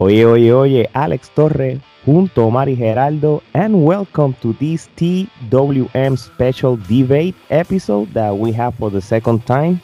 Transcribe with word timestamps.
Oye, 0.00 0.24
oye, 0.24 0.52
oye, 0.52 0.88
Alex 0.92 1.28
Torre 1.34 1.80
junto 2.06 2.46
a 2.46 2.50
Mari 2.52 2.76
Geraldo, 2.76 3.42
and 3.52 3.84
welcome 3.84 4.32
to 4.34 4.52
this 4.60 4.88
TWM 4.94 6.16
special 6.16 6.76
debate 6.76 7.34
episode 7.50 8.08
that 8.14 8.30
we 8.30 8.52
have 8.52 8.76
for 8.76 8.92
the 8.92 9.00
second 9.00 9.44
time. 9.44 9.80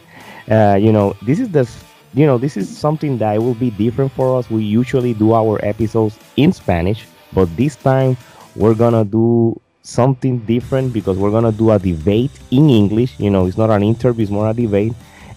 Uh, 0.49 0.79
you 0.81 0.93
know, 0.93 1.17
this 1.23 1.41
is 1.41 1.51
the 1.51 1.69
you 2.15 2.27
know 2.27 2.39
this 2.39 2.57
is 2.57 2.69
something 2.69 3.19
that 3.19 3.43
will 3.43 3.57
be 3.57 3.71
different 3.71 4.13
for 4.13 4.39
us. 4.39 4.49
We 4.49 4.63
usually 4.63 5.15
do 5.15 5.35
our 5.35 5.59
episodes 5.65 6.17
in 6.37 6.53
Spanish, 6.53 7.09
but 7.33 7.47
this 7.57 7.75
time 7.75 8.17
we're 8.55 8.77
gonna 8.77 9.05
do 9.05 9.61
something 9.83 10.39
different 10.47 10.93
because 10.93 11.19
we're 11.19 11.33
gonna 11.33 11.51
do 11.51 11.73
a 11.73 11.79
debate 11.81 12.39
in 12.53 12.71
English. 12.71 13.19
You 13.19 13.31
know, 13.31 13.47
it's 13.47 13.59
not 13.59 13.71
an 13.71 13.83
interview; 13.83 14.23
it's 14.23 14.31
more 14.31 14.49
a 14.49 14.55
debate. 14.55 14.93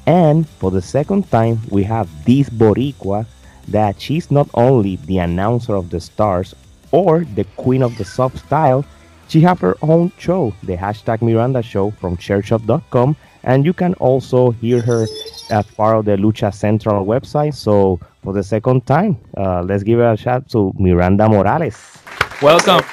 And 0.05 0.47
for 0.47 0.69
the 0.69 0.83
second 0.83 1.31
time, 1.31 1.59
we 1.71 1.81
have 1.83 2.07
this 2.25 2.47
Boricua 2.47 3.25
that 3.67 3.99
she's 3.99 4.31
not 4.31 4.49
only 4.53 4.95
the 5.07 5.17
announcer 5.19 5.75
of 5.75 5.89
the 5.89 5.99
stars 5.99 6.55
or 6.91 7.25
the 7.35 7.43
queen 7.57 7.83
of 7.83 7.97
the 7.97 8.05
soft 8.05 8.39
style, 8.39 8.85
she 9.27 9.41
have 9.41 9.59
her 9.59 9.75
own 9.81 10.11
show, 10.17 10.53
the 10.63 10.77
hashtag 10.77 11.21
Miranda 11.21 11.61
Show 11.61 11.91
from 11.91 12.15
chairshot.com, 12.15 13.15
and 13.43 13.65
you 13.65 13.73
can 13.73 13.93
also 13.95 14.51
hear 14.51 14.81
her 14.81 15.05
as 15.49 15.65
part 15.65 15.97
of 15.97 16.05
the 16.05 16.15
Lucha 16.15 16.53
Central 16.53 17.05
website. 17.05 17.53
So 17.53 17.99
for 18.23 18.33
the 18.33 18.43
second 18.43 18.85
time, 18.85 19.17
uh, 19.35 19.63
let's 19.63 19.83
give 19.83 19.99
a 19.99 20.15
shout 20.15 20.49
to 20.49 20.73
Miranda 20.77 21.27
Morales. 21.27 21.97
Welcome. 22.41 22.85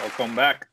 Welcome 0.00 0.36
back. 0.36 0.68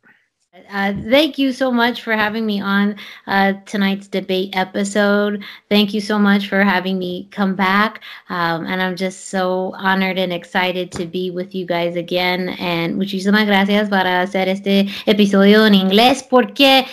Uh, 0.71 0.93
thank 1.09 1.37
you 1.37 1.51
so 1.51 1.71
much 1.71 2.01
for 2.01 2.13
having 2.13 2.45
me 2.45 2.61
on 2.61 2.95
uh, 3.27 3.53
tonight's 3.65 4.07
debate 4.07 4.55
episode. 4.55 5.43
Thank 5.69 5.93
you 5.93 6.01
so 6.01 6.19
much 6.19 6.47
for 6.47 6.63
having 6.63 6.99
me 6.99 7.27
come 7.31 7.55
back. 7.55 8.01
Um, 8.29 8.65
and 8.65 8.81
I'm 8.81 8.95
just 8.95 9.29
so 9.29 9.73
honored 9.77 10.17
and 10.17 10.33
excited 10.33 10.91
to 10.93 11.05
be 11.05 11.31
with 11.31 11.55
you 11.55 11.65
guys 11.65 11.95
again. 11.95 12.49
And 12.59 12.95
muchísimas 12.97 13.45
gracias 13.45 13.89
para 13.89 14.21
hacer 14.21 14.47
este 14.47 14.89
episodio 15.05 15.65
en 15.65 15.73
inglés 15.73 16.23
porque 16.23 16.85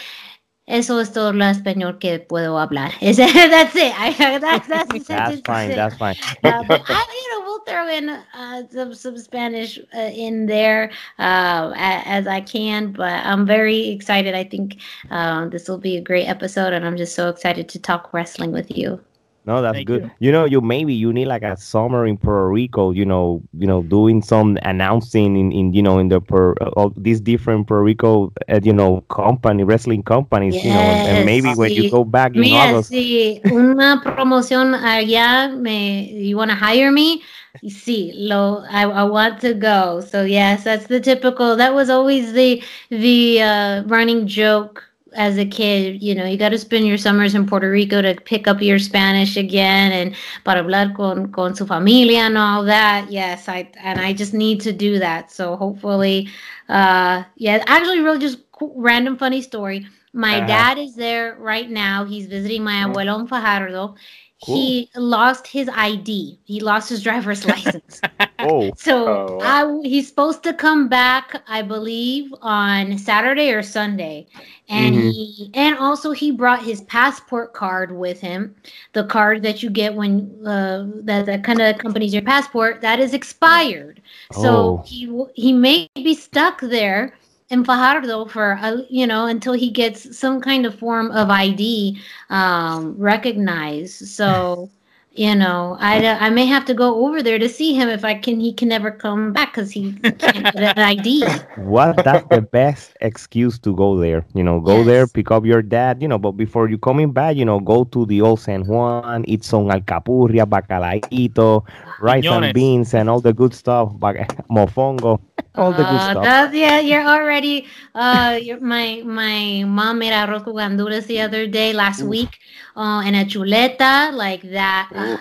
eso 0.69 1.01
es 1.01 1.13
todo 1.13 1.33
lo 1.33 1.47
español 1.47 1.99
que 1.99 2.19
puedo 2.19 2.59
hablar. 2.59 2.93
that's 3.01 3.75
it. 3.75 3.93
I, 3.99 4.15
that's, 4.39 4.69
that's, 4.69 5.07
that's 5.07 5.41
fine. 5.41 5.71
That's 5.71 5.97
fine. 5.97 6.17
uh, 6.45 6.63
I, 6.69 7.07
you 7.23 7.41
know, 7.41 7.48
throw 7.69 7.89
in 7.89 8.09
uh, 8.09 8.63
some 8.71 8.95
some 8.95 9.19
Spanish 9.19 9.79
uh, 9.95 9.99
in 9.99 10.47
there 10.47 10.91
uh, 11.19 11.73
as 11.77 12.27
I 12.27 12.41
can. 12.41 12.93
But 12.93 13.25
I'm 13.25 13.47
very 13.47 13.89
excited. 13.89 14.35
I 14.35 14.45
think 14.45 14.79
uh, 15.11 15.49
this 15.49 15.69
will 15.69 15.79
be 15.79 15.97
a 15.97 16.01
great 16.01 16.27
episode, 16.27 16.73
and 16.73 16.85
I'm 16.85 16.97
just 16.97 17.15
so 17.15 17.29
excited 17.29 17.69
to 17.71 17.79
talk 17.79 18.13
wrestling 18.13 18.53
with 18.53 18.77
you. 18.77 19.01
No, 19.49 19.63
that's 19.63 19.77
Thank 19.77 19.87
good. 19.87 20.03
you. 20.03 20.11
You. 20.29 20.33
know, 20.33 20.45
you 20.45 20.61
maybe 20.61 20.93
you 20.93 21.11
need 21.11 21.25
like 21.25 21.43
a 21.43 21.57
summer 21.57 22.07
in 22.07 22.19
Puerto 22.19 22.51
Rico. 22.51 22.91
You 22.91 23.07
know, 23.07 23.41
you 23.59 23.67
know, 23.67 23.81
doing 23.83 24.21
some 24.21 24.59
announcing 24.63 25.37
in, 25.37 25.53
in 25.53 25.73
you 25.73 25.83
know 25.83 25.99
in 25.99 26.09
the 26.09 26.21
per 26.21 26.53
all 26.77 26.93
these 26.99 27.19
different 27.19 27.67
Puerto 27.67 27.83
Rico, 27.83 28.31
uh, 28.51 28.61
you 28.63 28.75
know, 28.75 29.01
company 29.09 29.65
wrestling 29.65 30.03
companies. 30.03 30.55
You 30.63 30.69
know, 30.69 30.81
and, 30.81 31.17
and 31.17 31.25
maybe 31.25 31.55
when 31.55 31.73
you 31.73 31.91
go 31.91 32.05
back 32.05 32.35
in 32.35 32.43
Mira, 32.43 32.77
August, 32.77 32.91
si 32.91 33.41
una 33.47 34.03
promoción 34.05 34.75
allá, 34.75 35.51
me, 35.59 36.13
you 36.13 36.37
want 36.37 36.51
to 36.51 36.55
hire 36.55 36.93
me? 36.93 37.23
See, 37.67 38.13
lo, 38.15 38.65
I, 38.69 38.83
I 38.83 39.05
want 39.05 39.41
to 39.41 39.55
go. 39.55 40.03
So 40.03 40.25
yes, 40.25 40.65
that's 40.65 40.89
the 40.89 41.01
typical. 41.01 41.57
That 41.57 41.75
was 41.75 41.89
always 41.89 42.35
the 42.35 42.63
the 42.91 43.41
uh, 43.41 43.83
running 43.85 44.27
joke 44.27 44.88
as 45.19 45.37
a 45.39 45.45
kid. 45.45 46.03
You 46.03 46.15
know, 46.15 46.25
you 46.25 46.39
got 46.39 46.51
to 46.51 46.59
spend 46.59 46.87
your 46.87 46.99
summers 46.99 47.35
in 47.35 47.47
Puerto 47.47 47.71
Rico 47.71 48.01
to 48.03 48.15
pick 48.15 48.49
up 48.49 48.63
your 48.63 48.79
Spanish 48.79 49.37
again 49.37 49.93
and 49.93 50.17
para 50.45 50.63
hablar 50.63 50.95
con 50.97 51.33
con 51.33 51.55
su 51.55 51.67
familia 51.67 52.21
and 52.21 52.39
all 52.39 52.65
that. 52.65 53.11
Yes, 53.11 53.49
I 53.49 53.71
and 53.83 54.01
I 54.01 54.15
just 54.15 54.35
need 54.35 54.61
to 54.63 54.73
do 54.73 54.99
that. 55.01 55.31
So 55.31 55.57
hopefully, 55.57 56.29
uh, 56.69 57.25
yeah. 57.37 57.63
Actually, 57.67 58.01
really 58.01 58.19
just 58.21 58.39
cool, 58.53 58.75
random 58.77 59.17
funny 59.19 59.43
story. 59.43 59.87
My 60.15 60.39
Uh-huh. 60.39 60.47
dad 60.47 60.79
is 60.79 60.95
there 60.97 61.37
right 61.39 61.69
now. 61.71 62.05
He's 62.05 62.27
visiting 62.27 62.65
my 62.65 62.85
abuelo 62.85 63.21
in 63.21 63.27
Fajardo. 63.29 63.95
Cool. 64.45 64.57
He 64.57 64.91
lost 64.95 65.47
his 65.49 65.69
ID. 65.75 66.39
He 66.45 66.61
lost 66.61 66.89
his 66.89 67.03
driver's 67.03 67.45
license. 67.53 68.01
oh, 68.39 68.71
So 68.77 69.07
Oh. 69.09 69.39
I, 69.43 69.81
he's 69.83 70.09
supposed 70.09 70.43
to 70.45 70.53
come 70.55 70.89
back, 70.89 71.43
I 71.49 71.63
believe, 71.63 72.33
on 72.41 72.97
Saturday 72.99 73.51
or 73.53 73.63
Sunday, 73.63 74.27
and 74.69 74.95
Mhm. 74.95 75.11
he 75.13 75.51
and 75.55 75.77
also 75.79 76.13
he 76.13 76.31
brought 76.31 76.63
his 76.63 76.83
passport 76.83 77.53
card 77.53 77.91
with 77.97 78.21
him, 78.21 78.55
the 78.93 79.05
card 79.05 79.43
that 79.43 79.63
you 79.63 79.71
get 79.71 79.95
when 79.95 80.31
uh, 80.47 80.87
that 81.03 81.27
that 81.27 81.43
kind 81.43 81.61
of 81.61 81.75
accompanies 81.77 82.13
your 82.13 82.23
passport. 82.23 82.81
That 82.81 83.01
is 83.01 83.15
expired, 83.15 84.01
Oh. 84.37 84.43
so 84.43 84.83
he 84.87 85.11
he 85.35 85.53
may 85.53 85.89
be 85.97 86.15
stuck 86.15 86.61
there 86.61 87.15
in 87.51 87.65
Fajardo 87.65 88.27
for 88.27 88.59
you 88.91 89.07
know 89.07 89.27
until 89.27 89.53
he 89.53 89.71
gets 89.71 90.17
some 90.19 90.41
kind 90.41 90.67
of 90.67 90.79
form 90.79 91.11
of 91.13 91.31
ID 91.31 92.01
um, 92.31 92.95
recognized. 92.99 94.09
So. 94.09 94.71
You 95.19 95.35
know, 95.35 95.77
I, 95.81 95.99
I 96.07 96.31
may 96.31 96.47
have 96.47 96.65
to 96.67 96.75
go 96.75 97.05
over 97.05 97.23
there 97.25 97.41
to 97.41 97.49
see 97.49 97.75
him 97.75 97.89
if 97.89 98.05
I 98.05 98.15
can. 98.15 98.39
He 98.39 98.53
can 98.55 98.69
never 98.69 98.93
come 98.93 99.33
back 99.33 99.51
because 99.53 99.73
he 99.73 99.93
can't 99.93 100.47
get 100.55 100.79
an 100.79 100.79
ID. 100.79 101.27
what? 101.57 102.05
That's 102.05 102.25
the 102.31 102.41
best 102.41 102.95
excuse 103.01 103.59
to 103.67 103.75
go 103.75 103.99
there. 103.99 104.25
You 104.35 104.45
know, 104.45 104.61
go 104.61 104.85
there, 104.85 105.09
pick 105.09 105.33
up 105.33 105.45
your 105.45 105.61
dad. 105.61 106.01
You 106.01 106.07
know, 106.07 106.19
but 106.19 106.33
before 106.33 106.69
you 106.69 106.79
coming 106.79 107.11
back, 107.11 107.35
you 107.35 107.45
know, 107.45 107.59
go 107.59 107.83
to 107.85 108.07
the 108.07 108.21
old 108.23 108.39
San 108.39 108.65
Juan, 108.65 109.25
eat 109.27 109.43
some 109.43 109.67
alcapurria, 109.67 110.47
bacalaito, 110.47 111.65
rice 112.01 112.25
and 112.31 112.55
beans, 112.55 112.95
and 112.95 113.11
all 113.11 113.21
the 113.21 113.33
good 113.33 113.55
stuff, 113.55 113.91
bac- 113.99 114.47
mofongo, 114.51 115.19
all 115.57 115.73
the 115.73 115.83
good 115.85 116.01
Uh, 116.01 116.11
stuff. 116.11 116.23
that's- 116.23 116.55
yeah, 116.55 116.79
you're 116.79 117.07
already. 117.07 117.67
Uh, 117.95 118.39
you're, 118.41 118.61
my 118.61 119.03
my 119.05 119.65
mom 119.67 119.99
made 119.99 120.13
arroz 120.13 120.45
con 120.45 120.55
gandules 120.55 121.07
the 121.07 121.21
other 121.21 121.47
day, 121.49 121.73
last 121.73 122.03
week, 122.03 122.39
uh, 122.79 123.03
and 123.05 123.17
a 123.17 123.25
chuleta 123.25 124.13
like 124.15 124.43
that. 124.53 124.91
Uh, 124.95 125.19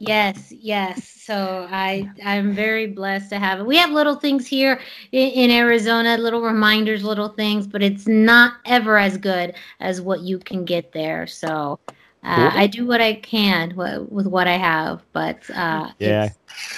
yes, 0.00 0.52
yes. 0.52 1.06
So 1.06 1.68
I 1.70 2.08
I'm 2.24 2.54
very 2.54 2.86
blessed 2.86 3.30
to 3.30 3.38
have 3.38 3.60
it. 3.60 3.66
We 3.66 3.76
have 3.76 3.90
little 3.90 4.16
things 4.16 4.46
here 4.46 4.80
in, 5.12 5.28
in 5.30 5.50
Arizona, 5.50 6.16
little 6.16 6.40
reminders, 6.40 7.04
little 7.04 7.28
things, 7.28 7.66
but 7.66 7.82
it's 7.82 8.08
not 8.08 8.54
ever 8.64 8.98
as 8.98 9.18
good 9.18 9.54
as 9.80 10.00
what 10.00 10.20
you 10.22 10.38
can 10.38 10.64
get 10.64 10.92
there. 10.92 11.26
So. 11.26 11.78
Uh. 12.24 12.50
I 12.52 12.66
do 12.66 12.84
what 12.84 13.00
I 13.00 13.14
can 13.14 13.70
wi- 13.70 13.98
with 13.98 14.26
what 14.26 14.48
I 14.48 14.56
have, 14.56 15.02
but 15.12 15.38
uh, 15.54 15.92
Yeah. 16.00 16.30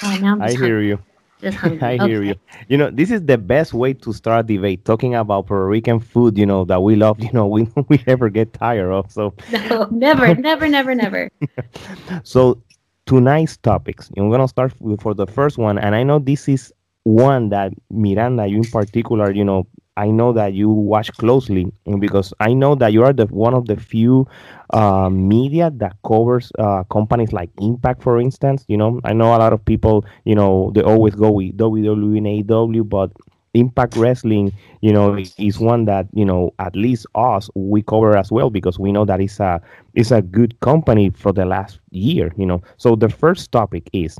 oh, 0.02 0.36
I 0.40 0.52
hear 0.54 0.82
you. 0.82 0.98
Just 1.40 1.58
hungry. 1.58 1.88
I 1.88 1.98
hear 1.98 2.22
you. 2.22 2.34
You 2.68 2.76
know, 2.78 2.90
this 2.90 3.10
is 3.10 3.24
the 3.24 3.38
best 3.38 3.72
way 3.74 3.92
to 3.94 4.12
start 4.12 4.46
debate, 4.46 4.84
talking 4.84 5.14
about 5.14 5.46
Puerto 5.46 5.66
Rican 5.66 6.00
food, 6.00 6.36
you 6.38 6.46
know, 6.46 6.64
that 6.64 6.82
we 6.82 6.96
love, 6.96 7.20
you 7.22 7.32
know, 7.32 7.46
we 7.46 7.68
we 7.88 8.02
never 8.06 8.28
get 8.28 8.52
tired 8.52 8.92
of. 8.92 9.10
So 9.10 9.34
No, 9.50 9.88
never, 9.90 10.34
never, 10.34 10.68
never, 10.68 10.94
never. 10.94 11.30
so 12.24 12.62
tonight's 13.06 13.56
topics. 13.56 14.10
I'm 14.16 14.30
gonna 14.30 14.48
start 14.48 14.72
with, 14.80 15.00
for 15.02 15.14
the 15.14 15.26
first 15.26 15.58
one, 15.58 15.78
and 15.78 15.94
I 15.94 16.02
know 16.02 16.18
this 16.18 16.48
is 16.48 16.72
one 17.04 17.48
that 17.50 17.72
Miranda, 17.90 18.46
you 18.46 18.58
in 18.58 18.64
particular, 18.64 19.30
you 19.32 19.44
know, 19.44 19.66
I 20.00 20.10
know 20.10 20.32
that 20.32 20.54
you 20.54 20.70
watch 20.70 21.12
closely 21.18 21.70
because 21.98 22.32
I 22.40 22.54
know 22.54 22.74
that 22.76 22.94
you 22.94 23.04
are 23.04 23.12
the 23.12 23.26
one 23.26 23.52
of 23.52 23.66
the 23.66 23.76
few 23.76 24.26
uh, 24.72 25.10
media 25.10 25.70
that 25.74 25.94
covers 26.06 26.50
uh, 26.58 26.84
companies 26.84 27.34
like 27.34 27.50
Impact, 27.60 28.02
for 28.02 28.18
instance. 28.18 28.64
You 28.66 28.78
know, 28.78 29.00
I 29.04 29.12
know 29.12 29.36
a 29.36 29.40
lot 29.44 29.52
of 29.52 29.62
people, 29.62 30.06
you 30.24 30.34
know, 30.34 30.72
they 30.74 30.80
always 30.80 31.14
go 31.14 31.30
with 31.32 31.54
WWE 31.58 32.16
and 32.16 32.26
AEW, 32.48 32.88
but 32.88 33.12
Impact 33.52 33.94
Wrestling, 33.96 34.52
you 34.80 34.92
know, 34.92 35.18
is 35.36 35.58
one 35.58 35.84
that 35.84 36.06
you 36.14 36.24
know 36.24 36.54
at 36.58 36.74
least 36.74 37.06
us 37.14 37.50
we 37.54 37.82
cover 37.82 38.16
as 38.16 38.32
well 38.32 38.48
because 38.48 38.78
we 38.78 38.92
know 38.92 39.04
that 39.04 39.20
it's 39.20 39.38
a 39.38 39.60
it's 39.94 40.12
a 40.12 40.22
good 40.22 40.58
company 40.60 41.10
for 41.10 41.32
the 41.32 41.44
last 41.44 41.78
year. 41.90 42.32
You 42.38 42.46
know, 42.46 42.62
so 42.78 42.96
the 42.96 43.10
first 43.10 43.52
topic 43.52 43.90
is 43.92 44.16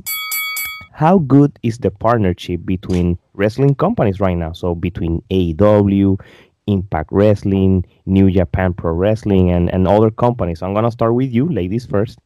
how 0.91 1.19
good 1.19 1.57
is 1.63 1.79
the 1.79 1.91
partnership 1.91 2.65
between 2.65 3.17
wrestling 3.33 3.75
companies 3.75 4.19
right 4.19 4.37
now? 4.37 4.53
So 4.53 4.75
between 4.75 5.21
AEW, 5.31 6.19
Impact 6.67 7.09
Wrestling, 7.11 7.85
New 8.05 8.29
Japan 8.29 8.73
Pro 8.73 8.91
Wrestling, 8.91 9.51
and 9.51 9.73
and 9.73 9.87
other 9.87 10.11
companies. 10.11 10.61
I'm 10.61 10.73
gonna 10.73 10.91
start 10.91 11.15
with 11.15 11.31
you, 11.31 11.49
ladies 11.49 11.85
first. 11.85 12.19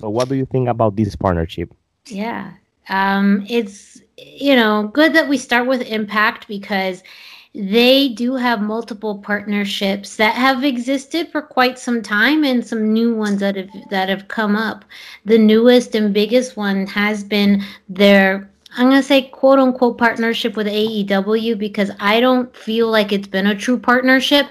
So 0.00 0.08
what 0.08 0.28
do 0.28 0.34
you 0.36 0.46
think 0.46 0.68
about 0.68 0.96
this 0.96 1.16
partnership? 1.16 1.72
Yeah. 2.06 2.52
Um, 2.88 3.44
it's, 3.48 4.00
you 4.16 4.56
know, 4.56 4.88
good 4.92 5.12
that 5.12 5.28
we 5.28 5.36
start 5.36 5.66
with 5.66 5.82
Impact 5.82 6.48
because 6.48 7.02
they 7.54 8.08
do 8.08 8.34
have 8.36 8.60
multiple 8.60 9.18
partnerships 9.18 10.16
that 10.16 10.34
have 10.34 10.64
existed 10.64 11.28
for 11.32 11.42
quite 11.42 11.78
some 11.78 12.02
time 12.02 12.44
and 12.44 12.64
some 12.64 12.92
new 12.92 13.14
ones 13.14 13.40
that 13.40 13.56
have 13.56 13.70
that 13.90 14.08
have 14.08 14.28
come 14.28 14.54
up. 14.54 14.84
The 15.24 15.38
newest 15.38 15.94
and 15.94 16.12
biggest 16.12 16.56
one 16.56 16.86
has 16.86 17.24
been 17.24 17.62
their 17.88 18.48
I'm 18.76 18.90
gonna 18.90 19.02
say 19.02 19.22
quote 19.22 19.58
unquote 19.58 19.98
partnership 19.98 20.56
with 20.56 20.66
AEW 20.68 21.56
because 21.58 21.90
I 22.00 22.20
don't 22.20 22.54
feel 22.54 22.88
like 22.90 23.12
it's 23.12 23.26
been 23.26 23.46
a 23.46 23.54
true 23.54 23.78
partnership. 23.78 24.46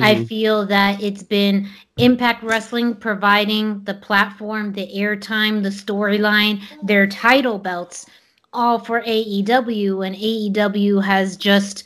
I 0.00 0.14
Mhm. 0.16 0.26
feel 0.26 0.66
that 0.66 1.02
it's 1.02 1.22
been 1.22 1.68
Impact 1.96 2.42
Wrestling 2.42 2.94
providing 2.94 3.82
the 3.84 3.94
platform, 3.94 4.72
the 4.72 4.88
airtime, 4.94 5.62
the 5.62 5.70
storyline, 5.70 6.60
their 6.82 7.06
title 7.06 7.58
belts, 7.58 8.06
all 8.52 8.78
for 8.78 9.02
AEW, 9.06 10.02
and 10.02 10.14
AEW 10.16 11.00
has 11.00 11.36
just 11.36 11.84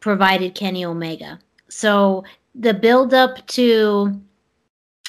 provided 0.00 0.54
Kenny 0.54 0.84
Omega. 0.84 1.38
So 1.68 2.24
the 2.54 2.74
build 2.74 3.14
up 3.14 3.46
to, 3.48 4.20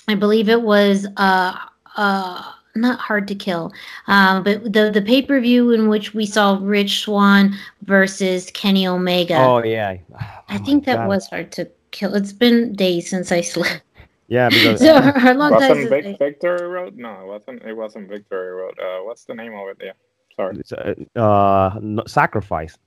I 0.08 0.16
believe 0.16 0.50
it 0.50 0.62
was 0.62 1.08
uh 1.18 1.58
uh 1.98 2.52
not 2.76 3.00
hard 3.00 3.28
to 3.28 3.36
kill, 3.36 3.72
um, 4.08 4.44
but 4.44 4.64
the 4.72 4.92
the 4.94 5.02
pay 5.02 5.22
per 5.22 5.40
view 5.42 5.72
in 5.72 5.90
which 5.90 6.14
we 6.14 6.26
saw 6.26 6.58
Rich 6.62 7.02
Swann 7.02 7.54
versus 7.84 8.50
Kenny 8.54 8.88
Omega. 8.88 9.38
Oh 9.38 9.64
yeah. 9.64 9.98
I 10.50 10.58
Oh, 10.58 10.64
think 10.66 10.86
that 10.86 10.98
God. 11.00 11.08
was 11.08 11.28
hard 11.28 11.52
to 11.54 11.70
kill. 11.92 12.14
It's 12.16 12.34
been 12.34 12.74
days 12.74 13.10
since 13.10 13.32
I 13.32 13.42
slept. 13.42 13.82
Yeah, 14.28 14.50
because 14.50 14.80
So 14.80 14.96
a 14.96 15.34
long 15.34 15.52
time 15.52 15.60
Wasn't 15.60 15.78
since 15.78 15.90
Vic- 15.90 16.18
Victory 16.18 16.66
Road? 16.66 16.96
No, 16.96 17.20
it 17.20 17.28
wasn't. 17.28 17.64
It 17.64 17.74
wasn't 17.74 18.08
Victory 18.08 18.52
Road. 18.54 18.80
Uh, 18.80 19.00
what's 19.04 19.26
the 19.26 19.34
name 19.36 19.54
of 19.54 19.68
it? 19.68 19.78
Yeah, 19.84 19.92
sorry, 20.38 20.56
it's, 20.58 20.72
uh, 20.72 20.94
uh, 21.20 21.78
no- 21.82 22.06
sacrifice. 22.08 22.78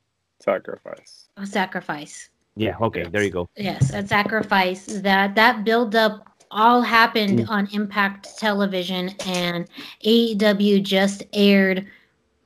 Sacrifice. 0.41 1.29
a 1.37 1.47
sacrifice. 1.47 2.31
Yeah. 2.57 2.77
Okay. 2.81 3.05
There 3.05 3.23
you 3.23 3.31
go. 3.31 3.49
Yes, 3.57 3.93
a 3.93 4.07
sacrifice. 4.07 4.87
That 4.87 5.35
that 5.35 5.65
build 5.65 5.97
up 5.97 6.29
all 6.51 6.83
happened 6.83 7.41
Mm. 7.41 7.49
on 7.51 7.69
Impact 7.73 8.39
Television, 8.39 9.11
and 9.27 9.67
AEW 10.05 10.81
just 10.83 11.25
aired, 11.33 11.87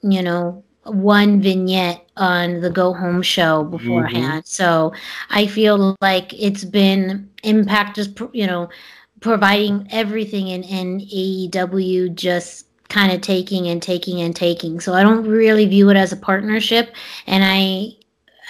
you 0.03 0.23
know, 0.23 0.63
one 0.85 1.43
vignette 1.43 2.07
on 2.17 2.61
the 2.63 2.71
Go 2.71 2.95
Home 2.95 3.21
show 3.21 3.65
beforehand. 3.65 4.47
So 4.47 4.93
I 5.29 5.47
feel 5.47 5.95
like 6.01 6.33
it's 6.33 6.65
been 6.65 7.29
Impact 7.43 7.97
just 7.97 8.19
you 8.33 8.47
know 8.47 8.71
providing 9.21 9.87
everything, 9.91 10.49
and 10.51 10.65
and 10.65 11.03
AEW 11.03 12.15
just 12.15 12.68
kind 12.89 13.13
of 13.13 13.21
taking 13.21 13.69
and 13.69 13.83
taking 13.83 14.21
and 14.21 14.35
taking. 14.35 14.81
So 14.81 14.95
I 14.95 15.03
don't 15.03 15.27
really 15.27 15.67
view 15.67 15.91
it 15.91 15.97
as 15.97 16.13
a 16.13 16.17
partnership, 16.17 16.95
and 17.27 17.45
I 17.45 17.93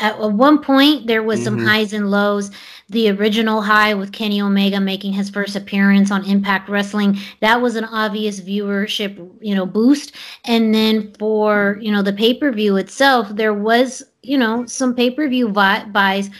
at 0.00 0.19
one 0.20 0.62
point 0.62 1.06
there 1.08 1.23
was 1.25 1.43
some 1.43 1.58
Mhm. 1.58 1.67
highs 1.67 1.93
and 1.93 2.11
lows 2.11 2.50
the 2.88 3.11
original 3.11 3.62
high 3.62 3.94
with 3.94 4.12
kenny 4.12 4.40
omega 4.40 4.81
making 4.81 5.12
his 5.12 5.29
first 5.29 5.56
appearance 5.56 6.11
on 6.11 6.25
impact 6.25 6.69
wrestling 6.69 7.19
that 7.40 7.61
was 7.61 7.75
an 7.75 7.85
obvious 7.85 8.40
viewership 8.40 9.19
you 9.40 9.55
know 9.55 9.67
boost 9.67 10.12
and 10.44 10.73
then 10.75 11.12
for 11.19 11.79
you 11.82 11.91
know 11.91 12.02
the 12.02 12.12
pay-per-view 12.12 12.76
itself 12.76 13.29
there 13.34 13.52
was 13.52 14.05
you 14.23 14.38
know 14.38 14.64
some 14.67 14.94
pay-per-view 14.94 15.49
vi- 15.49 15.84
buys 15.93 16.31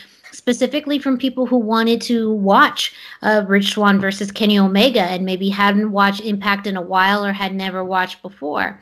specifically 0.49 0.97
from 0.97 1.15
people 1.15 1.45
who 1.45 1.57
wanted 1.57 2.01
to 2.01 2.33
watch 2.33 2.91
uh, 3.21 3.43
rich 3.47 3.69
swann 3.73 3.99
versus 4.01 4.31
kenny 4.31 4.57
omega 4.57 5.03
and 5.03 5.23
maybe 5.23 5.47
hadn't 5.47 5.91
watched 5.91 6.21
impact 6.21 6.65
in 6.65 6.75
a 6.75 6.81
while 6.81 7.23
or 7.23 7.31
had 7.31 7.53
never 7.53 7.83
watched 7.83 8.19
before 8.23 8.81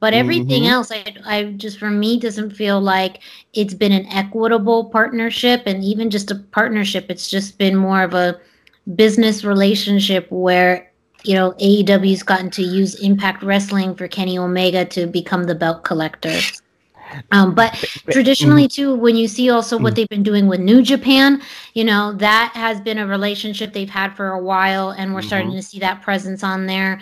but 0.00 0.12
everything 0.12 0.64
Mhm. 0.64 0.70
else 0.70 0.90
I, 0.90 1.04
I 1.24 1.44
just 1.56 1.78
for 1.78 1.88
me 1.90 2.18
doesn't 2.18 2.50
feel 2.50 2.80
like 2.80 3.20
it's 3.52 3.74
been 3.74 3.92
an 3.92 4.06
equitable 4.06 4.86
partnership 4.86 5.62
and 5.66 5.84
even 5.84 6.10
just 6.10 6.32
a 6.32 6.34
partnership 6.50 7.06
it's 7.08 7.30
just 7.30 7.58
been 7.58 7.76
more 7.76 8.02
of 8.02 8.12
a 8.14 8.36
business 8.96 9.44
relationship 9.44 10.26
where 10.30 10.90
you 11.22 11.34
know 11.34 11.52
AEW's 11.52 12.24
gotten 12.24 12.50
to 12.50 12.62
use 12.62 12.96
Impact 12.96 13.44
Wrestling 13.44 13.94
for 13.94 14.08
Kenny 14.08 14.36
Omega 14.36 14.84
to 14.86 15.06
become 15.06 15.44
the 15.44 15.54
belt 15.54 15.84
collector. 15.84 16.36
Um, 17.30 17.54
but 17.54 17.74
traditionally 18.10 18.68
too 18.68 18.94
when 18.94 19.16
you 19.16 19.26
see 19.28 19.50
also 19.50 19.76
what 19.78 19.94
they've 19.94 20.08
been 20.08 20.22
doing 20.22 20.46
with 20.46 20.60
new 20.60 20.82
japan 20.82 21.40
you 21.74 21.84
know 21.84 22.12
that 22.14 22.52
has 22.54 22.80
been 22.80 22.98
a 22.98 23.06
relationship 23.06 23.72
they've 23.72 23.90
had 23.90 24.14
for 24.16 24.28
a 24.30 24.38
while 24.42 24.90
and 24.90 25.14
we're 25.14 25.22
starting 25.22 25.52
to 25.54 25.62
see 25.62 25.78
that 25.80 26.02
presence 26.02 26.42
on 26.44 26.66
there. 26.66 27.00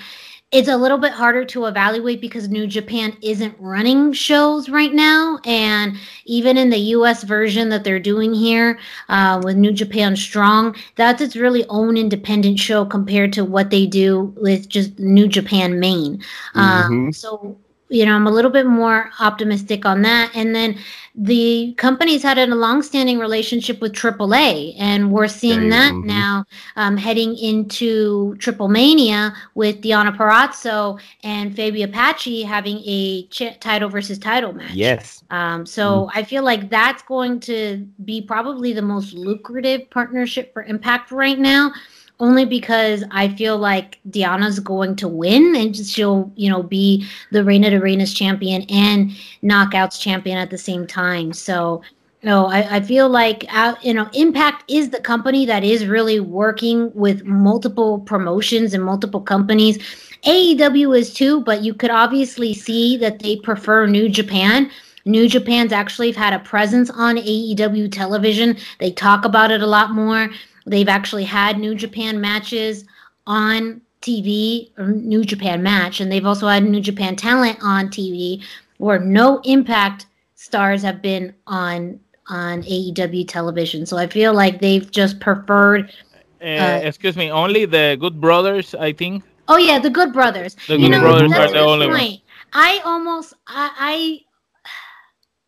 It's 0.52 0.68
a 0.68 0.76
little 0.76 0.98
bit 0.98 1.12
harder 1.12 1.44
to 1.46 1.64
evaluate 1.66 2.20
because 2.20 2.48
new 2.48 2.66
japan 2.66 3.16
isn't 3.22 3.54
running 3.58 4.12
shows 4.12 4.68
right 4.68 4.92
now 4.92 5.38
and 5.44 5.96
even 6.26 6.56
in 6.58 6.70
the 6.70 6.78
us 6.78 7.22
version 7.24 7.68
that 7.70 7.84
they're 7.84 7.98
doing 7.98 8.34
here 8.34 8.78
uh, 9.08 9.40
with 9.42 9.56
new 9.56 9.72
japan 9.72 10.14
strong 10.16 10.74
that's 10.96 11.20
its 11.22 11.36
really 11.36 11.64
own 11.68 11.96
independent 11.96 12.58
show 12.58 12.84
compared 12.84 13.32
to 13.32 13.44
what 13.44 13.70
they 13.70 13.86
do 13.86 14.34
with 14.36 14.68
just 14.68 14.98
new 14.98 15.26
japan 15.26 15.80
main. 15.80 16.22
Um, 16.54 17.10
Mhm. 17.10 17.14
so 17.14 17.56
you 17.92 18.04
know 18.04 18.14
i'm 18.14 18.26
a 18.26 18.30
little 18.30 18.50
bit 18.50 18.66
more 18.66 19.10
optimistic 19.20 19.86
on 19.86 20.02
that 20.02 20.30
and 20.34 20.54
then 20.54 20.76
the 21.14 21.74
company's 21.76 22.22
had 22.22 22.38
a 22.38 22.46
long-standing 22.46 23.18
relationship 23.18 23.82
with 23.82 23.92
AAA, 23.92 24.74
and 24.78 25.12
we're 25.12 25.28
seeing 25.28 25.68
that 25.68 25.92
mhm. 25.92 26.04
now 26.04 26.46
um, 26.76 26.96
heading 26.96 27.36
into 27.36 28.34
Triple 28.36 28.68
Mania 28.68 29.34
with 29.54 29.82
Deonna 29.82 30.16
Purrazzo 30.16 30.98
and 31.22 31.54
Fabi 31.54 31.84
Apache 31.84 32.42
having 32.44 32.80
a 32.86 33.26
ch- 33.26 33.60
title 33.60 33.90
versus 33.90 34.18
title 34.18 34.54
match. 34.54 34.72
Yes. 34.72 35.22
Um, 35.28 35.66
so 35.66 36.10
I 36.14 36.22
feel 36.22 36.44
like 36.44 36.70
that's 36.70 37.02
going 37.02 37.40
to 37.40 37.86
be 38.06 38.22
probably 38.22 38.72
the 38.72 38.82
most 38.82 39.12
lucrative 39.12 39.90
partnership 39.90 40.54
for 40.54 40.62
Impact 40.62 41.10
right 41.10 41.38
now, 41.38 41.72
only 42.20 42.44
because 42.44 43.04
I 43.10 43.28
feel 43.28 43.58
like 43.58 43.98
Deonna's 44.10 44.60
going 44.60 44.96
to 44.96 45.08
win 45.08 45.56
and 45.56 45.76
she'll, 45.76 46.30
you 46.36 46.50
know, 46.50 46.62
be 46.62 47.06
the 47.32 47.44
Reina 47.44 47.70
de 47.70 47.80
Reinas 47.80 48.14
champion 48.14 48.62
and 48.68 49.10
Knockouts 49.42 50.00
champion 50.00 50.38
at 50.38 50.50
the 50.50 50.58
same 50.58 50.86
time. 50.86 51.32
So, 51.32 51.82
you 52.22 52.28
know, 52.28 52.46
I, 52.46 52.76
I 52.76 52.80
feel 52.80 53.08
like, 53.08 53.44
uh, 53.52 53.74
you 53.82 53.92
know, 53.92 54.08
Impact 54.14 54.70
is 54.70 54.90
the 54.90 55.00
company 55.00 55.44
that 55.46 55.64
is 55.64 55.86
really 55.86 56.20
working 56.20 56.92
with 56.94 57.24
multiple 57.24 57.98
promotions 58.00 58.72
and 58.72 58.84
multiple 58.84 59.20
companies. 59.20 59.78
AEW 60.24 60.96
is 60.96 61.12
too, 61.12 61.40
but 61.40 61.62
you 61.64 61.74
could 61.74 61.90
obviously 61.90 62.54
see 62.54 62.96
that 62.98 63.18
they 63.18 63.36
prefer 63.36 63.86
New 63.86 64.08
Japan. 64.08 64.70
New 65.04 65.28
Japan's 65.28 65.72
actually 65.72 66.12
had 66.12 66.32
a 66.32 66.38
presence 66.38 66.90
on 66.90 67.16
AEW 67.16 67.90
television. 67.90 68.56
They 68.78 68.92
talk 68.92 69.24
about 69.24 69.50
it 69.50 69.60
a 69.60 69.66
lot 69.66 69.90
more. 69.90 70.30
They've 70.66 70.88
actually 70.88 71.24
had 71.24 71.58
New 71.58 71.74
Japan 71.74 72.20
matches 72.20 72.84
on 73.26 73.80
TV, 74.00 74.70
or 74.78 74.88
New 74.88 75.24
Japan 75.24 75.62
match, 75.62 76.00
and 76.00 76.10
they've 76.10 76.26
also 76.26 76.48
had 76.48 76.64
New 76.64 76.80
Japan 76.80 77.14
talent 77.16 77.58
on 77.62 77.88
TV 77.88 78.42
where 78.78 78.98
no 78.98 79.40
impact 79.44 80.06
stars 80.34 80.82
have 80.82 81.00
been 81.02 81.32
on 81.46 82.00
on 82.28 82.62
AEW 82.62 83.26
television. 83.28 83.84
So 83.86 83.96
I 83.96 84.06
feel 84.06 84.32
like 84.34 84.60
they've 84.60 84.88
just 84.90 85.20
preferred 85.20 85.92
Uh, 86.42 86.80
excuse 86.82 87.16
me, 87.16 87.30
only 87.30 87.66
the 87.66 87.96
Good 88.00 88.20
Brothers, 88.20 88.74
I 88.74 88.92
think. 88.92 89.22
Oh 89.46 89.56
yeah, 89.56 89.78
the 89.78 89.90
Good 89.90 90.12
Brothers. 90.12 90.56
The 90.66 90.76
you 90.76 90.88
Good 90.88 90.90
know, 90.90 91.00
Brothers 91.00 91.32
are 91.32 91.52
the 91.52 91.60
only 91.60 91.86
one. 91.86 91.96
point. 91.98 92.20
I 92.52 92.80
almost 92.84 93.34
I, 93.46 93.70
I 93.78 94.20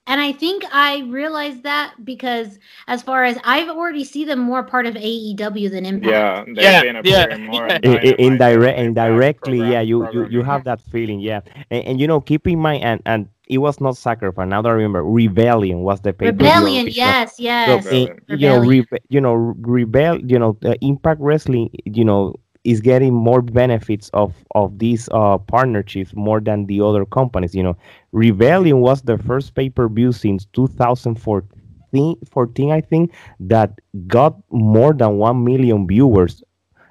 and 0.07 0.21
I 0.21 0.33
think 0.33 0.65
I 0.73 1.01
realized 1.09 1.63
that 1.65 1.95
because 2.05 2.59
as 2.87 3.03
far 3.03 3.25
as 3.25 3.39
I've 3.45 3.69
already 3.69 4.05
see 4.05 4.25
them 4.25 4.39
more 4.39 4.63
part 4.63 4.87
of 4.87 4.95
AEW 4.97 5.69
than 5.71 5.85
Impact. 5.87 6.05
Yeah, 6.05 6.45
they've 6.47 6.57
Yeah, 6.63 6.81
been 6.81 6.97
yeah, 7.05 7.27
more. 7.37 7.67
yeah. 7.69 7.69
on 7.69 7.81
I- 7.85 7.99
I- 8.03 8.15
Dynamite 8.15 8.19
indirect, 8.19 8.79
indirectly, 8.79 9.59
Impact 9.59 9.71
yeah, 9.71 9.81
you, 9.81 10.09
you 10.11 10.27
program- 10.27 10.31
you 10.31 10.43
have 10.43 10.65
that 10.65 10.81
feeling, 10.81 11.21
yeah, 11.21 11.41
and, 11.71 11.85
and 11.85 12.01
you 12.01 12.07
know, 12.07 12.21
keep 12.21 12.47
in 12.47 12.59
mind, 12.59 12.83
and 12.85 13.01
and 13.07 13.29
it 13.49 13.59
was 13.59 13.81
not 13.81 13.97
sacrifice. 13.97 14.49
Now 14.49 14.63
that 14.63 14.69
I 14.69 14.73
remember, 14.73 15.05
Rebellion 15.05 15.81
was 15.81 16.01
the 16.01 16.13
pay 16.13 16.31
Rebellion, 16.31 16.87
yes, 16.91 17.39
yes. 17.39 17.39
So, 17.65 17.85
Rebellion. 17.85 17.91
eh, 17.91 18.09
you 18.29 18.49
know, 18.49 18.59
Rebellion. 18.59 18.87
rebe- 18.87 19.05
you 19.09 19.21
know, 19.21 19.35
rebel, 19.35 20.21
you 20.21 20.39
know, 20.39 20.57
uh, 20.65 20.75
Impact 20.81 21.21
Wrestling, 21.21 21.71
you 21.85 22.05
know, 22.05 22.35
is 22.65 22.81
getting 22.81 23.15
more 23.15 23.43
benefits 23.43 24.11
of 24.15 24.35
of 24.55 24.79
these 24.79 25.09
uh 25.13 25.39
partnerships 25.39 26.15
more 26.15 26.41
than 26.41 26.67
the 26.67 26.81
other 26.81 27.05
companies. 27.05 27.55
You 27.55 27.63
know, 27.63 27.77
Rebellion 28.13 28.81
was 28.81 29.03
the 29.03 29.19
first 29.19 29.55
pay 29.55 29.69
per 29.71 29.89
view 29.89 30.13
since 30.13 30.47
2014, 30.53 32.17
14, 32.31 32.71
I 32.73 32.81
think, 32.81 33.13
that 33.41 33.79
got 34.07 34.37
more 34.51 34.93
than 34.95 35.19
one 35.19 35.45
million 35.45 35.87
viewers, 35.87 36.43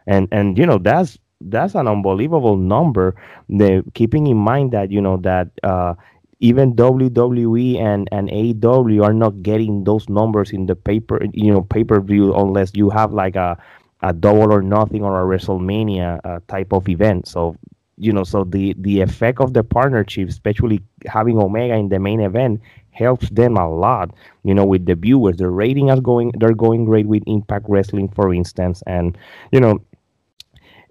and 0.07 0.27
and 0.31 0.57
you 0.57 0.65
know 0.65 0.77
that's 0.77 1.17
that's 1.41 1.75
an 1.75 1.87
unbelievable 1.87 2.57
number. 2.57 3.15
The 3.49 3.83
keeping 3.93 4.27
in 4.27 4.37
mind 4.37 4.71
that 4.71 4.91
you 4.91 5.01
know 5.01 5.17
that 5.17 5.49
uh 5.63 5.95
even 6.39 6.73
WWE 6.75 7.79
and 7.79 8.07
and 8.11 8.29
AEW 8.29 9.01
are 9.01 9.13
not 9.13 9.41
getting 9.43 9.83
those 9.85 10.09
numbers 10.09 10.51
in 10.51 10.65
the 10.65 10.75
paper, 10.75 11.21
you 11.33 11.51
know, 11.51 11.61
pay 11.61 11.83
per 11.83 12.01
view 12.01 12.33
unless 12.35 12.71
you 12.75 12.89
have 12.89 13.13
like 13.13 13.35
a 13.35 13.57
a 14.03 14.13
double 14.13 14.53
or 14.53 14.61
nothing 14.61 15.03
or 15.03 15.21
a 15.21 15.25
WrestleMania 15.25 16.19
uh, 16.25 16.39
type 16.47 16.73
of 16.73 16.89
event. 16.89 17.27
So 17.27 17.57
you 17.97 18.11
know, 18.13 18.23
so 18.23 18.43
the 18.43 18.75
the 18.79 19.01
effect 19.01 19.39
of 19.41 19.53
the 19.53 19.63
partnership, 19.63 20.29
especially 20.29 20.81
having 21.07 21.39
Omega 21.39 21.75
in 21.75 21.89
the 21.89 21.99
main 21.99 22.21
event, 22.21 22.61
helps 22.91 23.29
them 23.29 23.57
a 23.57 23.69
lot. 23.69 24.11
You 24.43 24.53
know, 24.53 24.65
with 24.65 24.85
the 24.85 24.95
viewers, 24.95 25.37
the 25.37 25.49
rating 25.49 25.89
is 25.89 25.99
going, 26.01 26.31
they're 26.39 26.55
going 26.55 26.85
great 26.85 27.07
with 27.07 27.23
Impact 27.27 27.65
Wrestling, 27.69 28.09
for 28.09 28.33
instance, 28.33 28.83
and 28.87 29.17
you 29.51 29.59
know. 29.61 29.79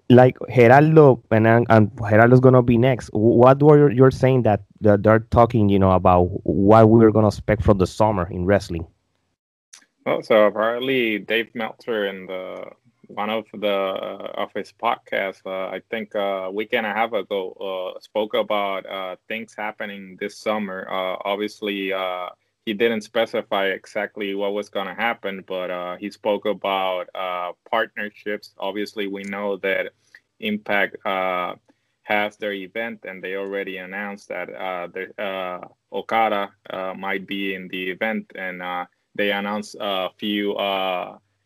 like 0.09 0.37
Gerardo 0.53 1.21
and 1.31 1.47
and 1.47 1.91
Gerardo's 1.97 2.39
gonna 2.41 2.61
be 2.61 2.77
next. 2.77 3.09
What 3.13 3.61
were 3.63 3.91
you're 3.91 4.11
saying 4.11 4.43
that, 4.43 4.63
that 4.81 5.03
they're 5.03 5.19
talking, 5.31 5.69
you 5.69 5.79
know, 5.79 5.91
about 5.91 6.25
what 6.45 6.89
we 6.89 7.03
are 7.05 7.11
gonna 7.11 7.27
expect 7.27 7.63
from 7.63 7.77
the 7.77 7.87
summer 7.87 8.27
in 8.29 8.45
wrestling? 8.45 8.85
Well, 10.05 10.21
so 10.21 10.45
apparently 10.45 11.19
Dave 11.19 11.53
Meltzer 11.55 12.05
in 12.07 12.25
the 12.27 12.65
one 13.13 13.29
of 13.29 13.45
the 13.53 13.67
uh, 13.67 14.31
of 14.35 14.51
his 14.53 14.71
podcasts, 14.71 15.41
uh, 15.45 15.69
I 15.69 15.81
think 15.89 16.15
uh, 16.15 16.47
a 16.49 16.51
week 16.51 16.73
and 16.73 16.85
a 16.85 16.93
half 16.93 17.13
ago, 17.13 17.93
uh, 17.95 17.99
spoke 17.99 18.33
about 18.33 18.85
uh, 18.85 19.15
things 19.27 19.53
happening 19.55 20.17
this 20.19 20.37
summer. 20.37 20.87
Uh, 20.89 21.17
obviously, 21.23 21.93
he 22.65 22.73
didn't 22.73 23.01
specify 23.01 23.67
exactly 23.67 24.33
what 24.35 24.53
was 24.53 24.69
going 24.69 24.87
to 24.87 24.93
happen, 24.93 25.43
but 25.47 25.97
he 25.97 26.09
spoke 26.09 26.45
about 26.45 27.07
partnerships. 27.69 28.53
Obviously, 28.57 29.07
we 29.07 29.23
know 29.23 29.57
that 29.57 29.91
Impact 30.39 30.97
has 32.03 32.37
their 32.37 32.53
event, 32.53 33.05
and 33.05 33.23
they 33.23 33.35
already 33.35 33.77
announced 33.77 34.29
that 34.29 34.47
the, 34.93 35.61
Okada 35.91 36.51
might 36.95 37.27
be 37.27 37.53
in 37.53 37.67
the 37.67 37.91
event, 37.91 38.31
and 38.35 38.61
they 39.15 39.31
announced 39.31 39.75
a 39.79 40.09
few 40.17 40.55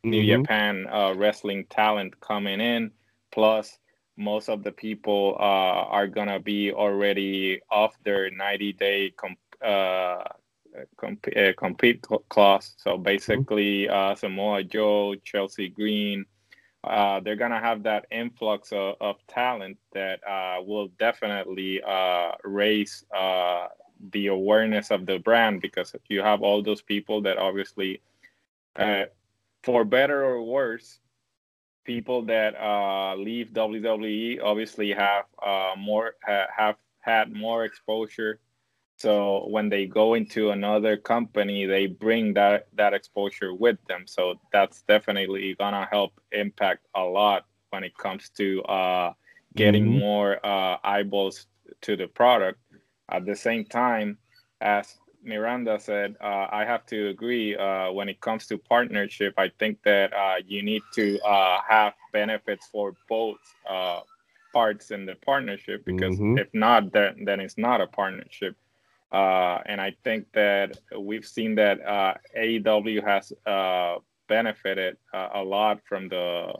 New 0.04 0.22
mm-hmm. 0.22 0.42
Japan 0.42 0.88
uh, 0.92 1.14
wrestling 1.16 1.66
talent 1.70 2.20
coming 2.22 2.62
in. 2.62 2.92
Plus, 3.32 3.78
most 4.18 4.50
of 4.50 4.64
the 4.64 4.72
people 4.72 5.36
uh, 5.40 5.44
are 5.44 6.08
gonna 6.08 6.40
be 6.40 6.72
already 6.72 7.62
off 7.70 7.96
their 8.04 8.32
90 8.32 8.74
day 8.74 9.12
comp- 9.12 9.38
uh, 9.64 10.24
comp- 10.98 11.28
uh, 11.36 11.54
compete 11.58 12.06
clause. 12.30 12.74
So 12.78 12.94
mm-hmm. 12.94 13.04
basically, 13.04 13.90
uh, 13.90 14.16
Samoa 14.16 14.64
Joe, 14.64 15.16
Chelsea 15.24 15.70
Green, 15.70 16.26
uh, 16.84 17.20
they're 17.20 17.36
gonna 17.36 17.60
have 17.60 17.84
that 17.84 18.06
influx 18.12 18.72
of, 18.72 18.96
of 19.02 19.16
talent 19.28 19.78
that 19.94 20.20
uh, 20.28 20.62
will 20.62 20.88
definitely 21.00 21.82
uh, 21.84 22.32
raise 22.44 23.06
uh, 23.16 23.68
the 24.12 24.28
awareness 24.28 24.92
of 24.92 25.06
the 25.06 25.18
brand 25.20 25.62
because 25.62 25.96
you 26.08 26.22
have 26.22 26.42
all 26.42 26.62
those 26.62 26.82
people 26.82 27.22
that 27.22 27.38
obviously 27.38 28.02
uh, 28.76 29.06
for 29.68 29.84
better 29.84 30.24
or 30.24 30.42
worse, 30.44 31.02
people 31.84 32.22
that 32.22 32.56
uh, 32.56 33.16
leave 33.18 33.52
WWE 33.52 34.42
obviously 34.42 34.94
have 34.94 35.26
uh, 35.46 35.74
more 35.78 36.14
ha- 36.26 36.48
have 36.56 36.78
had 37.02 37.34
more 37.34 37.66
exposure. 37.66 38.40
So 38.96 39.46
when 39.50 39.68
they 39.68 39.86
go 39.86 40.14
into 40.14 40.52
another 40.52 40.96
company, 40.96 41.66
they 41.66 41.86
bring 41.86 42.34
that 42.36 42.68
that 42.76 42.94
exposure 42.94 43.54
with 43.54 43.78
them. 43.90 44.06
So 44.08 44.36
that's 44.54 44.84
definitely 44.84 45.54
gonna 45.60 45.86
help 45.92 46.14
impact 46.32 46.88
a 46.96 47.04
lot 47.04 47.44
when 47.72 47.84
it 47.84 47.98
comes 47.98 48.30
to 48.38 48.64
uh, 48.64 49.14
getting 49.54 49.84
mm-hmm. 49.84 50.00
more 50.00 50.46
uh, 50.46 50.78
eyeballs 50.82 51.46
to 51.82 51.98
the 51.98 52.08
product. 52.08 52.58
At 53.12 53.26
the 53.26 53.36
same 53.36 53.66
time, 53.66 54.18
as 54.62 54.96
Miranda 55.28 55.80
said, 55.80 56.16
uh, 56.22 56.48
I 56.50 56.64
have 56.66 56.86
to 56.88 57.10
agree. 57.10 57.56
Uh, 57.56 57.92
when 57.92 58.08
it 58.10 58.22
comes 58.22 58.48
to 58.48 58.58
partnership, 58.58 59.34
I 59.38 59.52
think 59.60 59.84
that 59.84 60.14
uh, 60.14 60.36
you 60.46 60.64
need 60.64 60.82
to 60.94 61.20
uh, 61.22 61.60
have 61.68 61.94
benefits 62.14 62.68
for 62.72 62.96
both 63.10 63.38
uh, 63.70 64.00
parts 64.54 64.92
in 64.92 65.06
the 65.06 65.16
partnership 65.16 65.84
because 65.86 66.16
mm-hmm. 66.16 66.38
if 66.38 66.48
not, 66.54 66.92
then 66.94 67.26
then 67.26 67.40
it's 67.40 67.58
not 67.58 67.82
a 67.82 67.88
partnership. 67.88 68.56
Uh, 69.12 69.60
and 69.66 69.80
I 69.80 69.96
think 70.04 70.26
that 70.34 70.78
we've 70.98 71.26
seen 71.26 71.56
that 71.56 71.80
AEW 72.36 73.04
has 73.04 73.34
benefited 74.28 74.98
a 75.14 75.42
lot 75.44 75.80
from 75.88 76.10
the 76.10 76.54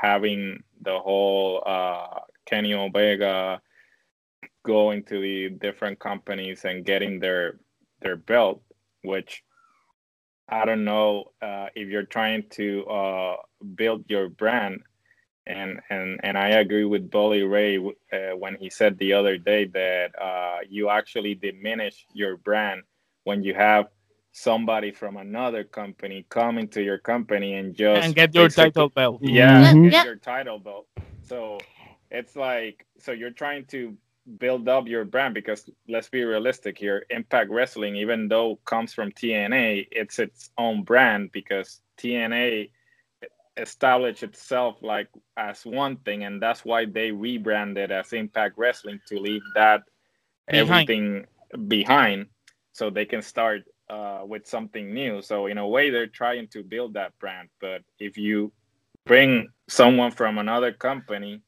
having 0.00 0.62
the 0.80 0.98
whole 0.98 1.62
Kenny 2.46 2.74
Omega 2.74 3.60
going 4.64 5.02
to 5.04 5.20
the 5.20 5.50
different 5.50 5.98
companies 5.98 6.64
and 6.64 6.84
getting 6.84 7.18
their 7.18 7.58
their 8.02 8.16
belt, 8.16 8.62
which 9.02 9.42
I 10.48 10.64
don't 10.64 10.84
know 10.84 11.32
uh, 11.40 11.68
if 11.74 11.88
you're 11.88 12.04
trying 12.04 12.44
to 12.50 12.84
uh, 12.86 13.36
build 13.74 14.04
your 14.08 14.28
brand. 14.28 14.82
And, 15.44 15.80
and 15.90 16.20
and 16.22 16.38
I 16.38 16.50
agree 16.50 16.84
with 16.84 17.10
Bully 17.10 17.42
Ray 17.42 17.76
uh, 17.76 18.36
when 18.36 18.54
he 18.54 18.70
said 18.70 18.96
the 18.98 19.12
other 19.12 19.38
day 19.38 19.64
that 19.64 20.12
uh, 20.20 20.58
you 20.68 20.88
actually 20.88 21.34
diminish 21.34 22.06
your 22.12 22.36
brand 22.36 22.82
when 23.24 23.42
you 23.42 23.52
have 23.54 23.88
somebody 24.30 24.90
from 24.90 25.16
another 25.16 25.62
company 25.62 26.24
come 26.28 26.58
into 26.58 26.80
your 26.80 26.98
company 26.98 27.54
and 27.54 27.74
just 27.74 28.04
and 28.04 28.14
get 28.14 28.34
your 28.34 28.48
title 28.48 28.88
belt. 28.88 29.18
Yeah, 29.20 29.72
mm-hmm. 29.72 29.88
get 29.88 30.06
your 30.06 30.16
title 30.16 30.58
belt. 30.58 30.86
So 31.22 31.58
it's 32.10 32.36
like 32.36 32.86
so 32.98 33.12
you're 33.12 33.30
trying 33.30 33.64
to 33.66 33.96
build 34.38 34.68
up 34.68 34.86
your 34.86 35.04
brand 35.04 35.34
because 35.34 35.68
let's 35.88 36.08
be 36.08 36.22
realistic 36.22 36.78
here 36.78 37.04
impact 37.10 37.50
wrestling 37.50 37.96
even 37.96 38.28
though 38.28 38.56
comes 38.64 38.92
from 38.92 39.10
tna 39.12 39.86
it's 39.90 40.18
its 40.18 40.50
own 40.58 40.84
brand 40.84 41.30
because 41.32 41.80
tna 41.98 42.70
established 43.56 44.22
itself 44.22 44.76
like 44.80 45.08
as 45.36 45.66
one 45.66 45.96
thing 45.96 46.24
and 46.24 46.40
that's 46.40 46.64
why 46.64 46.84
they 46.84 47.10
rebranded 47.10 47.90
as 47.90 48.12
impact 48.12 48.56
wrestling 48.56 49.00
to 49.06 49.18
leave 49.18 49.42
that 49.54 49.82
behind. 50.48 50.70
everything 50.70 51.26
behind 51.68 52.26
so 52.72 52.88
they 52.88 53.04
can 53.04 53.20
start 53.20 53.62
uh, 53.90 54.22
with 54.24 54.46
something 54.46 54.94
new 54.94 55.20
so 55.20 55.46
in 55.46 55.58
a 55.58 55.68
way 55.68 55.90
they're 55.90 56.06
trying 56.06 56.46
to 56.46 56.62
build 56.62 56.94
that 56.94 57.12
brand 57.18 57.48
but 57.60 57.82
if 57.98 58.16
you 58.16 58.50
bring 59.04 59.48
someone 59.68 60.10
from 60.10 60.38
another 60.38 60.72
company 60.72 61.42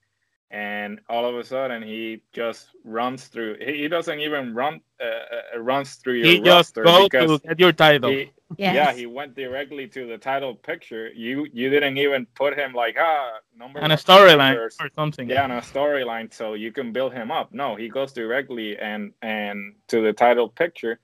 and 0.50 1.00
all 1.08 1.24
of 1.26 1.36
a 1.36 1.44
sudden 1.44 1.82
he 1.82 2.22
just 2.32 2.68
runs 2.84 3.26
through. 3.26 3.56
He, 3.60 3.82
he 3.82 3.88
doesn't 3.88 4.20
even 4.20 4.54
run 4.54 4.80
uh, 5.00 5.56
uh 5.56 5.58
runs 5.58 5.94
through 5.96 6.14
your 6.14 6.26
he 6.26 6.50
roster 6.50 6.84
just 6.84 7.10
go 7.10 7.38
to 7.38 7.48
get 7.48 7.60
your 7.60 7.72
title. 7.72 8.10
He, 8.10 8.30
yes. 8.56 8.74
Yeah, 8.74 8.92
he 8.92 9.06
went 9.06 9.34
directly 9.34 9.88
to 9.88 10.06
the 10.06 10.18
title 10.18 10.54
picture. 10.54 11.10
You 11.14 11.46
you 11.52 11.70
didn't 11.70 11.98
even 11.98 12.26
put 12.34 12.56
him 12.56 12.72
like 12.72 12.96
ah 12.98 13.38
number 13.56 13.80
and 13.80 13.92
a 13.92 13.96
storyline 13.96 14.56
or 14.56 14.90
something. 14.94 15.28
Yeah, 15.28 15.44
and 15.44 15.52
a 15.52 15.60
storyline 15.60 16.32
so 16.32 16.54
you 16.54 16.72
can 16.72 16.92
build 16.92 17.12
him 17.12 17.30
up. 17.30 17.52
No, 17.52 17.74
he 17.74 17.88
goes 17.88 18.12
directly 18.12 18.78
and 18.78 19.12
and 19.22 19.74
to 19.88 20.02
the 20.02 20.12
title 20.12 20.48
picture. 20.48 21.00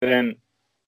Then 0.00 0.36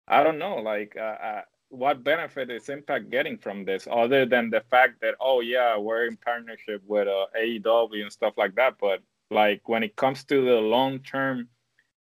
I 0.08 0.22
don't 0.22 0.38
know, 0.38 0.56
like 0.56 0.96
uh, 0.96 1.16
uh 1.30 1.42
what 1.68 2.04
benefit 2.04 2.50
is 2.50 2.68
Impact 2.68 3.10
getting 3.10 3.38
from 3.38 3.64
this, 3.64 3.86
other 3.90 4.26
than 4.26 4.50
the 4.50 4.62
fact 4.70 5.00
that 5.00 5.14
oh 5.20 5.40
yeah, 5.40 5.76
we're 5.76 6.06
in 6.06 6.16
partnership 6.16 6.82
with 6.86 7.08
uh, 7.08 7.26
AEW 7.38 8.02
and 8.02 8.12
stuff 8.12 8.34
like 8.36 8.54
that? 8.56 8.76
But 8.80 9.00
like 9.30 9.68
when 9.68 9.82
it 9.82 9.96
comes 9.96 10.24
to 10.24 10.44
the 10.44 10.54
long 10.54 11.00
term 11.00 11.48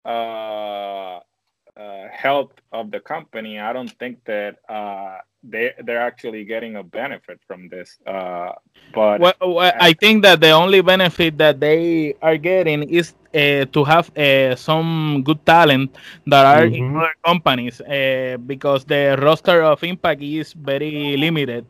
uh, 0.05 1.21
uh, 1.77 2.09
health 2.13 2.53
of 2.73 2.91
the 2.91 3.01
company, 3.01 3.59
I 3.59 3.73
don't 3.73 3.91
think 3.99 4.25
that 4.27 4.57
uh, 4.69 5.19
they 5.49 5.73
they're 5.85 6.01
actually 6.01 6.45
getting 6.45 6.77
a 6.77 6.83
benefit 6.83 7.41
from 7.47 7.69
this. 7.69 7.99
Uh, 8.07 8.53
but 8.95 9.21
well, 9.21 9.35
well, 9.41 9.73
I 9.79 9.93
think 9.93 10.23
that 10.23 10.41
the 10.41 10.51
only 10.51 10.81
benefit 10.81 11.39
that 11.39 11.61
they 11.61 12.15
are 12.23 12.37
getting 12.37 12.83
is 12.89 13.15
uh, 13.35 13.65
to 13.67 13.85
have 13.85 14.17
uh, 14.17 14.57
some 14.57 15.23
good 15.25 15.45
talent 15.45 15.95
that 16.27 16.47
are 16.47 16.67
mm-hmm. 16.67 16.75
in 16.75 16.97
other 16.97 17.15
companies 17.25 17.81
uh, 17.81 18.37
because 18.47 18.85
the 18.85 19.19
roster 19.21 19.63
of 19.63 19.83
Impact 19.85 20.23
is 20.23 20.53
very 20.53 21.17
limited. 21.17 21.67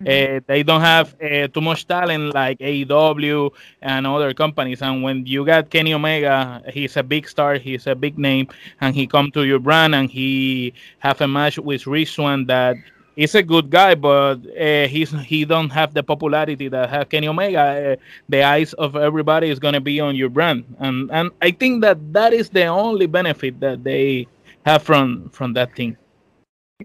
Uh, 0.00 0.38
they 0.46 0.62
don't 0.62 0.80
have 0.80 1.16
uh, 1.20 1.48
too 1.48 1.60
much 1.60 1.86
talent 1.86 2.32
like 2.32 2.58
AEW 2.60 3.50
and 3.82 4.06
other 4.06 4.32
companies. 4.32 4.80
And 4.80 5.02
when 5.02 5.26
you 5.26 5.44
got 5.44 5.70
Kenny 5.70 5.92
Omega, 5.92 6.62
he's 6.72 6.96
a 6.96 7.02
big 7.02 7.28
star, 7.28 7.54
he's 7.56 7.88
a 7.88 7.96
big 7.96 8.16
name, 8.16 8.46
and 8.80 8.94
he 8.94 9.08
come 9.08 9.32
to 9.32 9.44
your 9.44 9.58
brand 9.58 9.96
and 9.96 10.08
he 10.08 10.72
have 11.00 11.20
a 11.20 11.26
match 11.26 11.58
with 11.58 11.86
Rich 11.86 12.14
Swann 12.14 12.46
that 12.46 12.76
he's 13.18 13.34
a 13.34 13.42
good 13.42 13.68
guy, 13.68 13.94
but 13.94 14.36
uh, 14.56 14.86
he's 14.86 15.10
he 15.26 15.44
don't 15.44 15.70
have 15.70 15.92
the 15.92 16.02
popularity 16.02 16.68
that 16.68 16.88
has 16.88 17.06
Kenny 17.10 17.28
Omega. 17.28 17.60
Uh, 17.60 17.96
the 18.28 18.42
eyes 18.42 18.72
of 18.74 18.96
everybody 18.96 19.50
is 19.50 19.58
gonna 19.58 19.80
be 19.80 20.00
on 20.00 20.14
your 20.14 20.30
brand, 20.30 20.64
and 20.78 21.10
and 21.10 21.30
I 21.42 21.50
think 21.50 21.82
that 21.82 21.98
that 22.12 22.32
is 22.32 22.48
the 22.48 22.66
only 22.66 23.06
benefit 23.06 23.60
that 23.60 23.82
they 23.84 24.26
have 24.64 24.82
from 24.82 25.28
from 25.30 25.52
that 25.54 25.74
thing. 25.74 25.96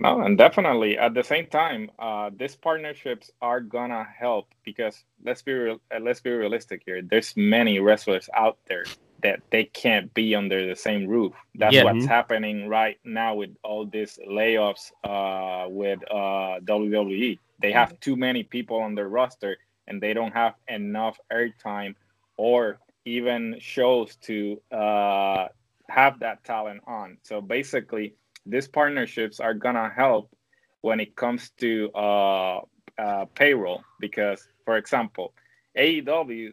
No, 0.02 0.22
and 0.22 0.38
definitely 0.40 0.98
at 0.98 1.14
the 1.14 1.24
same 1.24 1.46
time, 1.46 1.92
uh, 2.00 2.32
these 2.36 2.56
partnerships 2.56 3.30
are 3.42 3.62
gonna 3.62 4.04
help 4.04 4.48
because 4.66 5.04
let's 5.24 5.44
be 5.44 5.54
real, 5.54 5.78
uh, 5.94 6.00
let's 6.02 6.20
be 6.20 6.32
realistic 6.32 6.82
here. 6.84 7.02
There's 7.04 7.38
many 7.38 7.78
wrestlers 7.78 8.28
out 8.34 8.58
there 8.66 8.86
that 9.24 9.42
they 9.50 9.64
can't 9.66 10.14
be 10.14 10.36
under 10.36 10.68
the 10.68 10.76
same 10.76 11.08
roof. 11.08 11.34
That's 11.56 11.74
yeah. 11.74 11.84
what's 11.84 12.00
mm-hmm. 12.00 12.08
happening 12.08 12.68
right 12.68 12.98
now 13.04 13.36
with 13.36 13.52
all 13.64 13.86
these 13.86 14.20
layoffs 14.30 14.92
uh, 15.04 15.70
with 15.70 16.00
uh, 16.12 16.60
WWE. 16.64 17.40
They 17.62 17.72
have 17.72 18.00
too 18.00 18.16
many 18.16 18.44
people 18.44 18.78
on 18.78 18.96
their 18.96 19.08
roster 19.08 19.58
and 19.88 20.02
they 20.02 20.14
don't 20.14 20.34
have 20.34 20.56
enough 20.68 21.20
airtime 21.32 21.96
or 22.38 22.80
even 23.06 23.58
shows 23.60 24.16
to 24.18 24.62
uh, 24.72 25.48
have 25.90 26.20
that 26.20 26.44
talent 26.44 26.82
on. 26.88 27.18
So 27.24 27.42
basically, 27.42 28.16
these 28.46 28.68
partnerships 28.68 29.40
are 29.40 29.54
gonna 29.54 29.92
help 29.96 30.36
when 30.82 31.00
it 31.00 31.16
comes 31.16 31.52
to 31.58 31.90
uh, 31.92 32.62
uh, 32.98 33.26
payroll 33.36 33.84
because, 34.00 34.48
for 34.66 34.78
example, 34.78 35.34
AEW 35.78 36.52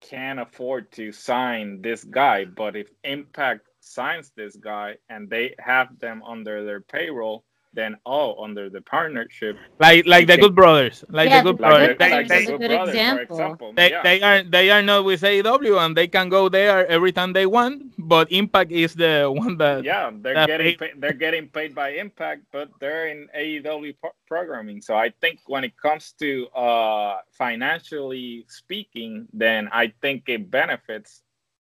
can't 0.00 0.40
afford 0.40 0.92
to 0.92 1.12
sign 1.12 1.82
this 1.82 2.04
guy, 2.04 2.44
but 2.44 2.76
if 2.76 2.88
Impact 3.04 3.68
signs 3.80 4.32
this 4.36 4.56
guy 4.56 4.96
and 5.08 5.30
they 5.30 5.54
have 5.58 5.98
them 5.98 6.22
under 6.22 6.64
their 6.64 6.80
payroll, 6.80 7.44
then 7.74 7.96
all 8.04 8.42
under 8.42 8.68
the 8.70 8.80
partnership. 8.80 9.56
Like 9.78 10.06
like 10.06 10.26
the 10.26 10.36
Good 10.38 10.54
Brothers, 10.54 11.04
like 11.10 11.28
Yeah, 11.28 11.42
the 11.42 11.52
Good 11.52 11.58
the 11.58 11.62
Brothers. 11.62 11.88
Good 11.88 11.98
They, 11.98 12.08
Brothers 12.08 12.28
they, 12.28 12.42
is 12.42 12.48
a 12.48 12.58
good 12.58 12.70
example. 12.88 13.72
they, 13.76 13.90
yeah. 13.90 14.02
they 14.02 14.22
are 14.22 14.42
they 14.42 14.70
are 14.70 14.82
not 14.82 15.04
with 15.04 15.22
AEW 15.22 15.78
and 15.84 15.96
they 15.96 16.08
can 16.08 16.28
go 16.28 16.48
there 16.48 16.86
every 16.88 17.12
time 17.12 17.32
they 17.32 17.46
want, 17.46 17.92
but 17.98 18.30
Impact 18.32 18.72
is 18.72 18.94
the 18.94 19.30
one 19.34 19.56
that 19.58 19.84
yeah, 19.84 20.10
they're 20.22 20.34
that 20.34 20.46
getting 20.46 20.76
pay- 20.78 20.88
paid, 20.92 21.00
they're 21.00 21.12
getting 21.12 21.48
paid 21.48 21.74
by 21.74 21.90
Impact, 21.90 22.42
but 22.52 22.68
they're 22.80 23.08
in 23.08 23.28
AEW 23.36 23.94
pro- 24.00 24.16
programming. 24.26 24.80
So 24.80 24.94
I 24.96 25.10
think 25.20 25.40
when 25.46 25.64
it 25.64 25.76
comes 25.76 26.12
to 26.20 26.46
uh, 26.56 27.18
financially 27.32 28.44
speaking, 28.48 29.28
then 29.32 29.68
I 29.72 29.92
think 30.00 30.28
it 30.28 30.50
benefits 30.50 31.22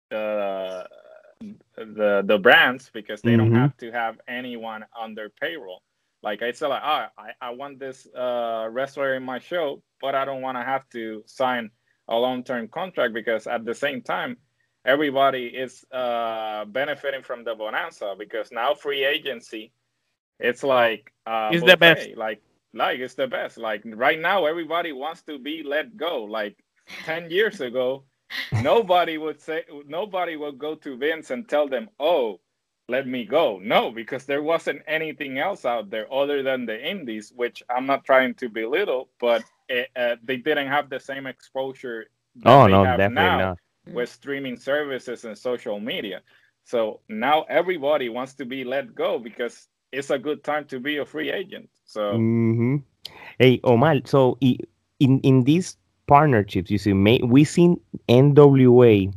the 0.10 0.88
the 1.76 2.22
the 2.26 2.38
brands 2.38 2.90
because 2.94 3.22
they 3.22 3.36
don't 3.36 3.52
Mhm. 3.52 3.56
have 3.62 3.78
to 3.78 3.92
have 3.92 4.20
anyone 4.28 4.86
on 4.96 5.16
their 5.16 5.30
payroll. 5.30 5.82
Like 6.24 6.42
I 6.42 6.52
said, 6.52 6.68
like, 6.68 6.82
ah, 6.84 7.10
I, 7.18 7.32
I 7.42 7.50
want 7.52 7.80
this 7.80 8.08
uh, 8.16 8.68
wrestler 8.72 9.16
in 9.16 9.24
my 9.24 9.40
show, 9.40 9.82
but 10.02 10.16
I 10.16 10.26
don't 10.26 10.42
want 10.42 10.58
to 10.58 10.64
have 10.64 10.88
to 10.90 11.24
sign 11.26 11.72
a 12.08 12.16
long 12.16 12.44
term 12.44 12.68
contract 12.68 13.14
because 13.14 13.48
at 13.48 13.66
the 13.66 13.74
same 13.74 14.02
time, 14.02 14.38
everybody 14.86 15.48
is 15.48 15.86
uh, 15.92 16.66
benefiting 16.66 17.24
from 17.24 17.44
the 17.44 17.56
bonanza 17.56 18.16
because 18.18 18.52
now 18.52 18.74
free 18.74 19.04
agency, 19.06 19.72
it's 20.40 20.64
like 20.64 21.12
uh, 21.26 21.50
It's 21.52 21.64
the 21.64 21.78
best. 21.78 22.10
Like 22.16 22.42
like 22.74 23.00
it's 23.00 23.16
the 23.16 23.28
best. 23.28 23.58
Like 23.58 23.84
right 23.86 24.20
now, 24.20 24.46
everybody 24.46 24.92
wants 24.92 25.22
to 25.24 25.40
be 25.40 25.64
let 25.64 25.98
go. 25.98 26.24
Like 26.24 26.58
ten 27.04 27.30
years 27.30 27.62
ago, 27.62 28.06
nobody 28.52 29.18
would 29.18 29.42
say 29.42 29.64
nobody 29.88 30.36
would 30.36 30.58
go 30.60 30.76
to 30.76 30.98
Vince 30.98 31.32
and 31.32 31.48
tell 31.48 31.68
them, 31.68 31.90
"Oh, 32.00 32.40
let 32.88 33.08
me 33.08 33.26
go." 33.26 33.60
No, 33.62 33.92
because 33.92 34.26
there 34.26 34.44
wasn't 34.44 34.82
anything 34.88 35.38
else 35.40 35.66
out 35.66 35.90
there 35.90 36.12
other 36.14 36.44
than 36.44 36.66
the 36.66 36.78
indies, 36.90 37.32
which 37.36 37.64
I'm 37.70 37.86
not 37.86 38.06
trying 38.06 38.36
to 38.36 38.50
belittle, 38.50 39.10
but 39.20 39.44
it, 39.70 39.90
uh, 39.96 40.16
they 40.24 40.38
didn't 40.38 40.68
have 40.68 40.90
the 40.90 41.00
same 41.00 41.28
exposure. 41.28 42.08
Oh 42.46 42.68
no, 42.68 42.88
definitely 42.88 43.10
now 43.10 43.40
not. 43.40 43.60
with 43.86 44.10
streaming 44.10 44.58
services 44.58 45.26
and 45.26 45.38
social 45.38 45.80
media. 45.80 46.22
So 46.66 47.02
now 47.10 47.44
everybody 47.50 48.10
wants 48.10 48.34
to 48.36 48.46
be 48.46 48.64
let 48.64 48.96
go 48.96 49.20
because 49.20 49.68
it's 49.92 50.10
a 50.12 50.20
good 50.20 50.44
time 50.44 50.66
to 50.66 50.80
be 50.80 50.98
a 50.98 51.06
free 51.06 51.32
agent. 51.32 51.70
So 51.86 52.28
hmm 52.28 52.78
Hey, 53.40 53.60
Omar. 53.64 53.98
So 54.06 54.38
in 54.42 55.20
in 55.22 55.44
these 55.44 55.78
partnerships, 56.08 56.70
you 56.72 56.78
see, 56.78 56.94
may, 56.94 57.20
we 57.24 57.44
seen 57.44 57.80
NWA 58.08 59.12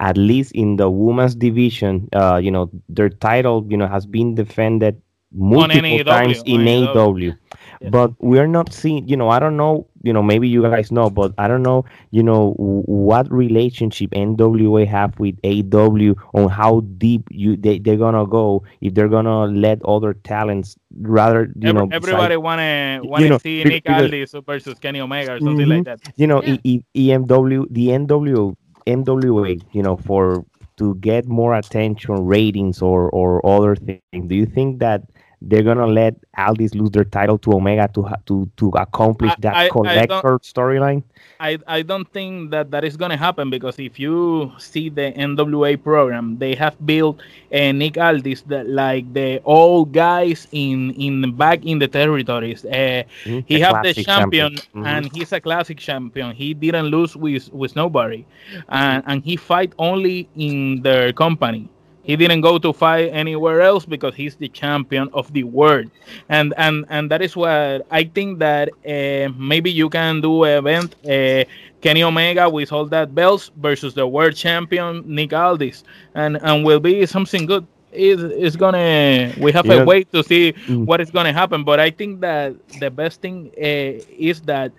at 0.00 0.16
least 0.16 0.52
in 0.52 0.76
the 0.76 0.90
women's 0.90 1.34
division. 1.36 2.08
Uh, 2.12 2.36
you 2.42 2.50
know, 2.50 2.70
their 2.88 3.08
title, 3.10 3.64
you 3.68 3.76
know, 3.76 3.86
has 3.86 4.06
been 4.06 4.34
defended 4.34 5.00
multiple 5.32 5.82
AEW, 5.88 6.04
times 6.04 6.42
in 6.44 6.62
on 6.62 6.66
AEW. 6.66 6.94
AEW. 6.94 7.38
Yeah. 7.80 7.88
But 7.90 8.12
we're 8.18 8.48
not 8.48 8.72
seeing, 8.72 9.06
you 9.08 9.16
know, 9.16 9.28
I 9.30 9.38
don't 9.38 9.56
know, 9.56 9.86
you 10.02 10.12
know, 10.12 10.22
maybe 10.22 10.48
you 10.48 10.62
guys 10.62 10.90
know, 10.90 11.08
but 11.08 11.32
I 11.38 11.46
don't 11.48 11.62
know, 11.62 11.84
you 12.10 12.22
know, 12.22 12.52
what 12.58 13.30
relationship 13.32 14.10
NWA 14.10 14.86
have 14.88 15.18
with 15.20 15.40
AEW 15.42 16.14
on 16.34 16.48
how 16.50 16.80
deep 16.98 17.22
you 17.30 17.56
they, 17.56 17.78
they're 17.78 17.96
gonna 17.96 18.26
go 18.26 18.64
if 18.80 18.94
they're 18.94 19.08
gonna 19.08 19.44
let 19.46 19.82
other 19.84 20.14
talents 20.14 20.76
rather, 21.00 21.52
you 21.56 21.68
Every- 21.68 21.72
know, 21.80 21.88
everybody 21.92 22.34
besides- 22.34 22.42
wanna 22.42 23.00
you 23.04 23.08
wanna 23.08 23.28
know, 23.28 23.38
see 23.38 23.62
be- 23.62 23.70
Nick 23.70 23.84
because- 23.84 24.02
Aldis 24.02 24.34
versus 24.46 24.78
Kenny 24.78 25.00
Omega 25.00 25.34
or 25.34 25.40
something 25.40 25.68
like 25.68 25.84
that. 25.84 26.00
you 26.16 26.26
know 26.26 26.42
Yeah. 26.42 26.56
E- 26.64 26.82
E- 26.94 27.10
EMW 27.12 27.66
the 27.70 27.88
NW 27.92 28.56
NWA 28.90 29.60
you 29.72 29.82
know 29.82 29.96
for 29.96 30.44
to 30.78 30.94
get 30.96 31.26
more 31.26 31.54
attention 31.54 32.24
ratings 32.26 32.82
or 32.82 33.10
or 33.10 33.44
other 33.46 33.76
things 33.76 34.28
do 34.28 34.34
you 34.34 34.46
think 34.46 34.78
that 34.80 35.02
they're 35.42 35.62
gonna 35.62 35.86
let 35.86 36.14
Aldis 36.36 36.74
lose 36.74 36.90
their 36.90 37.04
title 37.04 37.38
to 37.38 37.52
Omega 37.52 37.88
to 37.94 38.08
to 38.26 38.50
to 38.56 38.68
accomplish 38.76 39.32
that 39.38 39.56
I- 39.56 39.68
collector 39.68 40.38
storyline 40.40 41.02
I, 41.40 41.58
I 41.66 41.82
don't 41.82 42.10
think 42.12 42.50
that 42.50 42.70
that 42.70 42.84
is 42.84 42.96
going 42.96 43.10
to 43.10 43.16
happen 43.16 43.48
because 43.50 43.78
if 43.78 43.98
you 43.98 44.52
see 44.58 44.90
the 44.90 45.12
NWA 45.16 45.76
program, 45.82 46.36
they 46.38 46.54
have 46.54 46.76
built 46.84 47.20
uh, 47.52 47.72
Nick 47.72 47.96
Aldis 47.96 48.42
that 48.42 48.68
like 48.68 49.10
the 49.14 49.40
old 49.44 49.92
guys 49.92 50.46
in 50.52 50.90
in 50.92 51.32
back 51.36 51.64
in 51.64 51.78
the 51.78 51.88
territories. 51.88 52.64
Uh, 52.64 53.04
Mhm. 53.24 53.44
he 53.46 53.58
have 53.60 53.82
the 53.82 53.94
classic 53.94 54.04
champion, 54.04 54.54
Mhm. 54.74 54.86
and 54.86 55.10
he's 55.14 55.32
a 55.32 55.40
classic 55.40 55.78
champion. 55.78 56.32
He 56.34 56.52
didn't 56.54 56.86
lose 56.86 57.16
with 57.16 57.48
with 57.52 57.74
nobody, 57.74 58.24
and 58.68 59.02
and 59.06 59.22
he 59.24 59.36
fight 59.36 59.72
only 59.78 60.28
in 60.36 60.82
their 60.82 61.12
company. 61.12 61.68
He 62.02 62.16
didn't 62.16 62.40
go 62.40 62.58
to 62.58 62.72
fight 62.72 63.10
anywhere 63.12 63.60
else 63.60 63.84
because 63.84 64.14
he's 64.14 64.36
the 64.36 64.48
champion 64.48 65.08
of 65.12 65.32
the 65.32 65.44
world, 65.44 65.90
and 66.28 66.54
and 66.56 66.84
and 66.88 67.10
that 67.10 67.22
is 67.22 67.36
what 67.36 67.86
I 67.90 68.04
think 68.04 68.38
that 68.40 68.68
uh, 68.86 69.32
maybe 69.36 69.70
you 69.70 69.88
can 69.88 70.20
do 70.20 70.44
an 70.44 70.58
event. 70.58 70.94
Uh, 71.04 71.44
Kenny 71.80 72.02
Omega 72.02 72.48
with 72.48 72.72
all 72.72 72.86
that 72.86 73.14
belts 73.14 73.50
versus 73.56 73.94
the 73.94 74.06
world 74.06 74.34
champion 74.36 75.02
Nick 75.06 75.32
Aldis, 75.32 75.84
and 76.14 76.38
and 76.42 76.64
will 76.64 76.80
be 76.80 77.04
something 77.06 77.46
good. 77.46 77.66
Is 77.92 78.22
is 78.22 78.56
gonna 78.56 79.32
we 79.38 79.52
have 79.52 79.68
You 79.68 79.70
a 79.70 79.78
wait 79.78 80.10
to 80.12 80.22
see 80.22 80.52
Mm. 80.68 80.86
what 80.86 81.00
is 81.00 81.10
gonna 81.10 81.32
happen, 81.32 81.64
but 81.64 81.78
I 81.80 81.90
think 81.90 82.20
that 82.20 82.54
the 82.78 82.90
best 82.90 83.20
thing 83.20 83.50
uh, 83.56 84.00
is 84.30 84.40
that 84.42 84.72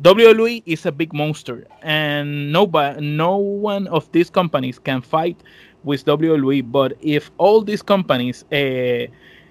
WWE 0.00 0.62
is 0.66 0.84
a 0.86 0.92
big 0.92 1.12
monster, 1.12 1.66
and 1.82 2.52
nobody, 2.52 3.00
no 3.00 3.36
one 3.36 3.86
of 3.88 4.10
these 4.12 4.30
companies 4.30 4.78
can 4.78 5.00
fight 5.00 5.42
with 5.86 6.04
WWE. 6.04 6.62
But 6.62 6.94
if 7.00 7.32
all 7.38 7.62
these 7.62 7.82
companies 7.82 8.44
uh, 8.52 9.06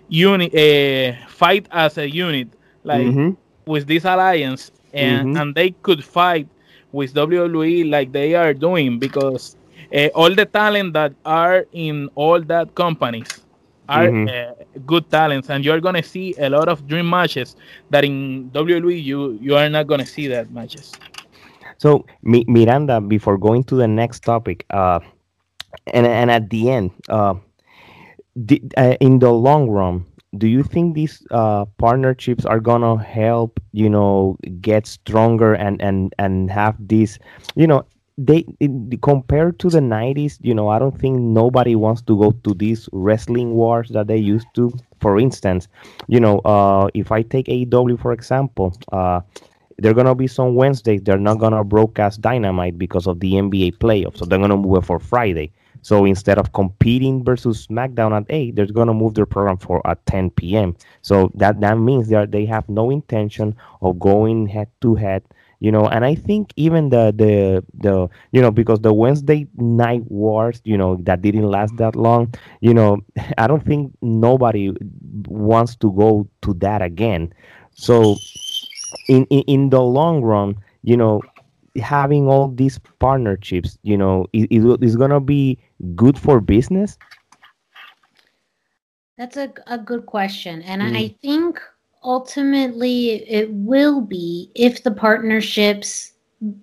uni- 0.10 0.52
uh, 0.54 1.16
fight 1.30 1.68
as 1.72 1.98
a 1.98 2.10
unit, 2.10 2.50
like 2.84 3.18
Mhm. 3.18 3.38
with 3.68 3.88
this 3.88 4.06
alliance, 4.06 4.72
and 4.94 5.28
Mhm. 5.28 5.36
and 5.36 5.56
they 5.56 5.72
could 5.84 6.04
fight 6.04 6.48
with 6.94 7.14
WWE 7.16 7.84
like 7.86 8.14
they 8.14 8.36
are 8.36 8.54
doing, 8.54 9.00
because 9.00 9.58
uh, 9.96 10.08
all 10.16 10.34
the 10.36 10.46
talent 10.46 10.94
that 10.94 11.14
are 11.26 11.66
in 11.74 12.10
all 12.16 12.42
that 12.42 12.76
companies 12.76 13.46
are 13.90 14.12
Mhm. 14.12 14.28
uh, 14.28 14.54
good 14.86 15.10
talents, 15.12 15.50
and 15.50 15.66
you're 15.66 15.82
gonna 15.82 16.04
see 16.04 16.36
a 16.40 16.50
lot 16.50 16.70
of 16.70 16.88
dream 16.88 17.10
matches 17.10 17.56
that 17.90 18.06
in 18.06 18.50
WWE 18.52 19.00
you 19.00 19.38
you 19.42 19.56
are 19.56 19.70
not 19.70 19.88
gonna 19.88 20.06
see 20.06 20.28
that 20.28 20.52
matches. 20.52 21.00
So, 21.78 22.06
Miranda, 22.24 23.02
before 23.02 23.38
going 23.38 23.64
to 23.66 23.76
the 23.76 23.88
next 23.88 24.22
topic, 24.24 24.66
uh, 24.70 25.00
and 25.88 26.06
and 26.06 26.32
at 26.32 26.50
the 26.50 26.70
end, 26.70 26.92
uh, 27.10 27.36
uh, 28.78 28.96
in 29.00 29.20
the 29.20 29.32
long 29.32 29.70
run, 29.70 30.06
do 30.38 30.48
you 30.48 30.64
think 30.64 30.96
these 30.96 31.26
uh, 31.32 31.66
partnerships 31.78 32.46
are 32.46 32.60
gonna 32.60 33.02
help 33.02 33.60
you 33.72 33.90
know 33.90 34.38
get 34.62 34.88
stronger 34.88 35.54
and 35.54 35.82
and 35.82 36.14
and 36.20 36.52
have 36.52 36.76
this, 36.80 37.20
you 37.56 37.68
know? 37.68 37.86
They 38.18 38.46
compared 39.02 39.60
to 39.60 39.70
the 39.70 39.82
90s, 39.82 40.40
you 40.42 40.56
know, 40.56 40.70
I 40.70 40.80
don't 40.80 40.98
think 40.98 41.20
nobody 41.20 41.76
wants 41.76 42.02
to 42.04 42.18
go 42.18 42.32
to 42.32 42.54
these 42.54 42.88
wrestling 42.94 43.56
wars 43.56 43.90
that 43.90 44.08
they 44.08 44.16
used 44.16 44.48
to. 44.56 44.72
For 45.02 45.20
instance, 45.20 45.68
you 46.08 46.22
know, 46.22 46.40
uh, 46.46 46.88
if 46.94 47.12
I 47.12 47.24
take 47.24 47.48
AEW 47.48 48.00
for 48.00 48.14
example, 48.14 48.74
uh, 48.94 49.20
they're 49.80 49.94
gonna 49.94 50.16
be 50.16 50.28
some 50.28 50.56
Wednesdays. 50.56 51.02
They're 51.04 51.18
not 51.20 51.40
gonna 51.40 51.64
broadcast 51.66 52.22
Dynamite 52.22 52.78
because 52.78 53.06
of 53.06 53.20
the 53.20 53.34
NBA 53.36 53.72
playoffs, 53.72 54.20
so 54.20 54.26
they're 54.26 54.40
gonna 54.40 54.56
move 54.56 54.78
it 54.78 54.86
for 54.86 55.00
Friday. 55.00 55.52
So 55.86 56.04
instead 56.04 56.40
of 56.40 56.52
competing 56.52 57.24
versus 57.24 57.68
SmackDown 57.68 58.18
at 58.18 58.26
eight, 58.32 58.56
they're 58.56 58.66
gonna 58.66 58.92
move 58.92 59.14
their 59.14 59.28
program 59.28 59.58
for 59.58 59.86
at 59.86 60.04
10 60.08 60.32
p.m. 60.32 60.76
So 61.04 61.30
that 61.36 61.62
that 61.62 61.78
means 61.78 62.10
they 62.10 62.16
are, 62.16 62.26
they 62.26 62.44
have 62.48 62.68
no 62.68 62.90
intention 62.90 63.56
of 63.84 64.00
going 64.00 64.48
head 64.48 64.68
to 64.82 64.96
head. 64.96 65.22
You 65.60 65.72
know, 65.72 65.86
and 65.88 66.04
I 66.04 66.16
think 66.16 66.54
even 66.56 66.90
the 66.90 67.14
the 67.16 67.64
the 67.76 68.10
you 68.32 68.42
know 68.42 68.50
because 68.50 68.80
the 68.80 68.96
Wednesday 68.96 69.46
night 69.58 70.02
wars, 70.10 70.60
you 70.64 70.76
know, 70.76 70.96
that 71.04 71.22
didn't 71.22 71.52
last 71.52 71.78
that 71.78 71.96
long. 71.96 72.34
You 72.62 72.74
know, 72.74 73.02
I 73.38 73.46
don't 73.46 73.64
think 73.64 73.94
nobody 74.02 74.74
wants 75.28 75.76
to 75.76 75.92
go 75.92 76.28
to 76.42 76.56
that 76.66 76.82
again. 76.82 77.32
So 77.76 78.18
in, 79.08 79.26
in 79.26 79.42
in 79.42 79.70
the 79.70 79.84
long 79.84 80.24
run, 80.24 80.56
you 80.82 80.98
know, 80.98 81.22
having 81.78 82.28
all 82.28 82.50
these 82.50 82.80
partnerships, 83.00 83.78
you 83.84 83.98
know, 83.98 84.26
is 84.34 84.48
is 84.82 84.96
gonna 84.96 85.20
be 85.22 85.58
good 85.96 86.18
for 86.18 86.40
business. 86.40 86.98
That's 89.18 89.38
a, 89.38 89.52
a 89.68 89.78
good 89.78 90.06
question. 90.06 90.62
And 90.62 90.82
Mm. 90.82 90.96
I 90.98 91.16
think 91.22 91.60
ultimately 92.04 93.24
it 93.30 93.52
will 93.52 94.02
be 94.02 94.52
if 94.56 94.84
the 94.84 94.92
partnerships, 94.92 96.14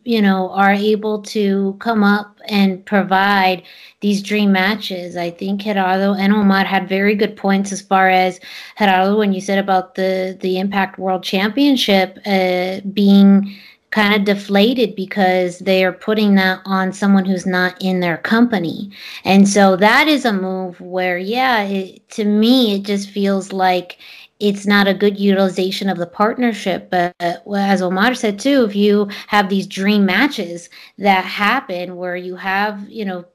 you 0.04 0.20
know, 0.22 0.50
are 0.50 0.72
able 0.72 1.22
to 1.22 1.76
come 1.80 2.04
up 2.04 2.38
and 2.48 2.84
provide 2.84 3.62
these 4.00 4.22
dream 4.22 4.52
matches. 4.52 5.16
I 5.16 5.30
think 5.30 5.62
Gerardo 5.62 6.14
and 6.14 6.32
Omar 6.32 6.64
had 6.64 6.88
very 6.88 7.14
good 7.14 7.36
points 7.36 7.72
as 7.72 7.80
far 7.80 8.08
as 8.10 8.40
Gerardo 8.78 9.18
when 9.18 9.32
you 9.32 9.40
said 9.40 9.58
about 9.58 9.94
the 9.94 10.36
the 10.40 10.58
Impact 10.58 10.98
World 10.98 11.22
Championship 11.24 12.18
uh, 12.26 12.80
being 12.92 13.54
kind 13.92 14.14
of 14.14 14.24
deflated 14.24 14.96
because 14.96 15.58
they 15.60 15.84
are 15.84 15.92
putting 15.92 16.34
that 16.34 16.60
on 16.64 16.92
someone 16.92 17.26
who's 17.26 17.46
not 17.46 17.80
in 17.80 18.00
their 18.00 18.16
company. 18.16 18.90
And 19.24 19.46
so 19.46 19.76
that 19.76 20.08
is 20.08 20.24
a 20.24 20.32
move 20.32 20.80
where, 20.80 21.18
yeah, 21.18 21.62
it, 21.62 22.08
to 22.10 22.24
me, 22.24 22.74
it 22.74 22.84
just 22.84 23.10
feels 23.10 23.52
like 23.52 23.98
it's 24.40 24.66
not 24.66 24.88
a 24.88 24.94
good 24.94 25.20
utilization 25.20 25.90
of 25.90 25.98
the 25.98 26.06
partnership. 26.06 26.90
But 26.90 27.14
as 27.20 27.82
Omar 27.82 28.14
said 28.14 28.40
too, 28.40 28.64
if 28.64 28.74
you 28.74 29.08
have 29.28 29.48
these 29.48 29.66
dream 29.66 30.06
matches 30.06 30.70
that 30.98 31.24
happen 31.24 31.96
where 31.96 32.16
you 32.16 32.34
have, 32.36 32.88
you 32.88 33.04
know, 33.04 33.26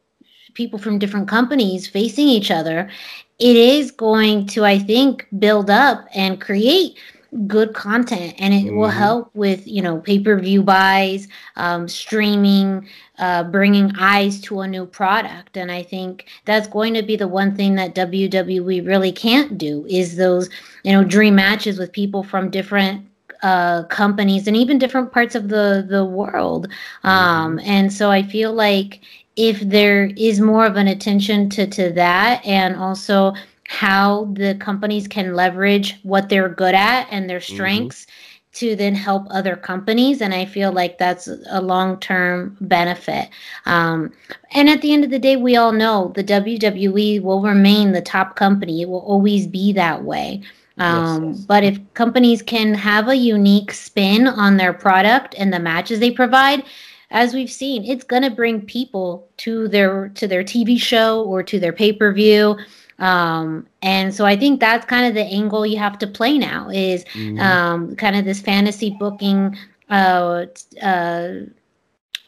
people 0.56 0.80
from 0.80 0.98
different 0.98 1.28
companies 1.28 1.88
facing 1.88 2.28
each 2.28 2.50
other, 2.50 2.89
it 3.38 3.56
is 3.56 3.91
going 3.91 4.48
to, 4.48 4.65
I 4.65 4.80
think, 4.80 5.28
build 5.38 5.70
up 5.70 6.08
and 6.15 6.41
create 6.41 6.98
good 7.46 7.74
content 7.74 8.34
and 8.40 8.54
it 8.54 8.66
mm-hmm. 8.66 8.78
will 8.78 8.90
help 8.90 9.30
with 9.36 9.68
you 9.68 9.82
know 9.82 10.00
pay-per-view 10.00 10.63
buys 10.63 11.28
um, 11.58 11.88
streaming 11.88 12.88
uh, 13.20 13.44
bringing 13.44 13.92
eyes 13.98 14.40
to 14.40 14.62
a 14.62 14.68
new 14.68 14.86
product 14.86 15.58
and 15.58 15.72
i 15.72 15.84
think 15.84 16.26
that's 16.46 16.68
going 16.68 16.94
to 16.94 17.04
be 17.04 17.16
the 17.16 17.28
one 17.28 17.56
thing 17.56 17.76
that 17.76 17.94
wwe 17.96 18.86
really 18.86 19.12
can't 19.12 19.58
do 19.58 19.86
is 19.90 20.16
those 20.16 20.50
you 20.84 20.92
know 20.92 21.04
dream 21.04 21.36
matches 21.36 21.78
with 21.78 21.92
people 21.92 22.24
from 22.24 22.50
different 22.50 23.06
uh, 23.44 23.84
companies 23.84 24.48
and 24.48 24.58
even 24.58 24.80
different 24.80 25.12
parts 25.12 25.36
of 25.36 25.50
the 25.50 25.86
the 25.90 26.06
world 26.06 26.68
um, 27.04 27.58
mm-hmm. 27.58 27.70
and 27.70 27.92
so 27.92 28.10
i 28.10 28.24
feel 28.24 28.54
like 28.54 29.02
if 29.36 29.60
there 29.60 30.06
is 30.18 30.40
more 30.40 30.66
of 30.66 30.78
an 30.78 30.88
attention 30.88 31.50
to 31.50 31.68
to 31.68 31.92
that 31.92 32.44
and 32.46 32.76
also 32.76 33.34
how 33.67 34.25
the 34.34 34.56
companies 34.56 35.08
can 35.08 35.34
leverage 35.34 35.99
what 36.03 36.30
they're 36.30 36.49
good 36.49 36.73
at 36.73 37.08
and 37.12 37.30
their 37.30 37.39
mm-hmm. 37.39 37.53
strengths 37.53 38.06
mm-hmm. 38.06 38.53
to 38.53 38.75
then 38.75 38.95
help 38.95 39.27
other 39.30 39.56
companies. 39.56 40.21
And 40.21 40.34
I 40.34 40.45
feel 40.45 40.71
like 40.71 40.97
that's 40.97 41.30
a 41.49 41.62
long 41.62 41.99
term 41.99 42.58
benefit. 42.62 43.30
Um, 43.65 44.13
and 44.51 44.69
at 44.69 44.82
the 44.82 44.93
end 44.93 45.03
of 45.03 45.12
the 45.12 45.19
day, 45.19 45.36
we 45.36 45.58
all 45.58 45.73
know 45.73 46.13
the 46.15 46.23
WWE 46.23 47.21
will 47.21 47.41
remain 47.41 47.91
the 47.91 48.01
top 48.01 48.36
company, 48.36 48.82
it 48.82 48.89
will 48.89 49.01
always 49.01 49.45
be 49.47 49.73
that 49.73 50.03
way. 50.03 50.41
Um, 50.80 51.30
yes, 51.30 51.38
yes. 51.38 51.45
But 51.45 51.63
if 51.63 51.93
companies 51.93 52.41
can 52.41 52.73
have 52.73 53.10
a 53.10 53.15
unique 53.15 53.73
spin 53.73 54.27
on 54.27 54.58
their 54.58 54.73
product 54.73 55.36
and 55.38 55.51
the 55.51 55.60
matches 55.60 55.99
they 55.99 56.12
provide, 56.12 56.63
as 57.10 57.34
we've 57.34 57.51
seen, 57.51 57.84
it's 57.86 58.03
going 58.03 58.23
to 58.23 58.30
bring 58.30 58.62
people 58.62 59.27
to 59.38 59.67
their 59.67 60.10
to 60.10 60.27
their 60.27 60.43
TV 60.43 60.80
show 60.80 61.23
or 61.23 61.41
to 61.43 61.60
their 61.60 61.73
pay 61.73 61.93
per 61.93 62.13
view. 62.13 62.58
Um, 62.99 63.67
and 63.81 64.13
so 64.13 64.25
I 64.25 64.36
think 64.36 64.60
that's 64.60 64.86
kind 64.86 65.05
of 65.05 65.13
the 65.13 65.23
angle 65.23 65.65
you 65.65 65.77
have 65.77 65.99
to 65.99 66.07
play 66.07 66.38
now 66.38 66.69
is 66.69 67.05
mm-hmm. 67.05 67.39
um, 67.39 67.95
kind 67.95 68.15
of 68.15 68.25
this 68.25 68.41
fantasy 68.41 68.95
booking 68.99 69.55
uh, 69.89 70.45
uh, 70.81 71.33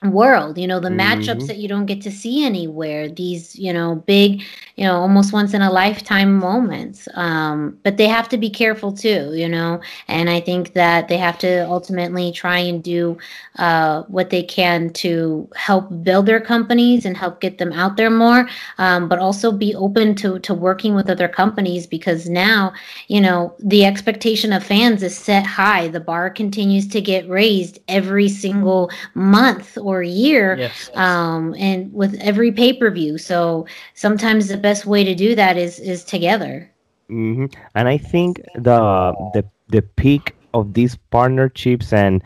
world 0.03 0.57
you 0.57 0.65
know 0.65 0.79
the 0.79 0.87
mm-hmm. 0.87 0.99
matchups 0.99 1.45
that 1.47 1.57
you 1.57 1.67
don't 1.67 1.85
get 1.85 2.01
to 2.01 2.09
see 2.09 2.45
anywhere 2.45 3.09
these 3.09 3.53
you 3.57 3.73
know 3.73 3.95
big 4.07 4.41
you 4.77 4.85
know 4.85 4.95
almost 4.95 5.33
once 5.33 5.53
in 5.53 5.61
a 5.61 5.69
lifetime 5.69 6.33
moments 6.37 7.05
um 7.15 7.77
but 7.83 7.97
they 7.97 8.07
have 8.07 8.29
to 8.29 8.37
be 8.37 8.49
careful 8.49 8.93
too 8.93 9.33
you 9.33 9.47
know 9.47 9.81
and 10.07 10.29
i 10.29 10.39
think 10.39 10.71
that 10.71 11.09
they 11.09 11.17
have 11.17 11.37
to 11.37 11.67
ultimately 11.67 12.31
try 12.31 12.57
and 12.59 12.81
do 12.81 13.17
uh 13.57 14.03
what 14.03 14.29
they 14.29 14.41
can 14.41 14.89
to 14.91 15.49
help 15.57 15.89
build 16.01 16.25
their 16.25 16.39
companies 16.39 17.03
and 17.03 17.17
help 17.17 17.41
get 17.41 17.57
them 17.57 17.73
out 17.73 17.97
there 17.97 18.09
more 18.09 18.47
um 18.77 19.09
but 19.09 19.19
also 19.19 19.51
be 19.51 19.75
open 19.75 20.15
to 20.15 20.39
to 20.39 20.53
working 20.53 20.95
with 20.95 21.09
other 21.09 21.27
companies 21.27 21.85
because 21.85 22.29
now 22.29 22.71
you 23.09 23.19
know 23.19 23.53
the 23.59 23.83
expectation 23.83 24.53
of 24.53 24.63
fans 24.63 25.03
is 25.03 25.17
set 25.17 25.45
high 25.45 25.89
the 25.89 25.99
bar 25.99 26.29
continues 26.29 26.87
to 26.87 27.01
get 27.01 27.27
raised 27.27 27.79
every 27.89 28.29
single 28.29 28.89
month 29.13 29.77
or 29.89 30.01
year 30.03 30.57
yes, 30.57 30.89
um 30.95 31.55
and 31.57 31.91
with 31.93 32.13
every 32.21 32.51
pay-per-view 32.51 33.17
so 33.17 33.65
sometimes 33.93 34.47
the 34.47 34.57
best 34.57 34.85
way 34.85 35.03
to 35.03 35.15
do 35.15 35.35
that 35.35 35.57
is 35.57 35.79
is 35.79 36.03
together 36.03 36.69
mm-hmm. 37.09 37.45
and 37.75 37.87
i 37.87 37.97
think 37.97 38.41
the 38.55 39.13
the 39.33 39.43
the 39.69 39.81
peak 39.81 40.35
of 40.53 40.73
these 40.73 40.95
partnerships 41.11 41.93
and 41.93 42.23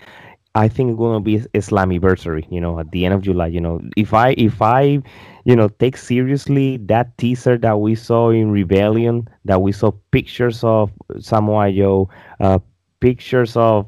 I 0.56 0.67
think 0.67 0.91
it's 0.91 0.99
gonna 0.99 1.19
be 1.19 1.39
Slammiversary, 1.39 2.45
you 2.52 2.62
know, 2.62 2.80
at 2.80 2.91
the 2.91 3.06
end 3.06 3.13
of 3.15 3.21
July. 3.21 3.47
You 3.47 3.60
know, 3.60 3.82
if 3.97 4.13
I 4.13 4.36
if 4.38 4.62
I, 4.62 5.02
you 5.45 5.56
know, 5.56 5.67
take 5.67 5.97
seriously 5.97 6.78
that 6.86 7.17
teaser 7.17 7.58
that 7.58 7.80
we 7.80 7.95
saw 7.95 8.30
in 8.30 8.52
Rebellion, 8.52 9.28
that 9.45 9.62
we 9.63 9.71
saw 9.71 9.91
pictures 10.12 10.63
of 10.63 10.91
Samoa 11.19 11.71
Joe, 11.71 12.08
uh, 12.39 12.60
pictures 12.99 13.58
of 13.58 13.88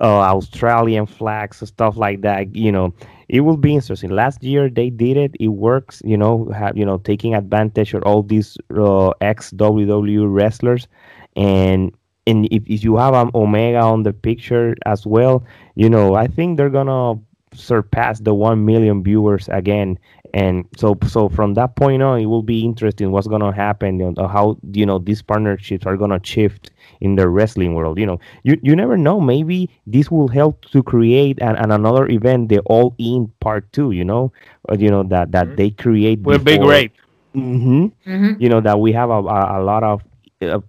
uh, 0.00 0.20
Australian 0.20 1.04
flags, 1.04 1.58
stuff 1.68 1.98
like 1.98 2.22
that. 2.22 2.54
You 2.56 2.72
know, 2.72 2.94
it 3.28 3.40
will 3.40 3.56
be 3.56 3.74
interesting. 3.74 4.10
Last 4.10 4.42
year 4.42 4.68
they 4.70 4.90
did 4.90 5.16
it; 5.16 5.34
it 5.40 5.48
works. 5.48 6.02
You 6.04 6.16
know, 6.16 6.48
have 6.50 6.76
you 6.76 6.84
know 6.84 6.98
taking 6.98 7.34
advantage 7.34 7.94
of 7.94 8.02
all 8.04 8.22
these 8.22 8.56
uh, 8.76 9.10
ex 9.20 9.52
WWE 9.52 10.24
wrestlers, 10.32 10.86
and 11.36 11.92
and 12.26 12.46
if, 12.50 12.62
if 12.66 12.84
you 12.84 12.96
have 12.96 13.14
um, 13.14 13.30
Omega 13.34 13.80
on 13.80 14.02
the 14.02 14.12
picture 14.12 14.74
as 14.84 15.06
well, 15.06 15.44
you 15.74 15.88
know, 15.88 16.14
I 16.14 16.26
think 16.26 16.56
they're 16.56 16.70
gonna 16.70 17.20
surpass 17.54 18.20
the 18.20 18.34
one 18.34 18.64
million 18.64 19.02
viewers 19.02 19.48
again. 19.48 19.98
And 20.34 20.66
so, 20.76 20.96
so 21.06 21.28
from 21.28 21.54
that 21.54 21.76
point 21.76 22.02
on, 22.02 22.20
it 22.20 22.26
will 22.26 22.42
be 22.42 22.64
interesting 22.64 23.10
what's 23.10 23.26
gonna 23.26 23.52
happen. 23.52 23.98
You 23.98 24.14
know, 24.16 24.28
how 24.28 24.58
you 24.72 24.86
know 24.86 24.98
these 24.98 25.22
partnerships 25.22 25.86
are 25.86 25.96
gonna 25.96 26.20
shift 26.22 26.70
in 27.00 27.16
the 27.16 27.28
wrestling 27.28 27.74
world. 27.74 27.98
You 27.98 28.06
know, 28.06 28.20
you, 28.42 28.58
you 28.62 28.76
never 28.76 28.96
know. 28.96 29.20
Maybe 29.20 29.70
this 29.86 30.10
will 30.10 30.28
help 30.28 30.64
to 30.66 30.82
create 30.82 31.38
an, 31.40 31.56
an 31.56 31.70
another 31.70 32.08
event, 32.08 32.48
the 32.48 32.60
All 32.60 32.94
In 32.98 33.30
Part 33.40 33.72
Two. 33.72 33.92
You 33.92 34.04
know, 34.04 34.32
uh, 34.68 34.76
you 34.78 34.90
know 34.90 35.02
that 35.04 35.32
that 35.32 35.46
mm-hmm. 35.46 35.56
they 35.56 35.70
create 35.70 36.20
with 36.20 36.44
big 36.44 36.62
rate. 36.62 36.92
Mm-hmm. 37.34 37.86
Mm-hmm. 38.10 38.42
You 38.42 38.48
know 38.48 38.60
that 38.60 38.80
we 38.80 38.92
have 38.92 39.10
a, 39.10 39.20
a, 39.20 39.60
a 39.60 39.62
lot 39.62 39.82
of. 39.82 40.02
Uh, 40.40 40.60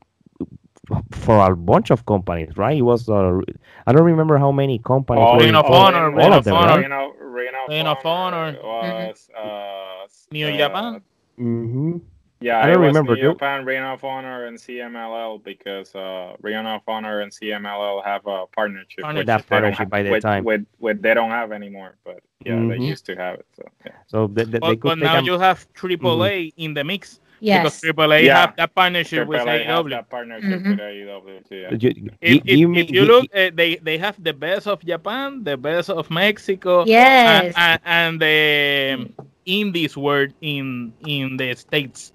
for 1.11 1.45
a 1.45 1.53
bunch 1.53 1.89
of 1.91 2.05
companies, 2.05 2.55
right? 2.55 2.77
It 2.77 2.81
was 2.81 3.09
uh, 3.09 3.39
I 3.85 3.91
don't 3.91 4.03
remember 4.03 4.37
how 4.37 4.51
many 4.51 4.79
companies. 4.79 5.23
Oh, 5.25 5.37
Ring 5.37 5.55
of 5.55 5.65
Honor, 5.65 6.17
all 6.17 6.31
of 6.31 6.45
them, 6.45 6.53
right? 6.53 7.11
Ring 7.37 7.87
of 7.87 8.05
Honor 8.05 8.57
was 8.61 9.29
uh, 9.37 10.07
New 10.31 10.51
Japan. 10.57 11.01
Mm-hmm. 11.39 11.97
Yeah, 12.39 12.63
I 12.63 12.67
don't 12.67 12.81
remember. 12.81 13.15
New 13.15 13.33
Japan, 13.33 13.65
Ring 13.65 13.81
of 13.83 14.03
Honor, 14.03 14.45
and 14.45 14.57
CMLL 14.57 15.43
because 15.43 15.95
uh, 15.95 16.35
Ring 16.41 16.55
of 16.55 16.81
Honor 16.87 17.21
and 17.21 17.31
CMLL 17.31 18.03
have 18.05 18.27
a 18.27 18.45
partnership. 18.47 19.05
Which 19.05 19.25
that 19.25 19.47
partnership 19.47 19.89
by 19.89 20.03
the 20.03 20.19
time. 20.19 20.43
With, 20.43 20.65
with 20.79 21.01
they 21.01 21.15
don't 21.15 21.31
have 21.31 21.51
anymore, 21.51 21.97
but 22.03 22.21
yeah, 22.45 22.53
mm-hmm. 22.53 22.69
they 22.69 22.85
used 22.85 23.05
to 23.07 23.15
have 23.15 23.39
it. 23.39 23.47
So 23.55 23.63
yeah. 23.85 23.91
So 24.05 24.27
they, 24.27 24.43
they, 24.43 24.59
but, 24.59 24.69
they 24.69 24.75
but 24.75 24.97
now 24.99 25.19
you 25.19 25.39
have 25.39 25.67
AAA 25.73 25.97
mm-hmm. 25.97 26.61
in 26.61 26.73
the 26.75 26.83
mix. 26.83 27.19
Yes. 27.39 27.81
Because 27.81 27.95
AAA 27.95 28.23
yeah. 28.23 28.41
have 28.41 28.55
that 28.57 28.73
partnership 28.73 29.27
AAA 29.27 29.29
with 29.29 29.41
AEW. 29.41 29.89
That 29.89 30.09
partnership 30.09 30.59
mm-hmm. 30.59 30.69
with 30.71 30.79
AEW 30.79 31.49
too, 31.49 31.55
yeah. 31.55 31.69
you, 31.71 32.09
if, 32.21 32.41
if, 32.45 32.77
if, 32.77 32.91
you 32.91 33.05
look, 33.05 33.25
uh, 33.35 33.51
they 33.53 33.75
they 33.77 33.97
have 33.97 34.21
the 34.23 34.33
best 34.33 34.67
of 34.67 34.83
Japan, 34.83 35.43
the 35.43 35.57
best 35.57 35.89
of 35.89 36.09
Mexico, 36.09 36.85
yes, 36.85 37.53
and, 37.55 37.81
and, 37.85 38.21
and 38.21 38.21
the 38.21 39.25
indies 39.45 39.95
world 39.95 40.33
in 40.41 40.93
in 41.05 41.37
the 41.37 41.55
states. 41.55 42.13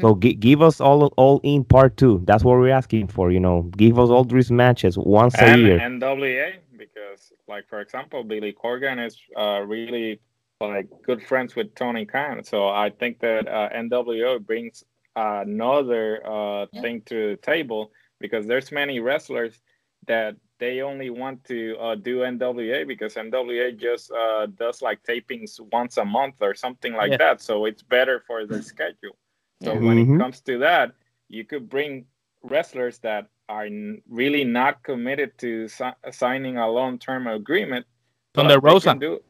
So 0.00 0.16
g- 0.16 0.34
give 0.34 0.60
us 0.60 0.80
all 0.80 1.06
all 1.16 1.40
in 1.44 1.64
part 1.64 1.96
two. 1.96 2.20
That's 2.24 2.42
what 2.42 2.58
we're 2.58 2.70
asking 2.70 3.08
for. 3.08 3.30
You 3.30 3.40
know, 3.40 3.62
give 3.76 3.98
us 3.98 4.10
all 4.10 4.24
these 4.24 4.50
matches 4.50 4.98
once 4.98 5.34
and, 5.38 5.60
a 5.60 5.64
year. 5.64 5.78
NWA 5.78 6.54
because, 6.76 7.32
like 7.46 7.68
for 7.68 7.80
example, 7.80 8.24
Billy 8.24 8.52
Corgan 8.52 9.04
is 9.04 9.16
uh, 9.36 9.60
really 9.60 10.20
like 10.68 10.88
good 11.04 11.22
friends 11.22 11.54
with 11.54 11.74
Tony 11.74 12.04
Khan. 12.04 12.44
So 12.44 12.68
I 12.68 12.90
think 12.90 13.20
that 13.20 13.48
uh, 13.48 13.68
NWO 13.74 14.44
brings 14.44 14.84
another 15.16 16.26
uh, 16.26 16.66
yeah. 16.72 16.80
thing 16.80 17.02
to 17.06 17.30
the 17.30 17.36
table 17.36 17.92
because 18.20 18.46
there's 18.46 18.72
many 18.72 19.00
wrestlers 19.00 19.60
that 20.06 20.36
they 20.58 20.80
only 20.80 21.10
want 21.10 21.44
to 21.44 21.76
uh, 21.80 21.94
do 21.96 22.18
NWA 22.18 22.86
because 22.86 23.14
NWA 23.14 23.76
just 23.76 24.12
uh, 24.12 24.46
does 24.46 24.80
like 24.80 25.02
tapings 25.02 25.60
once 25.72 25.96
a 25.96 26.04
month 26.04 26.36
or 26.40 26.54
something 26.54 26.94
like 26.94 27.10
yeah. 27.10 27.16
that. 27.18 27.42
So 27.42 27.64
it's 27.64 27.82
better 27.82 28.22
for 28.26 28.46
the 28.46 28.62
schedule. 28.62 29.16
So 29.62 29.74
mm-hmm. 29.74 29.86
when 29.86 29.98
it 29.98 30.02
mm-hmm. 30.04 30.20
comes 30.20 30.40
to 30.42 30.58
that, 30.58 30.92
you 31.28 31.44
could 31.44 31.68
bring 31.68 32.06
wrestlers 32.42 32.98
that 33.00 33.26
are 33.48 33.68
really 34.08 34.44
not 34.44 34.82
committed 34.82 35.36
to 35.38 35.68
si- 35.68 35.98
signing 36.10 36.58
a 36.58 36.68
long-term 36.68 37.26
agreement. 37.26 37.86
Thunder 38.34 38.60
Rosa. 38.60 38.94
Do, 38.94 39.20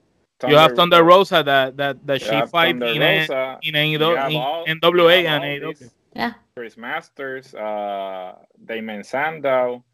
Thunder, 0.43 0.55
you 0.55 0.61
have 0.61 0.73
Thunder 0.73 1.05
Rosa 1.05 1.43
that 1.45 1.77
that 1.77 2.05
that 2.07 2.21
she 2.21 2.47
fight 2.47 2.71
in, 2.71 2.81
Rosa, 2.81 3.59
in, 3.63 3.77
in, 3.77 3.95
in 3.95 4.01
NWA 4.01 5.25
and 5.25 5.45
AEW. 5.45 5.91
Yeah. 6.15 6.33
Chris 6.57 6.77
Masters, 6.77 7.55
uh, 7.55 8.35
Damien 8.65 9.05
Sandow. 9.05 9.85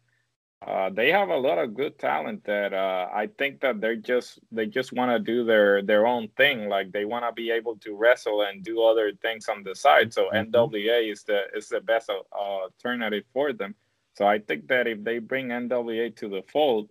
Uh, 0.65 0.89
they 0.89 1.09
have 1.09 1.29
a 1.29 1.37
lot 1.37 1.57
of 1.57 1.73
good 1.73 1.97
talent 1.97 2.43
that 2.43 2.73
uh, 2.73 3.07
I 3.13 3.27
think 3.37 3.61
that 3.61 3.79
they're 3.79 3.95
just 3.95 4.39
they 4.51 4.65
just 4.65 4.91
want 4.91 5.11
to 5.11 5.19
do 5.19 5.45
their 5.45 5.83
their 5.83 6.07
own 6.07 6.27
thing. 6.35 6.67
Like 6.67 6.91
they 6.91 7.05
want 7.05 7.25
to 7.25 7.31
be 7.31 7.51
able 7.51 7.77
to 7.77 7.95
wrestle 7.95 8.41
and 8.41 8.63
do 8.63 8.83
other 8.83 9.13
things 9.21 9.47
on 9.47 9.63
the 9.63 9.75
side. 9.75 10.11
So 10.11 10.29
mm-hmm. 10.33 10.51
NWA 10.51 11.11
is 11.11 11.23
the 11.23 11.43
is 11.55 11.69
the 11.69 11.79
best 11.79 12.09
uh, 12.09 12.23
alternative 12.35 13.23
for 13.33 13.53
them. 13.53 13.75
So 14.17 14.27
I 14.27 14.39
think 14.39 14.67
that 14.67 14.87
if 14.87 15.03
they 15.03 15.19
bring 15.19 15.49
NWA 15.49 16.13
to 16.17 16.27
the 16.27 16.41
fold, 16.51 16.89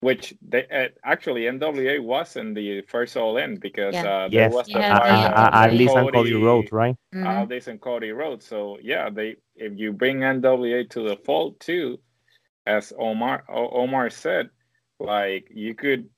which 0.00 0.34
they 0.42 0.66
uh, 0.68 0.88
actually 1.04 1.42
NWA 1.46 1.98
was 2.00 2.36
in 2.36 2.54
the 2.54 2.82
first 2.82 3.16
All 3.16 3.36
In 3.38 3.56
because 3.56 3.94
Yeah. 3.94 4.04
uh, 4.04 4.28
there 4.32 4.48
Yes, 4.48 4.52
was 4.52 4.68
the 4.70 4.80
Yeah, 4.80 4.88
part, 4.98 5.14
yeah. 5.20 5.32
uh, 5.34 5.50
uh, 5.50 5.50
when 5.60 5.72
Aldis 5.72 5.94
and 5.94 6.10
Cody 6.10 6.34
Rhodes, 6.34 6.72
right? 6.72 6.96
Mhm. 7.14 7.26
Aldis 7.26 7.68
and 7.68 7.80
Cody 7.80 8.10
Rhodes. 8.12 8.46
So 8.46 8.78
yeah, 8.82 9.10
they 9.10 9.36
if 9.56 9.72
you 9.78 9.92
bring 9.92 10.22
NWA 10.24 10.84
to 10.84 11.02
the 11.08 11.16
fold 11.16 11.60
too, 11.60 11.98
as 12.66 12.92
Omar 12.98 13.44
O- 13.48 13.70
Omar 13.82 14.10
said, 14.10 14.50
like 14.98 15.48
you 15.50 15.74
could 15.74 16.08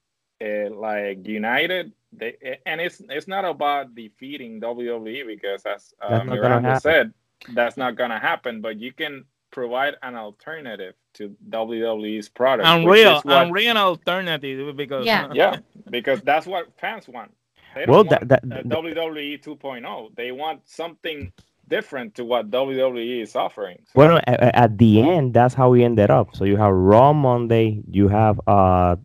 uh, 0.43 0.71
like 0.71 1.27
United. 1.27 1.93
They 2.13 2.37
and 2.67 2.81
it's 2.81 3.01
it's 3.09 3.29
not 3.29 3.45
about 3.45 3.95
defeating 3.95 4.61
WWE 4.61 5.25
because 5.27 5.65
as 5.67 5.95
uh, 6.01 6.25
That's 6.25 6.25
Miranda 6.25 6.75
said, 6.75 7.13
that's 7.49 7.77
not 7.77 7.97
gonna 7.97 8.19
happen. 8.19 8.61
But 8.61 8.79
you 8.81 8.93
can 8.93 9.25
provide 9.51 9.95
an 10.03 10.15
alternative 10.17 10.95
to 11.15 11.35
WWE's 11.49 12.29
product. 12.29 12.67
which 12.69 12.83
Unreal, 12.85 13.21
what- 13.23 13.47
unreal 13.47 13.77
alternative 13.77 14.77
because 14.77 15.07
Yeah. 15.07 15.29
yeah, 15.35 15.57
because 15.91 16.21
that's 16.23 16.47
what 16.47 16.67
fans 16.79 17.09
want. 17.09 17.33
They 17.75 17.85
Well, 17.87 18.05
don't 18.05 18.29
that, 18.29 18.43
want 18.45 18.69
that, 18.69 18.77
uh, 18.77 18.81
WWE 18.83 19.39
2.0. 19.43 20.15
They 20.17 20.33
want 20.33 20.61
something 20.69 21.33
different 21.69 22.15
to 22.15 22.25
what 22.25 22.51
WWE 22.51 23.21
is 23.23 23.37
offering. 23.37 23.79
So, 23.85 23.93
Well, 23.95 24.21
at, 24.27 24.41
at 24.55 24.79
the 24.79 25.03
end, 25.03 25.35
that's 25.35 25.53
how 25.55 25.69
we 25.71 25.85
ended 25.85 26.11
up. 26.11 26.35
So 26.35 26.45
you 26.45 26.57
have 26.57 26.73
Raw 26.73 27.13
Monday, 27.13 27.83
you 27.87 28.09
have 28.09 28.41
uh 28.47 28.97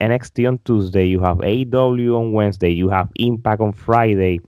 NXT 0.00 0.46
on 0.48 0.58
Tuesday, 0.64 1.06
you 1.06 1.20
have 1.20 1.40
AW 1.40 2.16
on 2.20 2.32
Wednesday, 2.32 2.70
you 2.70 2.88
have 2.90 3.08
Impact 3.16 3.60
on 3.62 3.72
Friday, 3.72 4.40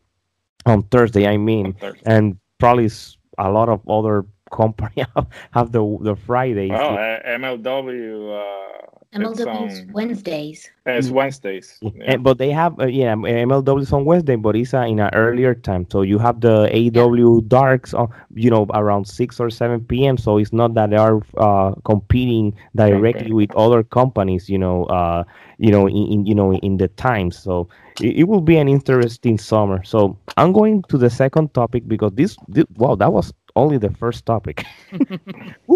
on 0.67 0.83
Thursday, 0.85 1.27
I 1.27 1.37
mean, 1.38 1.73
Thursday. 1.75 2.03
and 2.05 2.37
probably 2.59 2.91
a 3.38 3.51
lot 3.51 3.69
of 3.71 3.81
other 3.88 4.25
company 4.53 5.05
have, 5.17 5.27
have 5.53 5.73
the 5.73 5.83
the 6.03 6.17
Fridays. 6.17 6.71
well, 6.71 6.95
uh, 6.95 7.21
MLW. 7.38 8.38
Uh, 8.38 8.87
it's, 9.15 9.45
MLW's 9.45 9.81
on- 9.83 9.93
Wednesdays. 9.93 10.71
it's 10.87 11.09
Mm. 11.09 11.12
Wednesdays. 11.12 11.83
Yeah, 11.83 11.91
Yeah. 12.07 12.17
but 12.17 12.38
they 12.38 12.51
have 12.51 12.79
uh, 12.81 12.87
yeah 12.87 13.15
MLW 13.15 13.81
is 13.83 13.93
on 13.93 14.05
Wednesday, 14.05 14.37
but 14.37 14.57
it's 14.57 14.75
uh, 14.75 14.81
in 14.81 15.01
an 15.01 15.11
earlier 15.15 15.55
time. 15.55 15.87
So 15.91 16.03
you 16.03 16.19
have 16.19 16.41
the 16.41 16.69
AEW 16.73 17.47
Darks, 17.49 17.93
on, 17.95 18.09
you 18.35 18.51
know, 18.51 18.67
around 18.75 19.07
six 19.07 19.41
or 19.41 19.51
seven 19.51 19.81
p.m. 19.85 20.17
So 20.17 20.38
it's 20.38 20.53
not 20.53 20.75
that 20.75 20.91
they 20.91 20.97
are 20.97 21.21
uh, 21.37 21.73
competing 21.85 22.55
directly 22.75 23.27
Okay. 23.27 23.33
with 23.33 23.55
other 23.55 23.83
companies, 23.83 24.49
you 24.49 24.59
know, 24.59 24.85
uh, 24.87 25.25
you 25.59 25.71
know, 25.71 25.87
in, 25.88 25.97
in 26.12 26.27
you 26.27 26.35
know 26.35 26.55
in 26.55 26.79
the 26.79 26.88
times. 26.88 27.37
So 27.38 27.69
it, 28.01 28.17
it 28.21 28.25
will 28.25 28.41
be 28.41 28.57
an 28.57 28.69
interesting 28.69 29.38
summer. 29.38 29.85
So 29.85 30.19
I'm 30.37 30.53
going 30.53 30.83
to 30.88 30.97
the 30.99 31.11
second 31.11 31.53
topic 31.55 31.87
because 31.87 32.12
this, 32.15 32.37
this 32.49 32.65
wow, 32.77 32.95
that 32.97 33.12
was 33.12 33.33
only 33.57 33.79
the 33.79 33.91
first 33.91 34.27
topic. 34.27 34.65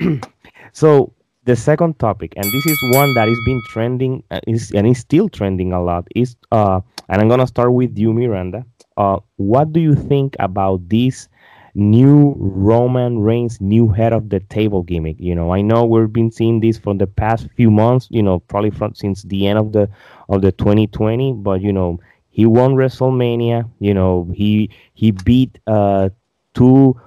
So 0.72 1.12
the 1.44 1.56
second 1.56 1.98
topic, 1.98 2.32
and 2.36 2.44
this 2.52 2.66
is 2.66 2.78
one 2.82 3.14
that 3.14 3.28
is 3.28 3.40
been 3.40 3.62
trending, 3.62 4.22
uh, 4.30 4.40
is 4.46 4.72
and 4.72 4.86
is 4.86 4.98
still 4.98 5.28
trending 5.28 5.72
a 5.72 5.82
lot. 5.82 6.06
Is 6.14 6.36
uh, 6.52 6.80
and 7.08 7.20
I'm 7.20 7.28
gonna 7.28 7.46
start 7.46 7.72
with 7.72 7.96
you, 7.98 8.12
Miranda. 8.12 8.64
Uh, 8.96 9.18
what 9.36 9.72
do 9.72 9.80
you 9.80 9.94
think 9.94 10.36
about 10.40 10.88
this 10.88 11.28
new 11.74 12.34
Roman 12.38 13.18
Reigns 13.18 13.60
new 13.60 13.88
head 13.88 14.12
of 14.12 14.30
the 14.30 14.40
table 14.40 14.82
gimmick? 14.82 15.16
You 15.18 15.34
know, 15.34 15.52
I 15.52 15.60
know 15.60 15.84
we've 15.84 16.12
been 16.12 16.30
seeing 16.30 16.60
this 16.60 16.78
for 16.78 16.94
the 16.94 17.06
past 17.06 17.48
few 17.56 17.70
months. 17.70 18.08
You 18.10 18.22
know, 18.22 18.40
probably 18.40 18.70
from 18.70 18.94
since 18.94 19.22
the 19.24 19.46
end 19.46 19.58
of 19.58 19.72
the 19.72 19.88
of 20.28 20.42
the 20.42 20.52
2020, 20.52 21.32
but 21.34 21.60
you 21.60 21.72
know, 21.72 22.00
he 22.30 22.46
won 22.46 22.74
WrestleMania. 22.74 23.68
You 23.80 23.94
know, 23.94 24.30
he 24.34 24.70
he 24.94 25.10
beat 25.12 25.58
uh 25.66 26.08
two, 26.54 26.98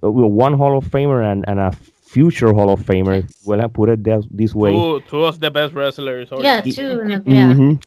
one 0.00 0.54
Hall 0.54 0.76
of 0.78 0.84
Famer 0.86 1.22
and, 1.30 1.44
and 1.48 1.58
a 1.60 1.72
future 1.72 2.52
Hall 2.52 2.70
of 2.70 2.80
Famer. 2.80 3.28
Well, 3.44 3.60
I 3.60 3.66
put 3.66 3.88
it 3.88 4.04
this, 4.04 4.24
this 4.30 4.54
way. 4.54 4.72
two, 4.72 5.00
two 5.08 5.24
of 5.24 5.40
the 5.40 5.50
best 5.50 5.74
wrestlers. 5.74 6.30
or- 6.32 6.42
Yeah, 6.42 6.62
He- 6.62 6.72
two. 6.72 7.00
in 7.00 7.10
a- 7.12 7.22
Yeah. 7.26 7.52
Mhm. 7.54 7.82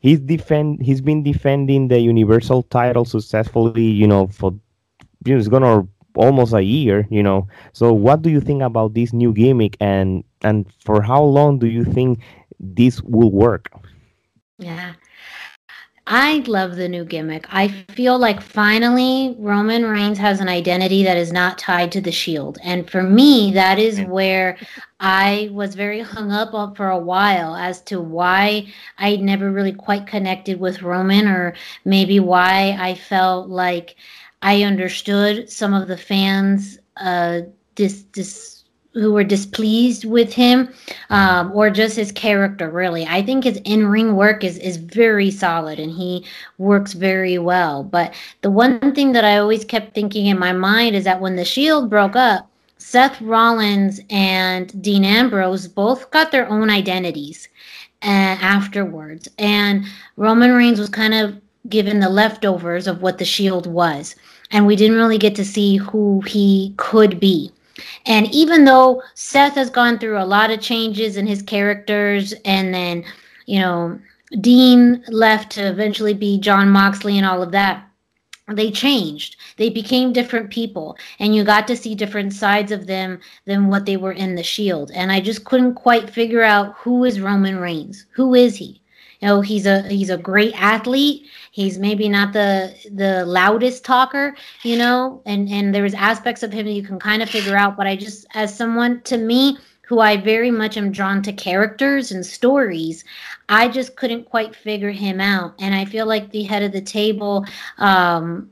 He's 0.00 0.20
defend. 0.20 0.82
He's 0.82 1.00
been 1.00 1.22
defending 1.22 1.88
the 1.88 1.98
Universal 1.98 2.64
title 2.64 3.04
successfully. 3.06 3.84
You 3.86 4.06
know, 4.06 4.26
for 4.26 4.52
you 5.24 5.32
know, 5.34 5.38
it's 5.38 5.48
gonna 5.48 5.86
almost 6.14 6.52
a 6.52 6.62
year. 6.62 7.06
You 7.10 7.22
know, 7.22 7.48
so 7.72 7.92
what 7.92 8.20
do 8.20 8.28
you 8.28 8.40
think 8.40 8.62
about 8.62 8.92
this 8.92 9.12
new 9.14 9.32
gimmick, 9.32 9.76
and 9.80 10.22
and 10.42 10.66
for 10.84 11.00
how 11.00 11.22
long 11.22 11.58
do 11.58 11.66
you 11.66 11.84
think 11.86 12.20
this 12.60 13.00
will 13.02 13.30
work? 13.32 13.70
Yeah. 14.58 14.92
I 16.06 16.44
love 16.46 16.76
the 16.76 16.88
new 16.88 17.04
gimmick. 17.06 17.46
I 17.48 17.68
feel 17.68 18.18
like 18.18 18.42
finally 18.42 19.34
Roman 19.38 19.86
Reigns 19.86 20.18
has 20.18 20.38
an 20.38 20.48
identity 20.48 21.02
that 21.02 21.16
is 21.16 21.32
not 21.32 21.56
tied 21.58 21.92
to 21.92 22.00
the 22.02 22.12
Shield. 22.12 22.58
And 22.62 22.88
for 22.90 23.02
me, 23.02 23.52
that 23.52 23.78
is 23.78 24.02
where 24.02 24.58
I 25.00 25.48
was 25.52 25.74
very 25.74 26.00
hung 26.00 26.30
up 26.30 26.52
on 26.52 26.74
for 26.74 26.90
a 26.90 26.98
while 26.98 27.56
as 27.56 27.80
to 27.82 28.02
why 28.02 28.66
I 28.98 29.16
never 29.16 29.50
really 29.50 29.72
quite 29.72 30.06
connected 30.06 30.60
with 30.60 30.82
Roman 30.82 31.26
or 31.26 31.54
maybe 31.86 32.20
why 32.20 32.76
I 32.78 32.94
felt 32.94 33.48
like 33.48 33.96
I 34.42 34.62
understood 34.62 35.50
some 35.50 35.72
of 35.72 35.88
the 35.88 35.96
fans 35.96 36.78
uh 36.98 37.40
dis 37.74 38.02
dis 38.04 38.53
who 38.94 39.12
were 39.12 39.24
displeased 39.24 40.04
with 40.04 40.32
him 40.32 40.72
um, 41.10 41.52
or 41.52 41.68
just 41.68 41.96
his 41.96 42.12
character 42.12 42.70
really. 42.70 43.04
I 43.06 43.22
think 43.22 43.44
his 43.44 43.60
in-ring 43.64 44.16
work 44.16 44.44
is 44.44 44.56
is 44.58 44.76
very 44.76 45.30
solid 45.30 45.78
and 45.78 45.92
he 45.92 46.24
works 46.58 46.92
very 46.92 47.38
well. 47.38 47.82
But 47.82 48.14
the 48.42 48.50
one 48.50 48.94
thing 48.94 49.12
that 49.12 49.24
i 49.24 49.38
always 49.38 49.64
kept 49.64 49.94
thinking 49.94 50.26
in 50.26 50.38
my 50.38 50.52
mind 50.52 50.94
is 50.96 51.04
that 51.04 51.20
when 51.20 51.36
the 51.36 51.44
shield 51.44 51.90
broke 51.90 52.16
up 52.16 52.48
seth 52.78 53.20
rollins 53.20 54.00
and 54.10 54.82
dean 54.82 55.04
ambrose 55.04 55.66
both 55.66 56.10
got 56.10 56.30
their 56.30 56.48
own 56.48 56.70
identities 56.70 57.48
uh, 58.02 58.36
afterwards. 58.40 59.28
And 59.38 59.84
roman 60.16 60.52
reigns 60.52 60.78
was 60.78 60.88
kind 60.90 61.14
of 61.14 61.40
given 61.68 62.00
the 62.00 62.08
leftovers 62.08 62.86
of 62.86 63.02
what 63.02 63.18
the 63.18 63.24
shield 63.24 63.66
was. 63.66 64.14
And 64.50 64.66
we 64.66 64.76
didn't 64.76 64.98
really 64.98 65.18
get 65.18 65.34
to 65.36 65.44
see 65.44 65.78
who 65.78 66.20
he 66.20 66.74
could 66.76 67.18
be 67.18 67.50
and 68.06 68.26
even 68.32 68.64
though 68.64 69.02
Seth 69.14 69.54
has 69.54 69.70
gone 69.70 69.98
through 69.98 70.18
a 70.18 70.24
lot 70.24 70.50
of 70.50 70.60
changes 70.60 71.16
in 71.16 71.26
his 71.26 71.42
characters, 71.42 72.34
and 72.44 72.72
then, 72.72 73.04
you 73.46 73.60
know, 73.60 73.98
Dean 74.40 75.04
left 75.08 75.52
to 75.52 75.62
eventually 75.62 76.14
be 76.14 76.38
Jon 76.38 76.70
Moxley 76.70 77.16
and 77.16 77.26
all 77.26 77.42
of 77.42 77.52
that, 77.52 77.86
they 78.48 78.70
changed. 78.70 79.36
They 79.56 79.70
became 79.70 80.12
different 80.12 80.50
people, 80.50 80.98
and 81.18 81.34
you 81.34 81.44
got 81.44 81.66
to 81.68 81.76
see 81.76 81.94
different 81.94 82.34
sides 82.34 82.72
of 82.72 82.86
them 82.86 83.20
than 83.46 83.68
what 83.68 83.86
they 83.86 83.96
were 83.96 84.12
in 84.12 84.34
the 84.34 84.42
Shield. 84.42 84.90
And 84.94 85.10
I 85.10 85.20
just 85.20 85.44
couldn't 85.44 85.74
quite 85.74 86.10
figure 86.10 86.42
out 86.42 86.74
who 86.76 87.04
is 87.04 87.20
Roman 87.20 87.58
Reigns. 87.58 88.06
Who 88.12 88.34
is 88.34 88.56
he? 88.56 88.82
You 89.24 89.30
know, 89.30 89.40
he's 89.40 89.64
a 89.64 89.88
he's 89.88 90.10
a 90.10 90.18
great 90.18 90.52
athlete. 90.54 91.26
He's 91.50 91.78
maybe 91.78 92.10
not 92.10 92.34
the 92.34 92.74
the 92.92 93.24
loudest 93.24 93.82
talker, 93.82 94.36
you 94.64 94.76
know, 94.76 95.22
and 95.24 95.48
and 95.48 95.74
there's 95.74 95.94
aspects 95.94 96.42
of 96.42 96.52
him 96.52 96.66
that 96.66 96.72
you 96.72 96.82
can 96.82 96.98
kind 96.98 97.22
of 97.22 97.30
figure 97.30 97.56
out. 97.56 97.74
But 97.74 97.86
I 97.86 97.96
just, 97.96 98.26
as 98.34 98.54
someone 98.54 99.00
to 99.04 99.16
me 99.16 99.56
who 99.80 100.00
I 100.00 100.18
very 100.18 100.50
much 100.50 100.76
am 100.76 100.92
drawn 100.92 101.22
to 101.22 101.32
characters 101.32 102.12
and 102.12 102.24
stories, 102.24 103.02
I 103.48 103.68
just 103.68 103.96
couldn't 103.96 104.26
quite 104.26 104.54
figure 104.54 104.90
him 104.90 105.22
out. 105.22 105.54
And 105.58 105.74
I 105.74 105.86
feel 105.86 106.04
like 106.04 106.30
the 106.30 106.42
head 106.42 106.62
of 106.62 106.72
the 106.72 106.82
table, 106.82 107.46
um, 107.78 108.50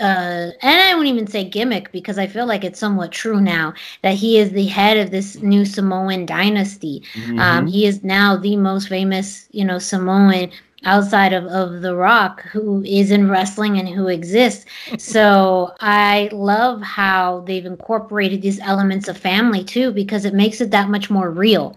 uh, 0.00 0.50
and 0.62 0.80
I 0.80 0.94
won't 0.94 1.08
even 1.08 1.26
say 1.26 1.44
gimmick 1.44 1.92
because 1.92 2.18
I 2.18 2.26
feel 2.26 2.46
like 2.46 2.64
it's 2.64 2.78
somewhat 2.78 3.12
true 3.12 3.40
now 3.40 3.74
that 4.02 4.14
he 4.14 4.38
is 4.38 4.50
the 4.50 4.66
head 4.66 4.96
of 4.96 5.10
this 5.10 5.36
new 5.42 5.64
Samoan 5.64 6.26
dynasty. 6.26 7.02
Um, 7.38 7.66
he 7.66 7.86
is 7.86 8.02
now 8.02 8.36
the 8.36 8.56
most 8.56 8.88
famous, 8.88 9.46
you 9.52 9.64
know, 9.64 9.78
Samoan 9.78 10.50
outside 10.84 11.32
of, 11.34 11.44
of 11.46 11.82
The 11.82 11.94
Rock 11.94 12.42
who 12.42 12.82
is 12.84 13.10
in 13.10 13.28
wrestling 13.28 13.78
and 13.78 13.88
who 13.88 14.08
exists. 14.08 14.64
So 14.98 15.74
I 15.80 16.30
love 16.32 16.80
how 16.82 17.40
they've 17.40 17.66
incorporated 17.66 18.42
these 18.42 18.60
elements 18.60 19.08
of 19.08 19.18
family 19.18 19.64
too, 19.64 19.92
because 19.92 20.24
it 20.24 20.34
makes 20.34 20.60
it 20.60 20.70
that 20.70 20.88
much 20.88 21.10
more 21.10 21.30
real. 21.30 21.76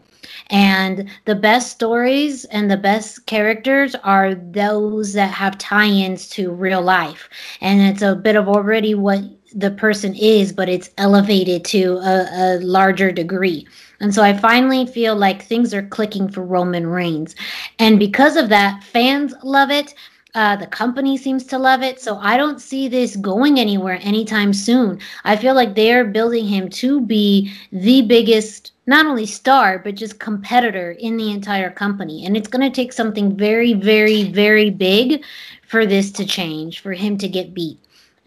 And 0.49 1.09
the 1.25 1.35
best 1.35 1.71
stories 1.71 2.45
and 2.45 2.69
the 2.69 2.77
best 2.77 3.25
characters 3.25 3.95
are 4.03 4.35
those 4.35 5.13
that 5.13 5.31
have 5.31 5.57
tie 5.57 5.87
ins 5.87 6.27
to 6.29 6.51
real 6.51 6.81
life. 6.81 7.29
And 7.61 7.81
it's 7.81 8.01
a 8.01 8.15
bit 8.15 8.35
of 8.35 8.47
already 8.47 8.95
what 8.95 9.21
the 9.53 9.71
person 9.71 10.15
is, 10.15 10.51
but 10.51 10.69
it's 10.69 10.89
elevated 10.97 11.63
to 11.65 11.97
a, 11.97 12.27
a 12.33 12.59
larger 12.59 13.11
degree. 13.11 13.67
And 13.99 14.13
so 14.13 14.23
I 14.23 14.35
finally 14.35 14.85
feel 14.85 15.15
like 15.15 15.43
things 15.43 15.73
are 15.73 15.87
clicking 15.87 16.27
for 16.29 16.43
Roman 16.43 16.87
Reigns. 16.87 17.35
And 17.79 17.99
because 17.99 18.35
of 18.35 18.49
that, 18.49 18.83
fans 18.83 19.33
love 19.43 19.71
it. 19.71 19.93
Uh, 20.35 20.55
the 20.55 20.65
company 20.65 21.15
seems 21.15 21.43
to 21.43 21.59
love 21.59 21.83
it. 21.83 22.01
So 22.01 22.17
I 22.17 22.37
don't 22.37 22.59
see 22.59 22.87
this 22.87 23.15
going 23.15 23.59
anywhere 23.59 23.99
anytime 24.01 24.51
soon. 24.51 24.99
I 25.23 25.35
feel 25.35 25.53
like 25.53 25.75
they're 25.75 26.05
building 26.05 26.47
him 26.47 26.69
to 26.69 27.01
be 27.01 27.53
the 27.71 28.01
biggest, 28.01 28.71
not 28.87 29.05
only 29.05 29.27
star, 29.27 29.77
but 29.77 29.93
just 29.93 30.19
competitor 30.19 30.93
in 30.93 31.17
the 31.17 31.31
entire 31.31 31.69
company. 31.69 32.25
And 32.25 32.35
it's 32.35 32.47
going 32.47 32.67
to 32.67 32.75
take 32.75 32.93
something 32.93 33.37
very, 33.37 33.73
very, 33.73 34.23
very 34.23 34.71
big 34.71 35.23
for 35.67 35.85
this 35.85 36.11
to 36.13 36.25
change, 36.25 36.79
for 36.79 36.93
him 36.93 37.17
to 37.19 37.27
get 37.27 37.53
beat. 37.53 37.77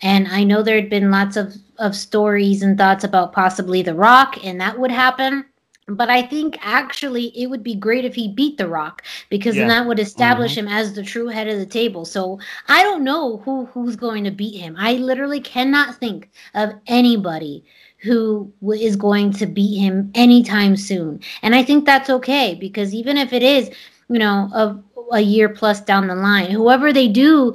And 0.02 0.28
I 0.28 0.44
know 0.44 0.62
there 0.62 0.76
had 0.76 0.90
been 0.90 1.10
lots 1.10 1.36
of, 1.36 1.54
of 1.78 1.96
stories 1.96 2.62
and 2.62 2.78
thoughts 2.78 3.02
about 3.02 3.32
possibly 3.32 3.82
The 3.82 3.94
Rock, 3.94 4.44
and 4.44 4.60
that 4.60 4.78
would 4.78 4.92
happen. 4.92 5.44
But 5.88 6.10
I 6.10 6.22
think 6.22 6.56
actually 6.60 7.26
it 7.40 7.48
would 7.48 7.62
be 7.62 7.74
great 7.74 8.04
if 8.04 8.14
he 8.14 8.28
beat 8.32 8.56
The 8.58 8.68
Rock 8.68 9.02
because 9.30 9.56
then 9.56 9.68
that 9.68 9.86
would 9.86 9.98
establish 9.98 10.56
Mm-hmm. 10.56 10.58
him 10.58 10.66
as 10.68 10.94
the 10.94 11.02
true 11.02 11.28
head 11.28 11.48
of 11.48 11.58
the 11.58 11.66
table. 11.66 12.04
So 12.04 12.38
I 12.68 12.82
don't 12.82 13.04
know 13.04 13.38
who 13.44 13.66
who's 13.66 13.96
going 13.96 14.24
to 14.24 14.30
beat 14.30 14.58
him. 14.58 14.74
I 14.78 14.94
literally 14.94 15.40
cannot 15.40 15.96
think 15.96 16.30
of 16.54 16.72
anybody 16.86 17.64
who 17.98 18.52
is 18.80 18.96
going 18.96 19.32
to 19.34 19.46
beat 19.46 19.78
him 19.78 20.10
anytime 20.14 20.76
soon. 20.76 21.20
And 21.42 21.54
I 21.54 21.62
think 21.62 21.84
that's 21.86 22.10
okay 22.10 22.56
because 22.58 22.94
even 22.94 23.16
if 23.16 23.32
it 23.32 23.42
is, 23.42 23.70
you 24.08 24.18
know, 24.18 24.48
a, 24.54 24.82
a 25.12 25.20
year 25.20 25.48
plus 25.48 25.80
down 25.80 26.06
the 26.08 26.14
line, 26.14 26.50
whoever 26.50 26.92
they 26.92 27.08
do 27.08 27.54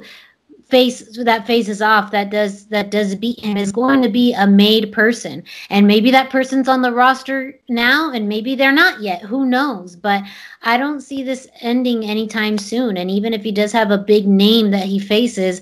face 0.72 1.18
that 1.18 1.46
faces 1.46 1.82
off 1.82 2.10
that 2.12 2.30
does 2.30 2.64
that 2.68 2.90
does 2.90 3.14
beat 3.14 3.38
him 3.40 3.58
is 3.58 3.70
going 3.70 4.00
to 4.00 4.08
be 4.08 4.32
a 4.32 4.46
made 4.46 4.90
person. 4.90 5.44
And 5.68 5.86
maybe 5.86 6.10
that 6.12 6.30
person's 6.30 6.66
on 6.66 6.80
the 6.80 6.94
roster 6.94 7.54
now 7.68 8.10
and 8.10 8.26
maybe 8.26 8.54
they're 8.54 8.72
not 8.72 9.02
yet. 9.02 9.20
Who 9.20 9.44
knows? 9.44 9.96
But 9.96 10.22
i 10.62 10.78
don't 10.78 11.02
see 11.02 11.22
this 11.22 11.46
ending 11.60 12.06
anytime 12.06 12.56
soon. 12.56 12.96
And 12.96 13.10
even 13.10 13.34
if 13.34 13.42
he 13.42 13.52
does 13.52 13.72
have 13.72 13.90
a 13.90 13.98
big 13.98 14.26
name 14.26 14.70
that 14.70 14.86
he 14.86 14.98
faces 14.98 15.60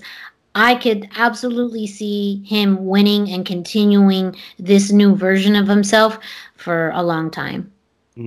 i 0.55 0.75
could 0.75 1.09
absolutely 1.17 1.87
see 1.87 2.41
him 2.45 2.85
winning 2.85 3.29
and 3.31 3.45
continuing 3.45 4.33
this 4.59 4.91
new 4.91 5.13
version 5.15 5.55
of 5.57 5.67
himself 5.67 6.19
for 6.55 6.91
a 6.91 7.03
long 7.03 7.29
time 7.31 7.71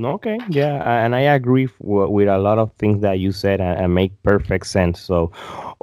Okay, 0.02 0.38
yeah, 0.48 1.04
and 1.04 1.14
I 1.14 1.20
agree 1.20 1.68
with 1.78 2.28
a 2.28 2.38
lot 2.38 2.58
of 2.58 2.72
things 2.78 3.00
that 3.02 3.18
you 3.20 3.32
said 3.32 3.60
and, 3.60 3.94
make 3.94 4.10
perfect 4.22 4.66
sense. 4.66 5.00
So, 5.00 5.30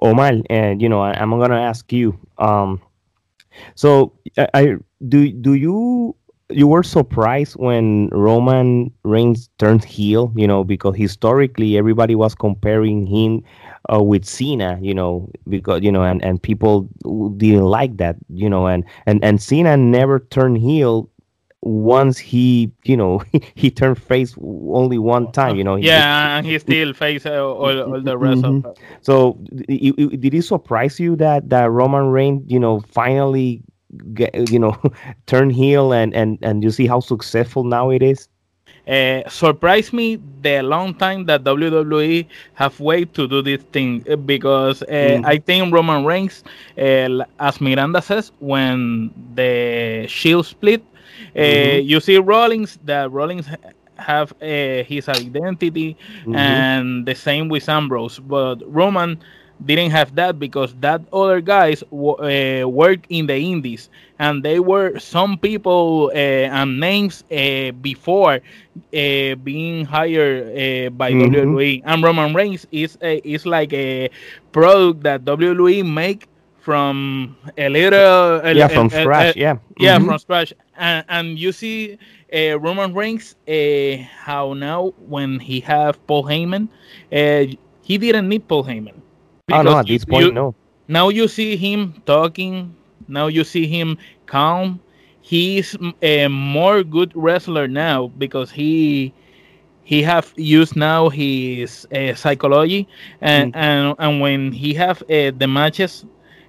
Omar, 0.01 0.33
and 0.49 0.81
you 0.81 0.89
know, 0.89 1.01
I, 1.01 1.13
I'm 1.13 1.29
gonna 1.31 1.59
ask 1.61 1.91
you. 1.93 2.17
Um, 2.37 2.81
so 3.75 4.13
I, 4.37 4.47
I 4.53 4.75
do 5.07 5.31
do 5.31 5.53
you 5.55 6.15
you 6.49 6.67
were 6.67 6.83
surprised 6.83 7.55
when 7.57 8.09
Roman 8.09 8.91
Reigns 9.03 9.49
turned 9.59 9.83
heel? 9.85 10.33
You 10.35 10.47
know, 10.47 10.63
because 10.63 10.95
historically 10.95 11.77
everybody 11.77 12.15
was 12.15 12.35
comparing 12.35 13.05
him 13.07 13.43
uh, 13.93 14.03
with 14.03 14.25
Cena. 14.25 14.79
You 14.81 14.95
know, 14.95 15.29
because 15.49 15.83
you 15.83 15.91
know, 15.91 16.03
and 16.03 16.23
and 16.25 16.41
people 16.41 16.89
didn't 17.37 17.65
like 17.65 17.97
that. 17.97 18.17
You 18.29 18.49
know, 18.49 18.67
and 18.67 18.83
and 19.05 19.23
and 19.23 19.41
Cena 19.41 19.77
never 19.77 20.19
turned 20.19 20.57
heel 20.59 21.09
once 21.61 22.17
he 22.17 22.71
you 22.83 22.95
know 22.97 23.21
he 23.55 23.69
turned 23.69 23.97
face 24.01 24.35
only 24.71 24.97
one 24.97 25.31
time 25.31 25.55
you 25.55 25.63
know 25.63 25.75
he- 25.75 25.85
Yeah, 25.87 26.37
and 26.37 26.45
he 26.45 26.57
still 26.59 26.93
face 26.93 27.25
uh, 27.25 27.43
all, 27.45 27.79
all 27.81 28.01
the 28.01 28.17
rest 28.17 28.43
Mhm. 28.43 28.65
of. 28.65 28.77
so 29.01 29.37
i- 29.69 29.93
i- 29.97 30.15
did 30.15 30.33
it 30.33 30.43
surprise 30.43 30.99
you 30.99 31.15
that 31.17 31.49
that 31.49 31.69
roman 31.71 32.07
reigns 32.07 32.43
you 32.47 32.59
know 32.59 32.79
finally 32.81 33.61
get, 34.13 34.33
you 34.49 34.59
know 34.59 34.75
turn 35.27 35.49
heel 35.49 35.91
and 35.93 36.13
and 36.15 36.37
and 36.41 36.63
you 36.63 36.71
see 36.71 36.87
how 36.87 36.99
successful 36.99 37.63
now 37.63 37.89
it 37.89 38.01
is 38.01 38.27
uh, 38.87 39.21
surprised 39.29 39.93
me 39.93 40.17
the 40.41 40.61
long 40.61 40.93
time 40.93 41.25
that 41.25 41.43
WWE 41.43 42.27
have 42.55 42.79
waited 42.79 43.13
to 43.13 43.27
do 43.27 43.41
this 43.41 43.61
thing 43.71 44.03
uh, 44.09 44.15
because 44.15 44.81
uh, 44.83 44.87
Mhm. 44.87 45.25
I 45.25 45.37
think 45.37 45.73
Roman 45.73 46.03
Reigns, 46.05 46.43
uh, 46.77 47.23
as 47.39 47.61
Miranda 47.61 48.01
says, 48.01 48.31
when 48.39 49.11
the 49.35 50.05
Shield 50.07 50.45
split, 50.45 50.83
uh, 51.35 51.39
Mhm. 51.39 51.79
you 51.83 51.99
see 51.99 52.17
Rollins 52.17 52.77
that 52.85 53.11
Rollins 53.11 53.47
have 53.97 54.33
uh, 54.41 54.83
his 54.83 55.07
identity, 55.09 55.95
Mhm. 56.25 56.35
and 56.35 57.05
the 57.05 57.15
same 57.15 57.47
with 57.49 57.67
Ambrose, 57.69 58.19
but 58.19 58.57
Roman 58.65 59.19
didn't 59.65 59.91
have 59.91 60.15
that 60.15 60.39
because 60.39 60.73
that 60.81 61.01
other 61.13 61.39
guys 61.41 61.83
uh, 61.91 62.67
work 62.67 62.99
in 63.09 63.27
the 63.27 63.35
indies 63.37 63.89
and 64.19 64.43
they 64.43 64.59
were 64.59 64.97
some 64.99 65.37
people 65.37 66.11
uh, 66.13 66.17
and 66.17 66.79
names 66.79 67.23
uh, 67.31 67.71
before 67.81 68.35
uh, 68.35 69.35
being 69.43 69.85
hired 69.85 70.43
uh, 70.49 70.89
by 70.91 71.11
Mhm. 71.11 71.31
WWE 71.31 71.81
and 71.85 72.03
Roman 72.03 72.33
Reigns 72.33 72.65
is 72.71 72.97
a, 73.01 73.17
is 73.27 73.45
like 73.45 73.73
a 73.73 74.09
product 74.51 75.03
that 75.03 75.25
WWE 75.25 75.83
make 75.83 76.27
from 76.59 77.35
a 77.57 77.69
little 77.69 78.41
a- 78.43 78.53
yeah 78.53 78.67
from 78.67 78.89
a- 78.89 78.89
scratch 78.89 79.35
a- 79.35 79.35
yeah 79.35 79.55
yeah, 79.79 79.97
Mhm. 79.97 80.05
from 80.05 80.17
scratch. 80.19 80.53
And, 80.81 81.05
and 81.09 81.39
you 81.39 81.53
see 81.53 81.99
uh, 82.33 82.59
Roman 82.59 82.93
Reigns, 82.93 83.35
uh, 83.47 84.03
how 84.25 84.53
now 84.53 84.93
when 84.99 85.39
he 85.39 85.61
have 85.61 86.05
Paul 86.07 86.25
Heyman, 86.25 86.69
uh, 87.13 87.55
he 87.83 87.97
didn't 87.99 88.29
need 88.29 88.47
Paul 88.49 88.65
Heyman. 88.65 89.01
oh 89.51 89.61
no 89.61 89.77
at 89.77 89.87
this 89.87 90.05
point 90.05 90.31
you- 90.31 90.33
no 90.33 90.55
Now 90.87 91.09
you 91.09 91.27
see 91.27 91.55
him 91.57 92.01
talking. 92.05 92.75
Now 93.07 93.27
you 93.27 93.43
see 93.43 93.67
him 93.67 93.97
calm. 94.25 94.81
He's 95.21 95.75
a 96.01 96.27
more 96.27 96.83
good 96.83 97.11
wrestler 97.15 97.67
now 97.67 98.07
because 98.17 98.51
he 98.51 99.13
he 99.83 100.03
have 100.03 100.33
used 100.37 100.75
now 100.75 101.09
his 101.09 101.87
uh, 101.95 102.13
psychology 102.15 102.87
and 103.21 103.49
Mm. 103.49 103.53
and 103.53 103.95
and 103.99 104.21
when 104.21 104.51
he 104.51 104.73
have 104.75 105.01
uh, 105.03 105.31
the 105.37 105.47
matches 105.47 106.05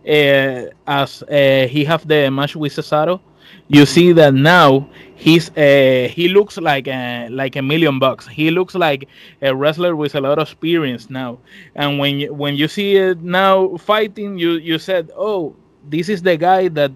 uh, 0.07 0.67
as 0.87 1.23
uh, 1.23 1.67
he 1.69 1.85
have 1.85 2.07
the 2.07 2.31
match 2.31 2.57
with 2.57 2.73
Cesaro, 2.73 3.21
you 3.69 3.87
see 3.87 4.13
that 4.13 4.35
now 4.35 4.89
he's 5.15 5.51
uh, 5.57 6.09
he 6.11 6.29
looks 6.29 6.57
like 6.59 6.87
a, 6.89 7.29
like 7.31 7.57
a 7.57 7.63
million 7.63 7.99
bucks. 7.99 8.27
He 8.27 8.51
looks 8.51 8.75
like 8.75 9.09
a 9.41 9.55
wrestler 9.55 9.97
with 9.97 10.15
a 10.15 10.21
lot 10.21 10.39
of 10.39 10.49
experience 10.49 11.11
now. 11.11 11.39
And 11.75 11.99
when 11.99 12.19
you, 12.21 12.33
when 12.35 12.57
you 12.57 12.69
see 12.69 12.97
it 12.97 13.23
now 13.23 13.77
fighting, 13.77 14.39
you 14.39 14.53
you 14.53 14.79
said, 14.79 15.11
oh, 15.17 15.55
this 15.89 16.09
is 16.09 16.23
the 16.23 16.37
guy 16.37 16.69
that 16.69 16.93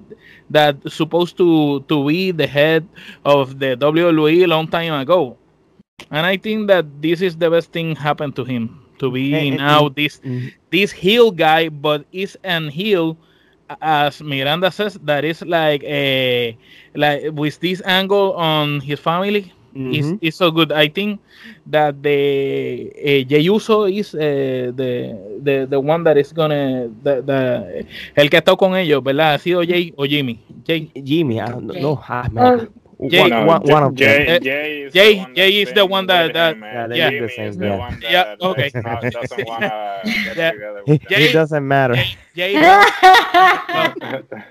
that 0.50 0.76
supposed 0.90 1.36
to 1.38 1.80
to 1.88 2.06
be 2.06 2.30
the 2.32 2.46
head 2.46 2.86
of 3.24 3.58
the 3.58 3.76
WWE 3.76 4.42
a 4.44 4.46
long 4.46 4.66
time 4.68 4.94
ago. 4.94 5.36
And 6.10 6.26
I 6.26 6.36
think 6.36 6.68
that 6.68 6.86
this 7.02 7.20
is 7.20 7.36
the 7.36 7.50
best 7.50 7.72
thing 7.72 7.94
happened 7.96 8.36
to 8.36 8.44
him 8.44 8.80
to 8.98 9.10
be 9.10 9.50
now 9.50 9.88
this 9.88 10.20
Mhm. 10.20 10.52
this 10.70 10.92
heel 10.92 11.30
guy, 11.30 11.68
but 11.68 12.04
is 12.12 12.36
an 12.44 12.68
heel, 12.68 13.16
as 13.80 14.20
Miranda 14.22 14.70
says, 14.70 14.94
that 15.04 15.24
is 15.24 15.42
like 15.42 15.82
a 15.84 16.56
like 16.94 17.30
with 17.32 17.58
this 17.60 17.82
angle 17.84 18.32
on 18.34 18.80
his 18.80 19.00
family. 19.00 19.52
Is 19.88 20.12
Mhm. 20.12 20.20
is 20.20 20.34
so 20.34 20.50
good. 20.50 20.72
I 20.72 20.88
think 20.88 21.20
that 21.66 22.02
the 22.02 22.90
uh, 22.96 23.22
Jey 23.28 23.40
Uso 23.46 23.84
is 23.84 24.14
uh, 24.14 24.72
the, 24.74 25.14
the 25.42 25.66
the 25.70 25.80
one 25.80 26.02
that 26.04 26.16
is 26.16 26.32
gonna 26.32 26.88
the, 27.02 27.22
the 27.22 27.40
el 28.16 28.28
que 28.30 28.38
está 28.38 28.56
con 28.56 28.76
ellos, 28.76 29.02
¿verdad? 29.02 29.34
¿Ha 29.34 29.38
sido 29.38 29.62
Jay 29.62 29.92
o 29.96 30.04
Jimmy? 30.06 30.40
Jay. 30.66 30.90
Jimmy 30.94 31.40
I 31.40 31.46
don't 31.50 31.68
Jay. 31.70 31.80
know 31.80 32.00
ah, 32.08 32.28
man. 32.30 32.54
Jay. 33.08 33.20
one, 33.20 33.30
No, 33.30 33.44
one, 33.46 33.66
J- 33.66 33.72
one 33.72 33.82
of 33.82 33.88
them 33.90 33.96
Jay, 33.96 34.36
Uh, 34.36 34.38
Jay 34.38 34.82
is 34.82 34.92
Jay- 34.94 35.14
the 35.14 35.20
one 35.20 35.34
Jay 35.34 35.60
is 35.62 35.72
the 35.72 35.86
one 35.86 36.06
that- 36.06 36.32
that- 36.32 36.56
him, 36.56 36.62
Yeah, 36.64 36.86
they 37.10 37.20
look 37.20 37.30
the 37.30 37.36
same, 37.36 37.48
is 37.48 37.56
the 37.58 37.66
yeah. 37.66 37.76
one 37.76 38.00
that, 38.00 38.10
Yeah, 38.10 38.34
okay. 38.48 38.70
not- 38.74 39.02
doesn't 39.02 39.46
want 39.48 39.62
to 39.62 40.00
Yeah. 40.36 40.50
together 40.52 40.82
He- 40.86 40.92
with 40.92 41.10
it 41.10 41.32
doesn't 41.32 41.68
matter 41.68 41.94
Jay, 41.94 42.16
Jay, 42.34 42.52
have, 42.54 43.94
them. 44.00 44.42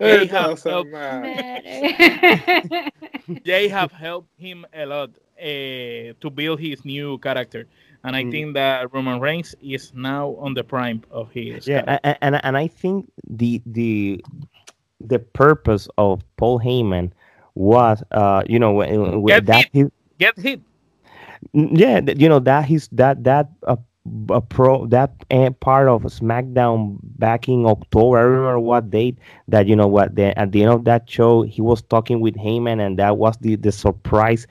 Jay 0.00 0.26
have 0.26 0.62
helped- 0.62 0.90
matter. 0.90 2.90
Jay 3.44 3.68
have 3.68 3.92
helped 3.92 4.28
him 4.38 4.64
a 4.74 4.86
lot 4.86 5.10
uh, 5.38 6.12
to 6.20 6.30
build 6.34 6.60
his 6.60 6.84
new 6.84 7.18
character, 7.18 7.66
and 8.04 8.16
I 8.16 8.24
Mm. 8.24 8.30
think 8.30 8.54
that 8.54 8.92
Roman 8.94 9.20
Reigns 9.20 9.54
is 9.62 9.92
now 9.94 10.34
on 10.38 10.54
the 10.54 10.64
prime 10.64 11.02
of 11.10 11.30
his. 11.32 11.66
yeah 11.68 11.82
character. 11.82 12.00
a- 12.04 12.10
a- 12.10 12.24
and 12.24 12.40
and 12.44 12.56
i 12.56 12.66
think 12.66 13.10
the 13.28 13.60
the 13.66 14.22
the 15.00 15.18
purpose 15.18 15.88
of 15.96 16.22
paul 16.36 16.58
heyman 16.60 17.10
was 17.60 18.02
uh 18.12 18.42
you 18.46 18.58
know 18.58 18.72
when- 18.72 19.22
when 19.22 19.44
that 19.46 19.66
hit. 19.72 19.72
he, 19.72 19.84
Get 20.18 20.38
hit. 20.38 20.60
Yeah 21.52 22.00
you 22.16 22.28
know 22.28 22.38
that 22.40 22.64
he's 22.66 22.88
that 22.92 23.24
that 23.24 23.50
uh, 23.66 23.76
a 24.30 24.40
pro 24.40 24.86
that 24.86 25.12
uh, 25.30 25.50
part 25.60 25.88
of 25.88 26.02
smackdown 26.04 26.98
back 27.18 27.48
in 27.48 27.66
october 27.66 28.18
i 28.18 28.22
remember 28.22 28.58
what 28.58 28.90
date 28.90 29.18
that 29.48 29.66
you 29.66 29.76
know 29.76 29.86
what 29.86 30.14
the, 30.16 30.36
at 30.38 30.52
the 30.52 30.62
end 30.62 30.72
of 30.72 30.84
that 30.84 31.08
show 31.08 31.42
he 31.42 31.60
was 31.62 31.82
talking 31.82 32.20
with 32.20 32.34
heyman 32.36 32.84
and 32.84 32.98
that 32.98 33.16
was 33.18 33.36
the 33.38 33.56
the 33.56 33.70
surprise 33.72 34.46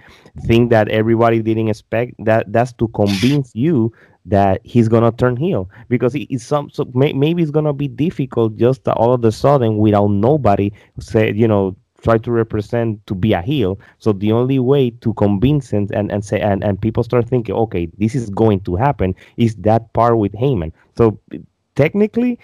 thing 0.45 0.69
that 0.69 0.87
everybody 0.89 1.41
didn't 1.41 1.67
expect 1.69 2.13
that 2.19 2.51
that's 2.51 2.73
to 2.73 2.87
convince 2.89 3.51
you 3.55 3.91
that 4.25 4.61
he's 4.63 4.87
gonna 4.87 5.11
turn 5.11 5.35
heel 5.35 5.69
because 5.89 6.15
it- 6.15 6.27
it's 6.29 6.43
some 6.43 6.69
so 6.69 6.89
may, 6.93 7.13
maybe 7.13 7.41
it's 7.41 7.51
gonna 7.51 7.73
be 7.73 7.87
difficult 7.87 8.55
just 8.55 8.87
all 8.89 9.13
of 9.13 9.23
a 9.25 9.31
sudden 9.31 9.77
without 9.77 10.07
nobody 10.09 10.71
say 10.99 11.31
you 11.33 11.47
know 11.47 11.75
try 12.01 12.17
to 12.17 12.31
represent 12.31 13.05
to 13.07 13.15
be 13.15 13.33
a 13.33 13.41
heel. 13.41 13.79
So 13.99 14.13
the 14.13 14.31
only 14.31 14.59
way 14.59 14.91
to 14.91 15.13
convince 15.15 15.73
and 15.73 15.91
and, 15.91 16.11
and 16.11 16.23
say 16.23 16.39
and, 16.39 16.63
and 16.63 16.79
people 16.81 17.03
start 17.03 17.27
thinking 17.29 17.55
okay 17.55 17.87
this 17.97 18.15
is 18.15 18.29
going 18.29 18.61
to 18.61 18.75
happen 18.75 19.15
is 19.37 19.55
that 19.57 19.93
part 19.93 20.17
with 20.17 20.33
Heyman. 20.33 20.71
So 20.97 21.19
technically 21.75 22.39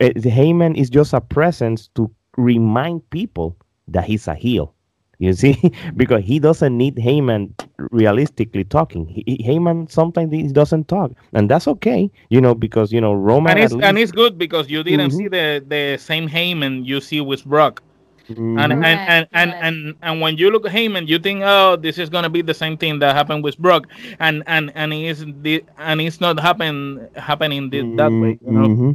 uh, 0.00 0.08
Heyman 0.16 0.76
is 0.76 0.90
just 0.90 1.12
a 1.14 1.20
presence 1.20 1.88
to 1.94 2.10
remind 2.36 3.08
people 3.10 3.56
that 3.88 4.04
he's 4.04 4.28
a 4.28 4.34
heel. 4.34 4.74
You 5.18 5.32
see? 5.32 5.56
Because 5.96 6.24
he 6.24 6.38
doesn't 6.38 6.76
need 6.76 6.96
Heyman 6.96 7.50
realistically 7.90 8.64
talking. 8.64 9.06
He, 9.06 9.24
he- 9.26 9.44
Heyman 9.48 9.90
sometimes 9.90 10.32
he 10.32 10.42
doesn't 10.48 10.88
talk. 10.88 11.12
And 11.32 11.50
that's 11.50 11.66
okay 11.68 12.10
you 12.30 12.40
know 12.40 12.54
because 12.54 12.92
you 12.92 13.00
know 13.00 13.14
Roman 13.14 13.50
And 13.52 13.58
it's, 13.58 13.74
and 13.80 13.98
it's 13.98 14.12
good 14.12 14.38
because 14.38 14.68
you 14.70 14.82
didn't 14.82 15.10
Mhm. 15.10 15.16
see 15.18 15.28
the, 15.28 15.64
the 15.66 15.96
same 15.98 16.28
Heyman 16.28 16.84
you 16.84 17.00
see 17.00 17.20
with 17.20 17.44
Brock. 17.44 17.82
Mm-hmm. 18.30 18.58
And, 18.58 18.72
and, 18.72 18.84
and, 18.84 19.28
and, 19.32 19.54
and, 19.54 19.94
and 20.02 20.20
when 20.20 20.36
you 20.36 20.50
look 20.50 20.66
at 20.66 20.72
Heyman, 20.72 21.06
you 21.06 21.18
think, 21.18 21.42
oh, 21.44 21.76
this 21.76 21.96
is 21.98 22.10
gonna 22.10 22.28
be 22.30 22.42
the 22.42 22.54
same 22.54 22.76
thing 22.76 22.98
that 22.98 23.14
happened 23.14 23.44
with 23.44 23.56
Brock, 23.58 23.86
and 24.18 24.42
and 24.46 24.72
and 24.74 24.92
it's 24.92 25.24
the 25.42 25.64
and 25.78 26.00
it's 26.00 26.20
not 26.20 26.40
happen 26.40 27.08
happening 27.14 27.70
this, 27.70 27.84
that 27.96 28.10
way. 28.10 28.38
You 28.44 28.52
know? 28.52 28.68
mm-hmm. 28.68 28.92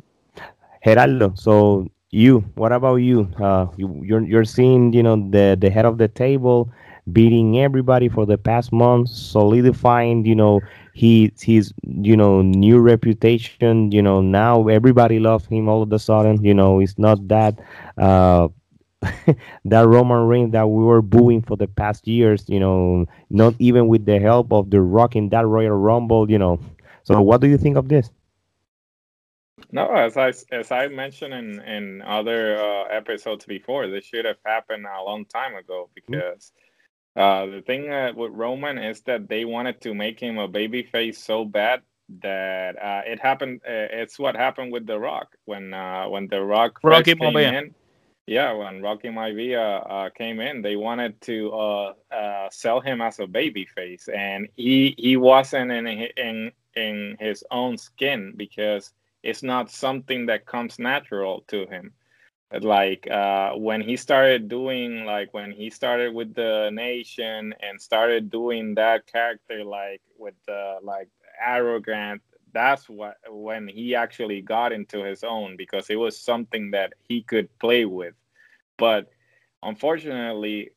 Gerardo, 0.83 1.33
so 1.35 1.87
you, 2.09 2.39
what 2.55 2.73
about 2.73 2.95
you? 2.95 3.29
Uh, 3.39 3.67
you 3.77 4.01
you're 4.03 4.23
you're 4.23 4.45
seeing, 4.45 4.91
you 4.91 5.03
know, 5.03 5.15
the 5.29 5.57
the 5.59 5.69
head 5.69 5.85
of 5.85 5.97
the 5.97 6.09
table 6.09 6.69
beating 7.11 7.59
everybody 7.59 8.09
for 8.09 8.25
the 8.25 8.37
past 8.37 8.71
month, 8.71 9.09
solidifying, 9.09 10.25
you 10.25 10.35
know, 10.35 10.61
he 10.93 11.31
his 11.39 11.73
you 11.83 12.17
know 12.17 12.41
new 12.41 12.79
reputation. 12.79 13.91
You 13.91 14.01
know, 14.01 14.21
now 14.21 14.67
everybody 14.67 15.19
loves 15.19 15.45
him 15.45 15.69
all 15.69 15.81
of 15.81 15.91
a 15.93 15.99
sudden. 15.99 16.43
You 16.43 16.53
know, 16.53 16.79
it's 16.79 16.97
not 16.97 17.27
that 17.29 17.59
uh 17.97 18.49
that 19.65 19.87
Roman 19.87 20.27
Reigns 20.27 20.51
that 20.51 20.67
we 20.67 20.83
were 20.83 21.01
booing 21.01 21.41
for 21.41 21.57
the 21.57 21.67
past 21.67 22.07
years, 22.07 22.45
you 22.47 22.59
know, 22.59 23.05
not 23.29 23.55
even 23.59 23.87
with 23.87 24.05
the 24.05 24.19
help 24.19 24.51
of 24.53 24.69
the 24.69 24.81
Rock 24.81 25.15
in 25.15 25.29
that 25.29 25.45
Royal 25.47 25.75
Rumble, 25.75 26.29
you 26.29 26.37
know. 26.37 26.59
So, 27.03 27.19
what 27.21 27.41
do 27.41 27.47
you 27.47 27.57
think 27.57 27.77
of 27.77 27.89
this? 27.89 28.11
No, 29.71 29.91
as 29.91 30.17
I 30.17 30.33
as 30.51 30.71
I 30.71 30.87
mentioned 30.87 31.33
in 31.33 31.61
in 31.61 32.01
other 32.01 32.57
uh, 32.57 32.83
episodes 32.85 33.45
before, 33.45 33.87
this 33.87 34.05
should 34.05 34.25
have 34.25 34.37
happened 34.45 34.85
a 34.85 35.03
long 35.03 35.25
time 35.25 35.55
ago 35.55 35.89
mm-hmm. 35.89 36.11
because 36.11 36.51
uh, 37.15 37.45
the 37.45 37.61
thing 37.61 37.91
uh, 37.91 38.11
with 38.15 38.31
Roman 38.33 38.77
is 38.77 39.01
that 39.01 39.27
they 39.27 39.45
wanted 39.45 39.81
to 39.81 39.93
make 39.93 40.19
him 40.19 40.37
a 40.37 40.47
babyface 40.47 41.15
so 41.15 41.45
bad 41.45 41.81
that 42.21 42.81
uh, 42.81 43.01
it 43.05 43.19
happened. 43.19 43.61
Uh, 43.65 43.87
it's 43.91 44.19
what 44.19 44.35
happened 44.35 44.71
with 44.71 44.85
The 44.85 44.99
Rock 44.99 45.35
when 45.45 45.73
uh, 45.73 46.07
when 46.07 46.27
The 46.27 46.41
Rock 46.41 46.79
first 46.81 47.07
Rocky 47.07 47.15
came 47.15 47.37
in. 47.37 47.73
Yeah, 48.27 48.53
when 48.53 48.81
Rocky 48.81 49.09
Maivia 49.09 49.85
uh, 49.89 50.09
came 50.11 50.39
in, 50.39 50.61
they 50.61 50.75
wanted 50.75 51.19
to 51.21 51.51
uh, 51.51 51.93
uh, 52.11 52.49
sell 52.51 52.79
him 52.79 53.01
as 53.01 53.19
a 53.19 53.27
baby 53.27 53.65
face, 53.65 54.07
and 54.07 54.47
he 54.55 54.95
he 54.97 55.17
wasn't 55.17 55.71
in 55.71 55.87
in 55.87 56.51
in 56.75 57.17
his 57.19 57.43
own 57.51 57.77
skin 57.77 58.33
because 58.37 58.93
it's 59.23 59.43
not 59.43 59.69
something 59.71 60.27
that 60.27 60.45
comes 60.45 60.79
natural 60.79 61.43
to 61.47 61.65
him. 61.67 61.93
Like 62.61 63.09
uh, 63.09 63.53
when 63.53 63.81
he 63.81 63.97
started 63.97 64.47
doing 64.49 65.05
like 65.05 65.33
when 65.33 65.51
he 65.51 65.69
started 65.69 66.13
with 66.13 66.33
the 66.35 66.69
nation 66.71 67.53
and 67.61 67.81
started 67.81 68.29
doing 68.29 68.75
that 68.75 69.07
character 69.07 69.63
like 69.63 70.01
with 70.17 70.35
the 70.47 70.77
like 70.83 71.09
arrogant 71.41 72.21
that's 72.53 72.89
what 72.89 73.17
when 73.29 73.67
he 73.67 73.95
actually 73.95 74.41
got 74.41 74.71
into 74.71 75.03
his 75.03 75.23
own 75.23 75.55
because 75.57 75.89
it 75.89 75.95
was 75.95 76.19
something 76.19 76.71
that 76.71 76.93
he 77.07 77.21
could 77.21 77.47
play 77.59 77.85
with. 77.85 78.13
But 78.77 79.09
unfortunately, 79.63 80.71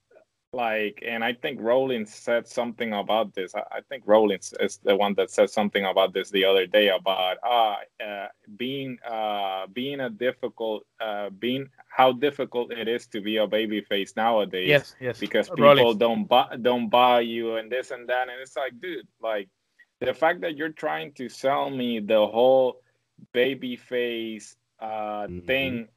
like, 0.55 1.03
and 1.05 1.25
I 1.25 1.33
think 1.33 1.61
Rollins 1.61 2.15
said 2.15 2.47
something 2.47 2.93
about 2.93 3.35
this. 3.35 3.55
I, 3.57 3.63
I 3.73 3.81
think 3.89 4.05
Rollins 4.07 4.55
is 4.61 4.79
the 4.79 4.95
one 4.95 5.15
that 5.15 5.31
said 5.31 5.51
something 5.51 5.85
about 5.85 6.15
this 6.15 6.31
the 6.31 6.45
other 6.45 6.67
day 6.67 6.91
about 6.91 7.39
uh, 7.43 7.77
uh 8.03 8.29
being 8.57 8.99
uh 9.05 9.67
being 9.73 10.01
a 10.01 10.11
difficult 10.11 10.87
uh 11.01 11.31
being 11.31 11.69
how 11.89 12.13
difficult 12.13 12.73
it 12.73 12.87
is 12.87 13.07
to 13.09 13.21
be 13.21 13.39
a 13.39 13.47
baby 13.47 13.81
face 13.81 14.15
nowadays. 14.17 14.69
Yes, 14.69 14.97
yes. 15.01 15.19
Because 15.19 15.49
people 15.49 15.65
Rollins. 15.65 15.99
don't 15.99 16.25
buy 16.27 16.57
don't 16.63 16.89
buy 16.89 17.21
you 17.21 17.57
and 17.57 17.71
this 17.71 17.91
and 17.91 18.09
that, 18.09 18.29
and 18.29 18.41
it's 18.41 18.57
like, 18.57 18.79
dude, 18.81 19.09
like 19.21 19.49
the 20.01 20.15
fact 20.15 20.41
that 20.43 20.57
you're 20.57 20.69
trying 20.71 21.13
to 21.13 21.29
sell 21.29 21.71
me 21.71 22.01
the 22.01 22.27
whole 22.27 22.81
baby 23.33 23.77
face 23.77 24.57
uh, 24.81 25.27
mm-hmm. 25.27 25.47
thing 25.47 25.89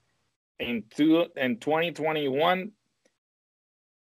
in 0.60 0.84
two 0.96 1.26
in 1.36 1.58
2021 1.58 2.72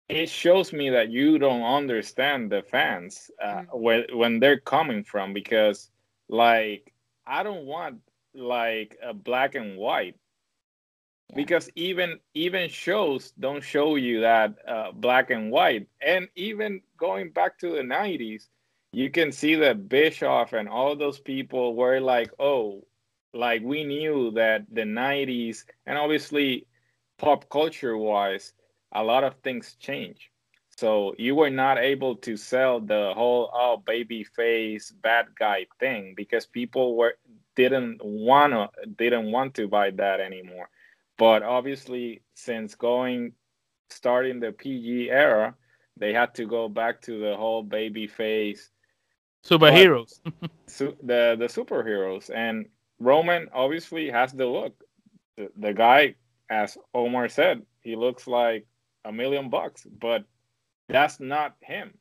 it 0.10 0.30
shows 0.30 0.74
me 0.74 0.90
that 0.90 1.10
you 1.10 1.40
don't 1.40 1.64
understand 1.64 2.52
the 2.52 2.62
fans 2.62 3.32
uh, 3.42 3.48
mm-hmm. 3.48 3.82
when 3.82 4.04
when 4.14 4.40
they're 4.40 4.60
coming 4.60 5.04
from 5.04 5.34
because 5.34 5.90
like 6.30 6.94
I 7.26 7.44
don't 7.44 7.66
want 7.66 8.00
like 8.34 8.98
a 9.02 9.14
black 9.14 9.56
and 9.56 9.78
white 9.78 10.16
because 11.36 11.70
even 11.76 12.20
even 12.34 12.70
shows 12.70 13.32
don't 13.40 13.64
show 13.64 13.96
you 13.96 14.22
that 14.22 14.56
uh, 14.68 14.92
black 14.92 15.30
and 15.30 15.52
white 15.52 15.88
and 16.02 16.28
even 16.36 16.82
going 16.98 17.32
back 17.32 17.58
to 17.60 17.72
the 17.72 17.82
90s 17.82 18.48
you 18.94 19.10
can 19.10 19.32
see 19.32 19.56
that 19.56 19.90
Bischoff 19.90 20.54
and 20.54 20.70
all 20.70 20.96
those 20.96 21.20
people 21.20 21.76
were 21.76 22.00
like, 22.00 22.32
oh, 22.40 22.86
like 23.34 23.64
we 23.64 23.84
knew 23.84 24.32
that 24.36 24.66
the 24.72 24.84
90s 24.84 25.66
and 25.88 25.98
obviously 25.98 26.68
pop 27.18 27.50
culture 27.50 27.98
wise, 27.98 28.54
a 28.92 29.04
lot 29.04 29.24
of 29.24 29.34
things 29.44 29.76
change. 29.80 30.30
So 30.78 31.16
you 31.18 31.34
were 31.34 31.50
not 31.50 31.80
able 31.80 32.16
to 32.18 32.38
sell 32.38 32.80
the 32.80 33.14
whole 33.16 33.50
oh 33.54 33.78
baby 33.78 34.24
face 34.24 34.92
bad 34.92 35.26
guy 35.38 35.66
thing 35.80 36.14
because 36.16 36.46
people 36.46 36.96
were 36.96 37.16
didn't 37.56 38.00
wanna 38.04 38.70
didn't 38.98 39.32
want 39.32 39.56
to 39.56 39.68
buy 39.68 39.90
that 39.92 40.20
anymore. 40.20 40.70
But 41.18 41.42
obviously 41.42 42.22
since 42.36 42.76
going 42.76 43.34
starting 43.90 44.40
the 44.40 44.52
PG 44.52 45.10
era, 45.10 45.56
they 45.98 46.14
had 46.14 46.36
to 46.36 46.46
go 46.46 46.70
back 46.70 47.02
to 47.04 47.20
the 47.20 47.36
whole 47.36 47.64
baby 47.64 48.08
face 48.08 48.70
superheroes. 49.44 50.20
so 50.68 50.96
the 51.04 51.36
the 51.38 51.48
superheroes 51.48 52.30
and 52.34 52.66
Roman 53.00 53.50
obviously 53.54 54.10
has 54.10 54.32
the 54.32 54.46
look. 54.46 54.74
The, 55.38 55.50
the 55.58 55.74
guy, 55.74 56.16
as 56.50 56.78
Omar 56.94 57.28
said, 57.28 57.64
he 57.82 57.96
looks 57.96 58.28
like 58.28 58.66
a 59.04 59.12
million 59.12 59.50
bucks, 59.50 59.86
but 60.00 60.24
that's 60.88 61.20
not 61.20 61.56
him. 61.62 61.94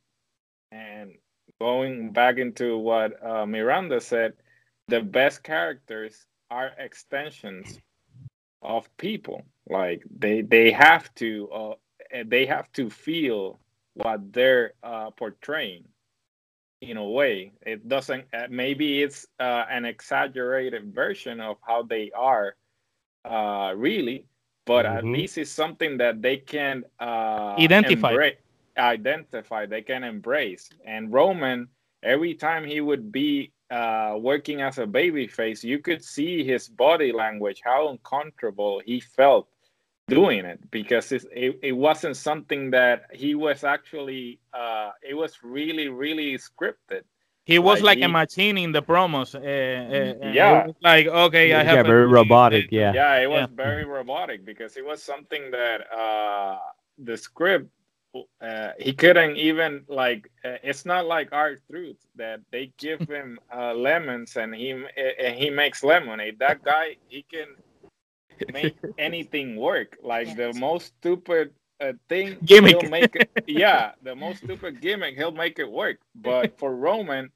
And 0.70 1.14
going 1.60 2.12
back 2.12 2.38
into 2.38 2.78
what 2.78 3.24
uh, 3.24 3.46
Miranda 3.46 4.00
said, 4.00 4.34
the 4.88 5.00
best 5.00 5.42
characters 5.42 6.26
are 6.50 6.72
extensions 6.78 7.78
of 8.60 8.94
people. 8.96 9.42
Like 9.68 10.02
they 10.18 10.42
they 10.42 10.70
have 10.70 11.12
to 11.16 11.48
uh, 11.50 11.74
they 12.26 12.46
have 12.46 12.70
to 12.72 12.90
feel 12.90 13.58
what 13.94 14.32
they're 14.32 14.74
uh, 14.82 15.10
portraying 15.10 15.84
in 16.82 16.96
a 16.96 17.04
way. 17.04 17.52
It 17.62 17.88
doesn't. 17.88 18.24
Uh, 18.34 18.46
maybe 18.50 19.02
it's 19.02 19.26
uh, 19.40 19.64
an 19.70 19.84
exaggerated 19.84 20.92
version 20.94 21.40
of 21.40 21.56
how 21.66 21.84
they 21.84 22.10
are, 22.14 22.56
uh, 23.24 23.72
really. 23.76 24.26
But 24.66 24.84
mm-hmm. 24.84 24.98
at 24.98 25.04
least 25.04 25.38
it's 25.38 25.50
something 25.50 25.96
that 25.98 26.20
they 26.20 26.36
can 26.36 26.84
uh, 27.00 27.54
identify. 27.58 28.12
Embra- 28.12 28.36
identify. 28.76 29.66
They 29.66 29.82
can 29.82 30.04
embrace. 30.04 30.70
And 30.84 31.12
Roman, 31.12 31.68
every 32.02 32.34
time 32.34 32.64
he 32.64 32.80
would 32.80 33.10
be 33.10 33.52
uh, 33.70 34.16
working 34.18 34.60
as 34.60 34.78
a 34.78 34.86
baby 34.86 35.26
face, 35.26 35.64
you 35.64 35.78
could 35.78 36.04
see 36.04 36.44
his 36.44 36.68
body 36.68 37.12
language, 37.12 37.60
how 37.64 37.88
uncomfortable 37.88 38.82
he 38.84 39.00
felt 39.00 39.48
doing 40.08 40.44
it 40.44 40.58
because 40.70 41.12
it, 41.12 41.22
it 41.62 41.72
wasn't 41.72 42.16
something 42.16 42.70
that 42.70 43.04
he 43.12 43.34
was 43.34 43.64
actually 43.64 44.38
uh 44.52 44.90
it 45.02 45.14
was 45.14 45.38
really 45.42 45.88
really 45.88 46.36
scripted. 46.36 47.02
He 47.44 47.58
was 47.58 47.80
like, 47.80 47.84
like 47.84 47.98
he, 47.98 48.04
a 48.04 48.08
machine 48.08 48.56
in 48.58 48.70
the 48.72 48.82
promos 48.82 49.34
uh, 49.34 49.38
uh, 49.38 50.32
yeah. 50.32 50.66
like 50.80 51.06
okay 51.06 51.48
yeah, 51.50 51.60
i 51.60 51.64
have 51.64 51.76
yeah, 51.76 51.82
very 51.82 52.06
robotic 52.06 52.68
yeah. 52.70 52.92
Yeah 52.94 53.16
it 53.16 53.28
was 53.28 53.48
yeah. 53.50 53.56
very 53.56 53.84
robotic 53.84 54.44
because 54.44 54.76
it 54.76 54.84
was 54.84 55.02
something 55.02 55.50
that 55.50 55.80
uh 55.92 56.58
the 56.98 57.16
script 57.16 57.68
uh, 58.40 58.72
he 58.78 58.92
couldn't 58.92 59.36
even 59.36 59.84
like 59.88 60.30
uh, 60.44 60.56
it's 60.62 60.84
not 60.84 61.06
like 61.06 61.32
R-Truth 61.32 61.96
that 62.16 62.40
they 62.50 62.72
give 62.78 63.00
him 63.08 63.38
uh, 63.54 63.72
lemons 63.74 64.36
and 64.36 64.54
he 64.54 64.70
and 64.70 65.34
he 65.34 65.50
makes 65.50 65.82
lemonade. 65.82 66.38
That 66.38 66.62
guy 66.62 66.96
he 67.08 67.22
can 67.22 67.48
make 68.52 68.76
anything 68.98 69.56
work. 69.56 69.98
Like 70.02 70.28
yes. 70.28 70.36
the 70.36 70.52
most 70.58 70.86
stupid 70.98 71.50
uh, 71.80 71.92
thing, 72.08 72.38
gimmick. 72.44 72.80
He'll 72.80 72.90
make 72.90 73.14
it, 73.16 73.30
yeah, 73.46 73.92
the 74.02 74.14
most 74.14 74.38
stupid 74.44 74.80
gimmick, 74.80 75.16
he'll 75.16 75.32
make 75.32 75.58
it 75.58 75.70
work. 75.70 75.98
But 76.14 76.58
for 76.58 76.74
Roman, 76.74 77.30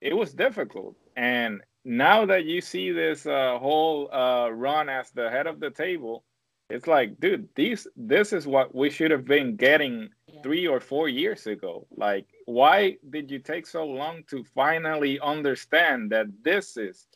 it 0.00 0.14
was 0.14 0.34
difficult. 0.34 0.96
And 1.16 1.62
now 1.84 2.26
that 2.26 2.44
you 2.44 2.60
see 2.60 2.92
this 2.92 3.26
uh, 3.26 3.58
whole 3.58 4.12
uh, 4.12 4.50
run 4.50 4.88
as 4.88 5.10
the 5.10 5.30
head 5.30 5.46
of 5.46 5.60
the 5.60 5.70
table, 5.70 6.24
it's 6.68 6.86
like, 6.86 7.20
dude, 7.20 7.48
these 7.54 7.86
this 7.96 8.32
is 8.32 8.46
what 8.46 8.74
we 8.74 8.90
should 8.90 9.12
have 9.12 9.24
been 9.24 9.56
getting 9.56 10.08
three 10.42 10.66
or 10.66 10.80
four 10.80 11.08
years 11.08 11.46
ago. 11.46 11.86
Like, 11.96 12.26
why 12.46 12.96
did 13.10 13.30
you 13.30 13.38
take 13.38 13.66
so 13.66 13.86
long 13.86 14.24
to 14.30 14.44
finally 14.54 15.20
understand 15.20 16.10
that 16.10 16.26
this 16.42 16.76
is 16.76 17.06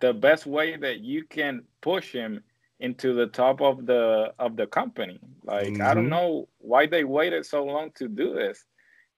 the 0.00 0.12
best 0.12 0.46
way 0.46 0.76
that 0.76 1.00
you 1.00 1.24
can 1.24 1.62
push 1.80 2.12
him 2.12 2.42
into 2.80 3.14
the 3.14 3.26
top 3.26 3.60
of 3.60 3.86
the 3.86 4.32
of 4.38 4.56
the 4.56 4.66
company. 4.66 5.18
Like 5.44 5.68
mm-hmm. 5.68 5.82
I 5.82 5.94
don't 5.94 6.04
mm-hmm. 6.04 6.10
know 6.10 6.48
why 6.58 6.86
they 6.86 7.04
waited 7.04 7.46
so 7.46 7.64
long 7.64 7.90
to 7.96 8.08
do 8.08 8.34
this. 8.34 8.64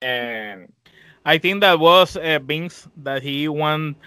And 0.01 0.71
I 1.25 1.37
think 1.37 1.61
that 1.61 1.79
was 1.79 2.15
uh, 2.15 2.39
Vince 2.43 2.87
that 2.97 3.21
he 3.23 3.47
want 3.47 3.97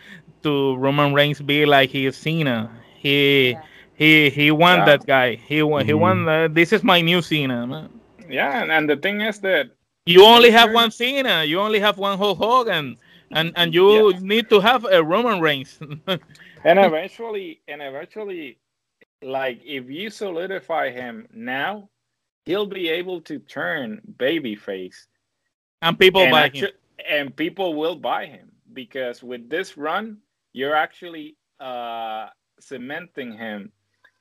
to 0.42 0.76
Roman 0.76 1.12
Reigns 1.14 1.40
be 1.40 1.66
like 1.66 1.90
his 1.90 2.16
Cena. 2.16 2.70
He 2.96 3.50
yeah. 3.50 3.62
he 3.94 4.30
he 4.30 4.50
won 4.50 4.78
Yeah. 4.78 4.84
that 4.86 5.06
guy. 5.06 5.34
He 5.34 5.62
won. 5.62 5.84
He 5.84 5.92
Mhm. 5.92 6.00
won. 6.00 6.28
Uh, 6.28 6.48
this 6.48 6.72
is 6.72 6.82
my 6.82 7.00
new 7.00 7.20
Cena. 7.22 7.66
Man. 7.66 7.90
Yeah, 8.28 8.62
and, 8.62 8.70
and 8.70 8.88
the 8.88 8.96
thing 8.96 9.20
is 9.20 9.40
that 9.40 9.70
You 10.06 10.24
only 10.24 10.50
have 10.50 10.72
one 10.72 10.90
Cena. 10.90 11.44
You 11.44 11.60
only 11.60 11.78
have 11.80 11.98
one 11.98 12.16
Hulk 12.16 12.38
Hogan, 12.38 12.96
and 13.30 13.52
and 13.56 13.74
you 13.74 14.12
Yeah. 14.12 14.18
need 14.22 14.48
to 14.50 14.60
have 14.60 14.84
a 14.84 15.02
Roman 15.02 15.40
Reigns. 15.40 15.78
and 16.64 16.78
eventually 16.78 17.60
and 17.68 17.82
eventually 17.82 18.58
like 19.22 19.60
if 19.64 19.90
you 19.90 20.10
solidify 20.10 20.90
him 20.90 21.26
now 21.32 21.88
he'll 22.46 22.66
be 22.66 22.88
able 22.88 23.20
to 23.20 23.38
turn 23.38 24.00
babyface 24.16 25.06
and 25.82 25.98
people 25.98 26.22
and, 26.22 26.30
buy 26.30 26.48
him. 26.48 26.68
and 27.08 27.36
people 27.36 27.74
will 27.74 27.96
buy 27.96 28.26
him 28.26 28.50
because 28.72 29.22
with 29.22 29.48
this 29.50 29.76
run 29.76 30.18
you're 30.52 30.74
actually 30.74 31.36
uh 31.60 32.28
cementing 32.58 33.32
him 33.32 33.70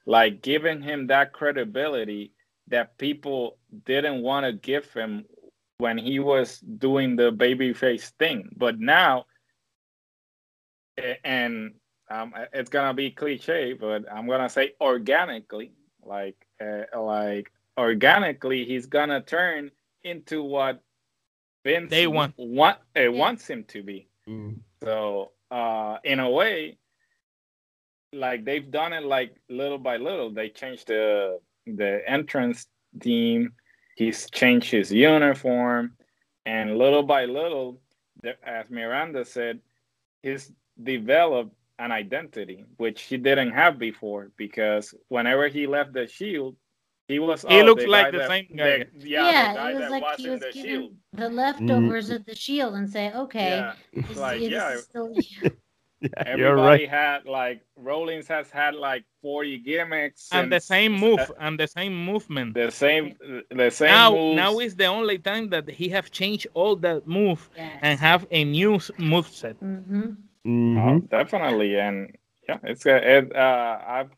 like 0.06 0.42
giving 0.42 0.82
him 0.82 1.08
that 1.08 1.34
credibility 1.34 2.34
that 2.68 2.98
people 2.98 3.58
didn't 3.86 4.22
want 4.22 4.46
to 4.46 4.54
give 4.54 4.92
him 4.94 5.26
when 5.78 5.98
he 5.98 6.20
was 6.20 6.60
doing 6.60 7.16
the 7.16 7.32
babyface 7.32 8.10
thing 8.20 8.50
but 8.58 8.80
now 8.80 9.26
and 11.24 11.74
um, 12.10 12.34
it's 12.54 12.70
gonna 12.70 12.94
be 12.94 13.12
cliche, 13.12 13.74
but 13.74 14.12
I'm 14.12 14.28
gonna 14.28 14.50
say 14.50 14.74
organically, 14.82 15.74
like 16.04 16.36
uh, 16.62 17.00
like 17.00 17.52
organically, 17.78 18.66
he's 18.66 18.88
gonna 18.88 19.22
turn 19.22 19.72
into 20.04 20.44
what 20.44 20.82
Vince 21.64 21.90
They 21.90 22.08
want. 22.08 22.34
want 22.38 22.78
uh, 22.96 23.12
wants 23.12 23.48
him 23.48 23.64
to 23.66 23.84
be. 23.84 24.08
Mm. 24.28 24.60
So 24.84 25.32
uh, 25.52 25.98
in 26.04 26.20
a 26.20 26.30
way, 26.30 26.78
like 28.12 28.46
they've 28.46 28.70
done 28.70 28.94
it 28.94 29.04
like 29.04 29.36
little 29.50 29.78
by 29.78 29.98
little. 29.98 30.32
They 30.32 30.50
changed 30.50 30.88
the 30.88 31.40
the 31.68 32.02
entrance 32.08 32.66
team. 33.00 33.54
He's 33.96 34.30
changed 34.32 34.72
his 34.72 34.92
uniform, 34.92 35.94
and 36.46 36.78
little 36.78 37.04
by 37.04 37.26
little, 37.26 37.82
as 38.44 38.70
Miranda 38.70 39.26
said, 39.26 39.60
he's 40.24 40.52
developed 40.82 41.54
an 41.80 41.92
identity 41.92 42.66
which 42.78 43.02
he 43.04 43.18
didn't 43.18 43.52
have 43.52 43.80
before. 43.80 44.32
Because 44.38 44.94
whenever 45.08 45.48
he 45.48 45.66
left 45.68 45.94
the 45.94 46.08
Shield, 46.08 46.56
he 47.08 47.18
was 47.20 47.42
He 47.48 47.60
oh, 47.62 47.66
looks 47.66 47.84
the 47.84 47.90
like 47.90 48.12
the 48.12 48.20
that- 48.20 48.28
same 48.30 48.48
guy. 48.56 48.78
the- 48.84 49.10
yeah, 49.10 49.26
Yeah, 49.32 49.54
the 49.54 49.58
guy 49.60 49.70
it 49.72 49.74
was 49.74 49.82
that 49.84 49.92
like 49.92 50.04
was 50.04 50.18
he 50.20 50.30
was 50.30 50.40
the 50.42 50.52
given 50.52 50.70
Shield. 50.70 50.92
the 51.14 51.30
leftovers 51.30 52.10
of 52.12 52.26
the 52.26 52.36
shield 52.36 52.76
and 52.76 52.88
say, 52.90 53.12
okay, 53.14 53.58
Yeah, 53.58 53.74
this, 54.08 54.18
like 54.18 54.40
this 54.40 54.52
yeah, 54.52 54.74
is 54.74 54.84
still 54.84 55.12
Yeah, 56.02 56.38
you're 56.38 56.48
everybody 56.58 56.84
right. 56.84 56.90
had 56.90 57.26
like 57.26 57.60
Rollins 57.76 58.28
has 58.30 58.50
had 58.50 58.74
like 58.74 59.04
40 59.22 59.58
gimmicks 59.60 60.30
and 60.32 60.50
the 60.50 60.60
same 60.62 60.94
move 60.94 61.20
uh, 61.20 61.34
and 61.42 61.60
the 61.60 61.68
same 61.68 61.94
movement. 62.06 62.54
the 62.54 62.72
same 62.72 63.16
the 63.52 63.70
same 63.70 63.90
now 63.90 64.12
moves. 64.16 64.36
now 64.38 64.60
is 64.60 64.76
the 64.78 64.86
only 64.86 65.18
time 65.18 65.50
that 65.50 65.70
he 65.70 65.90
have 65.90 66.10
changed 66.10 66.48
all 66.54 66.78
that 66.78 67.06
move 67.06 67.50
yes. 67.58 67.80
and 67.82 68.00
have 68.00 68.26
a 68.32 68.46
new 68.46 68.80
move 68.98 69.28
set. 69.28 69.56
hmm 69.58 70.12
Mhm. 70.50 71.04
Oh, 71.04 71.08
definitely 71.08 71.80
and 71.80 72.16
yeah 72.48 72.58
it's 72.64 72.86
uh, 72.86 73.00
it, 73.04 73.36
uh 73.36 73.80
I've 73.88 74.12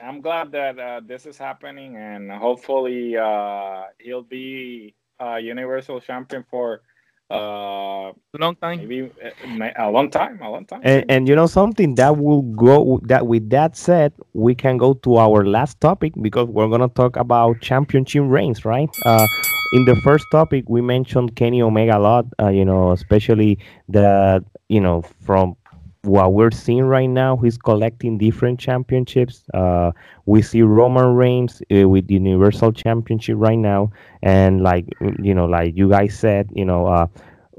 I'm 0.00 0.20
glad 0.20 0.52
that 0.52 0.78
uh, 0.78 1.00
this 1.04 1.26
is 1.26 1.38
happening 1.38 1.96
and 1.96 2.30
hopefully 2.32 3.16
uh 3.16 3.84
he'll 4.00 4.22
be 4.22 4.94
uh 5.20 5.36
universal 5.36 6.00
champion 6.00 6.44
for 6.50 6.82
uh 7.30 8.12
Long 8.38 8.56
time. 8.56 8.78
maybe 8.78 9.10
uh, 9.24 9.70
a 9.78 9.90
long 9.90 10.10
time 10.10 10.40
a 10.42 10.50
long 10.50 10.64
time 10.66 10.82
And, 10.84 11.04
and 11.08 11.28
you 11.28 11.34
know 11.34 11.46
something 11.46 11.94
that 11.96 12.16
will 12.18 12.42
go 12.42 13.00
that 13.04 13.26
with 13.26 13.50
that 13.50 13.76
said, 13.76 14.12
we 14.34 14.54
can 14.54 14.76
go 14.78 14.94
to 14.94 15.16
our 15.16 15.44
last 15.44 15.80
topic 15.80 16.12
because 16.22 16.48
we're 16.48 16.68
gonna 16.68 16.88
talk 16.88 17.16
about 17.16 17.60
championship 17.60 18.22
reigns, 18.26 18.64
right? 18.64 18.88
Uh, 19.04 19.26
in 19.72 19.84
the 19.84 19.96
first 19.96 20.30
topic, 20.30 20.64
we 20.68 20.80
mentioned 20.80 21.34
Kenny 21.36 21.62
Omega 21.62 21.98
a 21.98 22.00
lot. 22.00 22.26
Uh, 22.40 22.48
you 22.48 22.64
know, 22.64 22.92
especially 22.92 23.58
the 23.88 24.44
you 24.68 24.80
know 24.80 25.02
from 25.02 25.56
what 26.02 26.32
we're 26.32 26.50
seeing 26.50 26.84
right 26.84 27.06
now, 27.08 27.36
he's 27.36 27.58
collecting 27.58 28.18
different 28.18 28.58
championships. 28.60 29.42
Uh, 29.52 29.90
we 30.26 30.40
see 30.42 30.62
Roman 30.62 31.14
Reigns 31.14 31.60
uh, 31.74 31.88
with 31.88 32.06
the 32.06 32.14
Universal 32.14 32.72
Championship 32.72 33.36
right 33.38 33.58
now, 33.58 33.90
and 34.22 34.62
like 34.62 34.86
you 35.22 35.34
know, 35.34 35.46
like 35.46 35.76
you 35.76 35.88
guys 35.90 36.16
said, 36.18 36.48
you 36.54 36.64
know, 36.64 36.86
uh, 36.86 37.06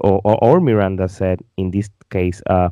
or, 0.00 0.20
or, 0.24 0.38
or 0.44 0.60
Miranda 0.60 1.08
said 1.08 1.40
in 1.58 1.70
this 1.70 1.90
case, 2.10 2.40
uh, 2.46 2.70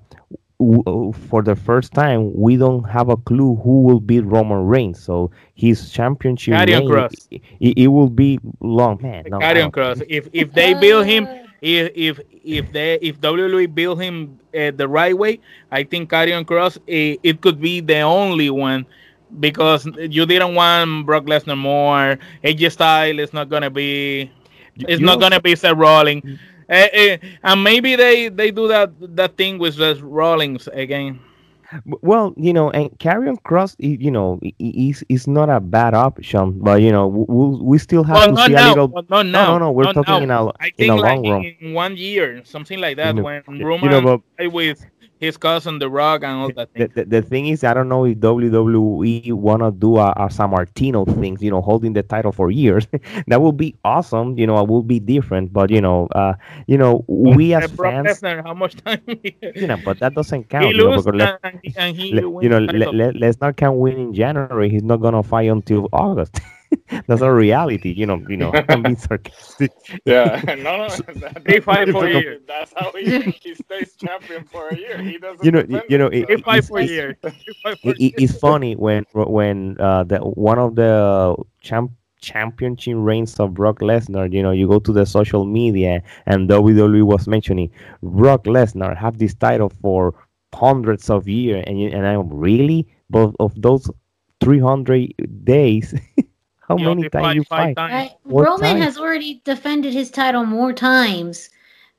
w- 0.59 0.83
w- 0.85 1.13
for 1.13 1.43
the 1.43 1.55
first 1.55 1.93
time, 1.93 2.33
we 2.35 2.57
don't 2.57 2.85
have 2.85 3.09
a 3.11 3.17
clue 3.17 3.57
who 3.57 3.83
will 3.83 4.01
beat 4.01 4.21
Roman 4.25 4.67
Reigns. 4.67 5.01
So 5.03 5.31
his 5.55 5.91
championship 5.91 6.55
Karrion 6.55 6.81
reign, 6.81 6.89
Kross. 6.89 7.29
It, 7.31 7.43
it, 7.61 7.79
it 7.79 7.87
will 7.89 8.09
be 8.11 8.39
long, 8.61 8.99
man. 9.03 9.27
No, 9.29 9.39
I 9.39 9.41
Karrion 9.55 9.55
don't- 9.55 9.73
Kross. 9.73 10.03
If 10.09 10.29
if 10.33 10.53
they 10.53 10.75
build 10.75 11.07
him, 11.07 11.29
Uh, 11.39 11.48
if 11.61 11.91
if 11.95 12.21
if 12.45 12.73
they 12.73 12.95
if 13.01 13.21
WWE 13.21 13.67
build 13.75 14.01
him 14.01 14.39
uh, 14.55 14.71
the 14.75 14.89
right 14.89 15.17
way, 15.17 15.41
I 15.71 15.85
think 15.85 16.11
Karrion 16.11 16.45
Kross 16.45 16.77
uh, 16.79 17.19
it 17.23 17.41
could 17.41 17.61
be 17.61 17.81
the 17.81 18.01
only 18.01 18.51
one 18.51 18.87
because 19.41 19.87
you 19.99 20.27
didn't 20.27 20.55
want 20.55 21.07
Brock 21.07 21.25
Lesnar 21.25 21.59
more. 21.59 22.19
AJ 22.45 22.73
Styles 22.73 23.19
is 23.21 23.33
not 23.33 23.49
gonna 23.49 23.71
be. 23.71 24.31
It's 24.77 25.01
you 25.01 25.07
not 25.07 25.19
know- 25.19 25.21
gonna 25.29 25.41
be 25.41 25.55
Seth 25.57 25.77
Rollins. 25.77 26.25
Eh, 26.71 27.17
and 27.43 27.65
maybe 27.65 27.97
they 27.97 28.29
they 28.29 28.51
do 28.51 28.69
that 28.69 28.93
that 29.17 29.37
thing 29.37 29.59
with 29.59 29.75
Seth 29.75 30.01
Rollins 30.01 30.69
again. 30.73 31.19
Well, 32.03 32.35
you 32.37 32.53
know, 32.53 32.71
and 32.71 32.91
Karrion 32.99 33.37
Kross, 33.43 33.75
you 33.79 34.11
know, 34.11 34.41
is 34.59 35.05
is 35.09 35.27
not 35.27 35.51
a 35.51 35.61
bad 35.61 35.95
option, 35.95 36.59
but 36.61 36.81
you 36.83 36.91
know, 36.91 37.07
we 37.09 37.25
we 37.63 37.79
still 37.79 38.05
have 38.05 38.23
Well, 38.23 38.29
to 38.29 38.37
see 38.37 38.55
a 38.55 38.63
little. 38.63 38.89
Well, 38.89 39.05
not 39.09 39.27
No, 39.33 39.45
now. 39.45 39.47
no, 39.47 39.59
no. 39.59 39.71
We're 39.73 39.87
not 39.87 39.93
talking 39.93 40.19
now. 40.19 40.23
in 40.23 40.31
a 40.31 40.51
I 40.61 40.73
in 40.79 40.91
a 40.91 40.97
like 40.97 41.21
long 41.21 41.27
run. 41.27 41.45
in 41.61 41.73
one 41.75 41.97
year, 41.97 42.43
something 42.45 42.79
like 42.81 42.97
that, 42.97 43.15
You 43.15 43.23
know, 43.23 43.25
when 43.25 43.43
you 43.49 43.67
Roman 43.67 43.91
know, 43.91 44.01
but 44.01 44.21
with 44.53 44.85
his 45.21 45.37
cousin 45.37 45.79
The 45.79 45.89
Rock 45.91 46.23
and 46.23 46.33
all 46.33 46.53
that. 46.53 46.73
the, 46.75 46.87
Thing. 46.87 46.93
the, 46.95 47.05
the 47.05 47.23
thing 47.23 47.47
is, 47.49 47.65
I 47.65 47.75
don't 47.75 47.89
know 47.89 48.05
if 48.05 48.19
WWE 48.19 49.33
wanna 49.35 49.71
do 49.73 49.97
a, 49.97 50.11
a 50.13 50.27
Sammartino 50.29 51.05
things, 51.21 51.43
you 51.43 51.51
know, 51.51 51.61
holding 51.61 51.93
the 51.93 52.03
title 52.03 52.33
for 52.33 52.51
years. 52.51 52.87
that 53.27 53.41
would 53.43 53.57
be 53.57 53.75
awesome. 53.85 54.39
You 54.39 54.47
know, 54.47 54.59
it 54.63 54.69
will 54.69 54.83
be 54.83 55.01
different, 55.01 55.53
but 55.53 55.71
you 55.71 55.81
know, 55.81 56.09
uh, 56.15 56.35
you 56.67 56.79
know, 56.79 57.05
we 57.09 57.55
as 57.55 57.71
Brock 57.73 58.07
fans, 58.07 58.21
Lesnar, 58.21 58.43
how 58.43 58.55
much 58.55 58.77
time? 58.77 59.01
you 59.55 59.67
know, 59.67 59.79
but 59.85 59.99
that 60.01 60.15
doesn't 60.15 60.49
count. 60.49 60.65
he 60.67 60.71
you 60.73 60.79
know, 60.79 60.91
let, 60.91 61.39
and, 61.43 61.61
he- 61.63 61.75
and 61.77 61.97
he 61.97 62.13
let- 62.15 62.43
you 62.43 62.49
know, 62.49 62.59
let, 62.59 62.95
let, 62.95 63.15
Lesnar 63.15 63.57
can 63.57 63.79
win 63.79 63.99
in 63.99 64.15
January. 64.15 64.69
He's 64.71 64.83
not 64.83 64.97
gonna 65.01 65.23
fight 65.23 65.51
until 65.51 65.89
August. 65.93 66.41
That's 67.07 67.23
a 67.23 67.33
reality. 67.33 67.93
You 67.93 68.07
know, 68.07 68.23
you 68.29 68.37
know, 68.37 68.53
I'm 68.69 68.83
being 68.83 68.97
sarcastic. 68.97 69.73
yeah 70.05 70.43
no 70.47 70.55
no 70.77 70.89
that, 70.89 71.43
They 71.45 71.61
fight 71.71 71.89
for 71.91 72.03
that's- 72.03 72.23
years. 72.23 72.43
that's 72.47 72.73
how 72.77 72.93
he, 72.93 73.21
he 73.43 73.55
stays 73.55 73.95
champion 73.97 74.45
for 74.45 74.69
a 74.69 74.77
year 74.77 74.99
he 75.03 75.19
doesn't 75.19 75.45
You 75.45 75.51
know, 75.53 75.65
you 75.89 75.99
know, 75.99 76.11
himself. 76.11 76.31
it- 76.31 76.37
He 76.39 76.43
fight 76.43 76.59
it's- 76.59 76.69
for 76.69 76.79
a 76.79 76.85
year. 76.85 77.17
He 77.23 77.53
fight 77.63 77.79
for 77.81 77.89
a 77.89 77.91
it, 77.93 77.97
it- 78.01 78.15
it's 78.23 78.39
funny 78.39 78.75
when 78.77 79.05
when 79.15 79.77
uh 79.81 80.05
the 80.05 80.19
one 80.19 80.59
of 80.59 80.75
the 80.77 81.37
champ 81.61 81.91
championship 82.21 82.97
reigns 82.99 83.39
of 83.39 83.55
Brock 83.55 83.79
Lesnar, 83.79 84.33
you 84.33 84.43
know, 84.43 84.51
you 84.51 84.67
go 84.67 84.81
to 84.81 84.93
the 84.93 85.07
social 85.07 85.45
media 85.47 86.03
and 86.27 86.49
WWE 86.51 87.05
was 87.05 87.29
mentioning 87.29 87.71
Brock 88.03 88.43
Lesnar 88.45 88.97
have 88.97 89.19
this 89.19 89.35
title 89.35 89.69
for 89.81 90.15
hundreds 90.53 91.11
of 91.11 91.29
years, 91.29 91.63
and 91.69 91.81
you, 91.81 91.89
and 91.91 92.05
I'm 92.07 92.29
really, 92.29 92.89
but 93.09 93.33
of 93.39 93.53
those 93.63 93.89
300 94.41 95.13
days, 95.45 95.95
how 96.69 96.77
He 96.77 96.85
many 96.85 97.09
times 97.09 97.35
you 97.35 97.45
five 97.45 97.75
fight? 97.75 97.77
times. 97.77 98.13
I, 98.13 98.17
Roman 98.27 98.61
time? 98.61 98.81
has 98.83 98.99
already 98.99 99.41
defended 99.45 99.95
his 99.95 100.11
title 100.11 100.45
more 100.45 100.73
times, 100.73 101.49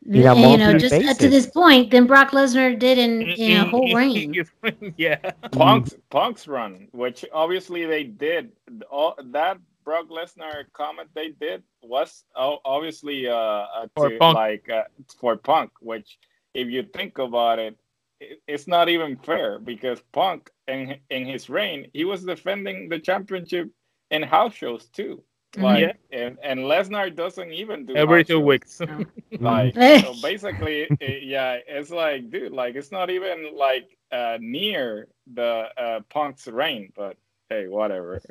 you 0.05 0.23
know, 0.23 0.77
just 0.77 0.93
uh, 0.93 1.13
to 1.15 1.29
this 1.29 1.47
point 1.47 1.91
than 1.91 2.05
Brock 2.05 2.31
Lesnar 2.31 2.77
did 2.77 2.97
in, 2.97 3.21
In- 3.23 3.29
in 3.29 3.57
a 3.61 3.65
whole 3.65 3.93
reign. 3.93 4.33
yeah. 4.97 5.17
Punk's 5.51 5.95
Punk's 6.09 6.47
run, 6.47 6.87
which 6.91 7.25
obviously 7.33 7.85
they 7.85 8.03
did. 8.03 8.51
All 8.91 9.15
that 9.31 9.57
Brock 9.83 10.09
Lesnar 10.09 10.65
comment 10.73 11.09
they 11.15 11.29
did 11.29 11.63
was 11.81 12.23
obviously 12.35 13.27
uh, 13.27 13.33
uh 13.33 13.87
For 13.95 14.09
to, 14.09 14.17
Punk. 14.19 14.35
like 14.35 14.69
uh, 14.69 14.83
for 15.19 15.35
Punk. 15.35 15.71
Which, 15.81 16.19
if 16.53 16.67
you 16.67 16.83
think 16.83 17.17
about 17.17 17.57
it, 17.57 17.75
it, 18.19 18.39
it's 18.47 18.67
not 18.67 18.87
even 18.87 19.17
fair 19.17 19.57
because 19.57 19.99
Punk 20.13 20.51
in 20.67 20.97
in 21.09 21.25
his 21.25 21.49
reign 21.49 21.87
he 21.93 22.05
was 22.05 22.23
defending 22.23 22.87
the 22.87 22.99
championship 22.99 23.69
in 24.11 24.23
house 24.23 24.53
shows 24.53 24.87
too. 24.89 25.23
Mhm. 25.55 25.61
Like 25.63 25.79
Yeah. 25.79 25.93
and 26.11 26.37
and 26.43 26.59
Lesnar 26.61 27.13
doesn't 27.15 27.51
even 27.51 27.85
do 27.85 27.95
Every 27.95 28.23
two 28.23 28.39
shows. 28.39 28.43
weeks. 28.43 28.81
Like 29.39 29.75
so 29.93 30.13
basically, 30.13 30.91
it, 30.99 31.23
yeah, 31.23 31.57
it's 31.67 31.89
like, 31.91 32.29
dude, 32.29 32.51
like 32.51 32.75
it's 32.75 32.91
not 32.91 33.09
even 33.09 33.55
like 33.55 33.97
uh, 34.11 34.37
near 34.41 35.07
the 35.33 35.67
uh, 35.77 36.01
Punk's 36.09 36.47
reign, 36.47 36.91
but 36.95 37.17
hey, 37.49 37.67
whatever. 37.67 38.21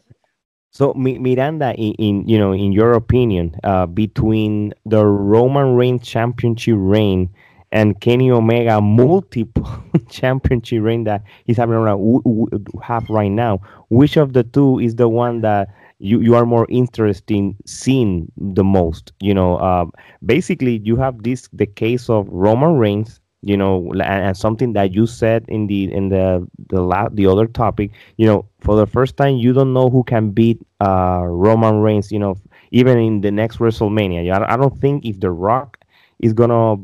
So 0.71 0.93
Miranda, 0.95 1.75
in, 1.75 1.95
in 1.95 2.29
you 2.29 2.39
know, 2.39 2.53
in 2.53 2.73
your 2.73 2.93
opinion, 2.93 3.57
uh, 3.65 3.87
between 3.87 4.73
the 4.85 5.05
Roman 5.05 5.75
Reigns 5.75 6.07
championship 6.07 6.77
reign 6.79 7.31
and 7.73 8.01
Kenny 8.01 8.31
Omega 8.31 8.81
multiple 8.81 9.69
championship 10.09 10.83
reign 10.83 11.05
that 11.05 11.23
he's 11.45 11.57
having 11.57 11.75
around 11.75 12.23
have 12.83 13.09
right 13.09 13.31
now. 13.31 13.61
Which 13.91 14.17
of 14.17 14.33
the 14.33 14.43
two 14.43 14.79
is 14.79 14.97
the 14.97 15.09
one 15.09 15.41
that 15.43 15.69
you, 15.99 16.21
you 16.21 16.35
are 16.35 16.47
more 16.47 16.67
interested 16.69 17.35
in 17.35 17.57
seeing 17.67 18.31
the 18.37 18.65
most? 18.65 19.13
You 19.21 19.35
know, 19.35 19.57
uh, 19.57 19.87
basically 20.25 20.81
you 20.85 20.97
have 20.97 21.23
this 21.23 21.49
the 21.53 21.67
case 21.67 22.09
of 22.09 22.29
Roman 22.29 22.77
Reigns. 22.77 23.21
You 23.43 23.57
know, 23.57 23.89
and, 23.93 24.03
and 24.03 24.37
something 24.37 24.73
that 24.73 24.93
you 24.93 25.07
said 25.07 25.45
in 25.47 25.69
the 25.69 25.93
in 25.93 26.09
the 26.09 26.45
the 26.71 26.83
la- 26.83 27.09
the 27.09 27.27
other 27.29 27.47
topic. 27.47 27.93
You 28.17 28.27
know, 28.27 28.49
for 28.61 28.75
the 28.75 28.85
first 28.85 29.17
time, 29.17 29.37
you 29.37 29.53
don't 29.53 29.73
know 29.73 29.89
who 29.91 30.03
can 30.03 30.31
beat 30.31 30.61
uh, 30.81 31.21
Roman 31.25 31.77
Reigns. 31.77 32.11
You 32.11 32.19
know, 32.19 32.35
even 32.73 32.99
in 32.99 33.21
the 33.21 33.31
next 33.31 33.59
WrestleMania. 33.59 34.29
I 34.33 34.57
don't 34.57 34.77
think 34.81 35.05
if 35.05 35.21
The 35.21 35.31
Rock 35.31 35.79
is 36.19 36.33
gonna 36.33 36.83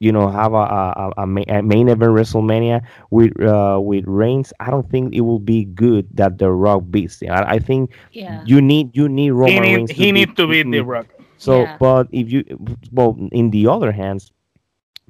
you 0.00 0.12
know 0.12 0.28
have 0.28 0.52
a 0.54 0.56
a, 0.56 1.12
a, 1.18 1.26
main, 1.26 1.44
a 1.48 1.62
main 1.62 1.88
event 1.88 2.12
WrestleMania 2.12 2.82
with 3.10 3.32
uh, 3.42 3.78
with 3.80 4.04
Reigns, 4.06 4.52
I 4.60 4.70
don't 4.70 4.88
think 4.90 5.14
it 5.14 5.20
will 5.20 5.38
be 5.38 5.64
good 5.64 6.08
that 6.14 6.38
The 6.38 6.50
Rock 6.50 6.84
beats 6.90 7.20
him. 7.22 7.30
I, 7.32 7.52
I 7.54 7.58
think 7.58 7.92
Yeah. 8.10 8.42
you 8.44 8.60
need 8.60 8.96
you 8.96 9.08
need 9.08 9.30
Roman 9.30 9.54
He, 9.54 9.60
need, 9.60 9.76
Reigns. 9.76 9.90
he 9.90 10.12
needs 10.12 10.34
to 10.34 10.46
beat. 10.48 10.70
The 10.70 10.80
Rock. 10.80 11.06
So, 11.36 11.62
Yeah. 11.62 11.76
but 11.78 12.08
if 12.12 12.30
you, 12.32 12.44
well, 12.92 13.16
in 13.32 13.50
the 13.50 13.66
other 13.68 13.92
hands, 13.92 14.32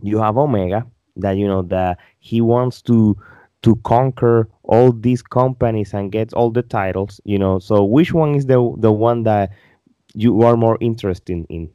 you 0.03 0.19
have 0.19 0.37
Omega 0.37 0.87
that 1.17 1.33
you 1.33 1.47
know 1.47 1.63
that 1.63 1.99
he 2.19 2.41
wants 2.41 2.83
to 2.83 3.17
to 3.63 3.77
conquer 3.85 4.49
all 4.65 4.93
these 4.93 5.23
companies 5.23 5.95
and 5.95 6.11
get 6.13 6.33
all 6.35 6.51
the 6.51 6.63
titles. 6.63 7.21
You 7.25 7.39
know, 7.39 7.59
so 7.59 7.85
which 7.85 8.13
one 8.13 8.35
is 8.35 8.47
the 8.47 8.59
the 8.79 8.93
one 8.93 9.23
that 9.25 9.51
you 10.15 10.43
are 10.43 10.57
more 10.57 10.77
interested 10.81 11.47
in? 11.49 11.71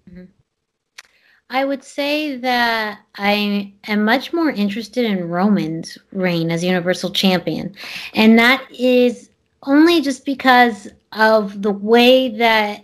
I 1.49 1.63
would 1.63 1.83
say 1.83 2.37
that 2.37 2.99
I 3.17 3.73
am 3.87 4.03
much 4.03 4.33
more 4.33 4.49
interested 4.49 5.05
in 5.05 5.29
Roman's 5.29 5.97
reign 6.11 6.49
as 6.49 6.63
Universal 6.63 7.11
Champion. 7.11 7.75
And 8.13 8.37
that 8.39 8.65
is 8.71 9.29
only 9.63 10.01
just 10.01 10.25
because 10.25 10.87
of 11.11 11.61
the 11.61 11.71
way 11.71 12.29
that 12.37 12.83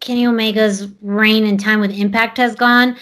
Kenny 0.00 0.26
Omega's 0.26 0.88
reign 1.02 1.46
and 1.46 1.60
time 1.60 1.80
with 1.80 1.90
Impact 1.90 2.38
has 2.38 2.54
gone, 2.54 2.96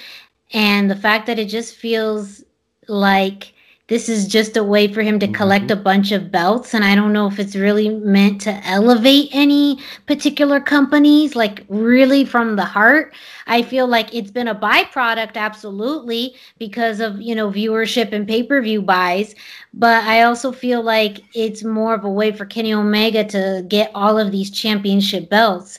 and 0.53 0.91
the 0.91 0.97
fact 0.97 1.27
that 1.27 1.39
it 1.39 1.49
just 1.49 1.77
feels 1.77 2.43
like 2.89 3.53
this 3.89 4.09
is 4.09 4.27
just 4.27 4.57
a 4.57 4.65
way 4.65 4.89
for 4.89 5.03
him 5.03 5.21
to 5.21 5.27
mm-hmm. 5.27 5.35
collect 5.35 5.71
a 5.71 5.77
bunch 5.77 6.11
of 6.11 6.33
belts. 6.33 6.75
And 6.75 6.85
I 6.85 6.97
don't 6.97 7.13
know 7.13 7.29
if 7.29 7.39
it's 7.39 7.55
really 7.55 7.89
meant 7.89 8.41
to 8.43 8.51
elevate 8.67 9.29
any 9.33 9.79
particular 10.07 10.59
companies, 10.59 11.37
like 11.37 11.65
really 11.69 12.25
from 12.25 12.57
the 12.57 12.65
heart. 12.65 13.15
I 13.47 13.63
feel 13.63 13.87
like 13.87 14.13
it's 14.13 14.33
been 14.33 14.49
a 14.49 14.55
byproduct, 14.55 15.37
absolutely, 15.37 16.35
because 16.59 16.99
of 16.99 17.21
you 17.21 17.35
know 17.35 17.51
viewership 17.51 18.13
and 18.13 18.27
pay 18.27 18.43
per 18.43 18.61
view 18.61 18.83
buys. 18.83 19.35
But 19.73 20.03
I 20.05 20.23
also 20.23 20.51
feel 20.51 20.83
like 20.83 21.19
it's 21.35 21.63
more 21.63 21.95
of 21.95 22.05
a 22.05 22.11
way 22.11 22.33
for 22.33 22.45
Kenny 22.45 22.75
Omega 22.75 23.25
to 23.25 23.65
get 23.69 23.93
all 23.95 24.19
of 24.19 24.33
these 24.33 24.51
championship 24.51 25.31
belts. 25.31 25.79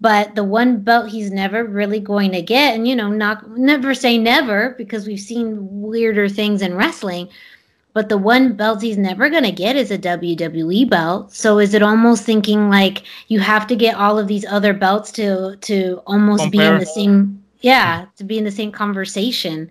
But 0.00 0.34
the 0.34 0.44
one 0.44 0.80
belt 0.80 1.10
he's 1.10 1.30
never 1.30 1.64
really 1.64 2.00
going 2.00 2.32
to 2.32 2.40
get, 2.40 2.74
and 2.74 2.88
you 2.88 2.96
know, 2.96 3.10
not 3.10 3.50
never 3.58 3.94
say 3.94 4.16
never 4.16 4.74
because 4.78 5.06
we've 5.06 5.20
seen 5.20 5.56
weirder 5.60 6.28
things 6.28 6.62
in 6.62 6.74
wrestling. 6.74 7.28
But 7.92 8.08
the 8.08 8.16
one 8.18 8.54
belt 8.54 8.82
he's 8.82 8.96
never 8.96 9.28
going 9.28 9.42
to 9.44 9.52
get 9.52 9.76
is 9.76 9.90
a 9.90 9.98
WWE 9.98 10.88
belt. 10.88 11.34
So 11.34 11.58
is 11.58 11.74
it 11.74 11.82
almost 11.82 12.22
thinking 12.22 12.70
like 12.70 13.02
you 13.28 13.40
have 13.40 13.66
to 13.66 13.76
get 13.76 13.96
all 13.96 14.18
of 14.18 14.28
these 14.28 14.46
other 14.46 14.72
belts 14.72 15.10
to 15.12 15.56
to 15.56 16.00
almost 16.06 16.50
be 16.50 16.64
in 16.64 16.78
the 16.78 16.86
same 16.86 17.42
yeah, 17.60 18.06
to 18.16 18.24
be 18.24 18.38
in 18.38 18.44
the 18.44 18.50
same 18.50 18.72
conversation. 18.72 19.70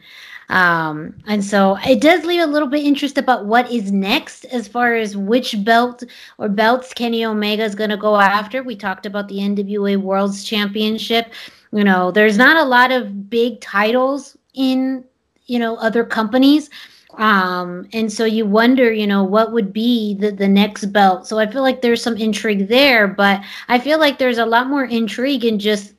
Um, 0.49 1.13
and 1.27 1.45
so 1.45 1.77
it 1.85 2.01
does 2.01 2.25
leave 2.25 2.41
a 2.41 2.47
little 2.47 2.67
bit 2.67 2.83
interest 2.83 3.17
about 3.17 3.45
what 3.45 3.71
is 3.71 3.91
next 3.91 4.45
as 4.45 4.67
far 4.67 4.95
as 4.95 5.15
which 5.15 5.63
belt 5.63 6.03
or 6.39 6.49
belts 6.49 6.91
Kenny 6.93 7.23
Omega 7.23 7.63
is 7.63 7.75
going 7.75 7.91
to 7.91 7.97
go 7.97 8.17
after. 8.17 8.63
We 8.63 8.75
talked 8.75 9.05
about 9.05 9.27
the 9.27 9.37
NWA 9.37 9.97
World's 9.97 10.43
Championship. 10.43 11.31
You 11.71 11.83
know, 11.83 12.11
there's 12.11 12.37
not 12.37 12.57
a 12.57 12.67
lot 12.67 12.91
of 12.91 13.29
big 13.29 13.61
titles 13.61 14.35
in, 14.55 15.03
you 15.45 15.59
know, 15.59 15.75
other 15.77 16.03
companies. 16.03 16.71
Um, 17.19 17.87
and 17.93 18.11
so 18.11 18.25
you 18.25 18.45
wonder, 18.45 18.91
you 18.91 19.05
know, 19.05 19.23
what 19.23 19.51
would 19.51 19.73
be 19.73 20.15
the, 20.15 20.31
the 20.31 20.47
next 20.47 20.85
belt. 20.87 21.27
So 21.27 21.37
I 21.37 21.45
feel 21.51 21.61
like 21.61 21.81
there's 21.81 22.01
some 22.01 22.17
intrigue 22.17 22.67
there, 22.67 23.07
but 23.07 23.41
I 23.67 23.77
feel 23.77 23.99
like 23.99 24.17
there's 24.17 24.37
a 24.37 24.45
lot 24.45 24.67
more 24.67 24.85
intrigue 24.85 25.43
in 25.43 25.59
just 25.59 25.93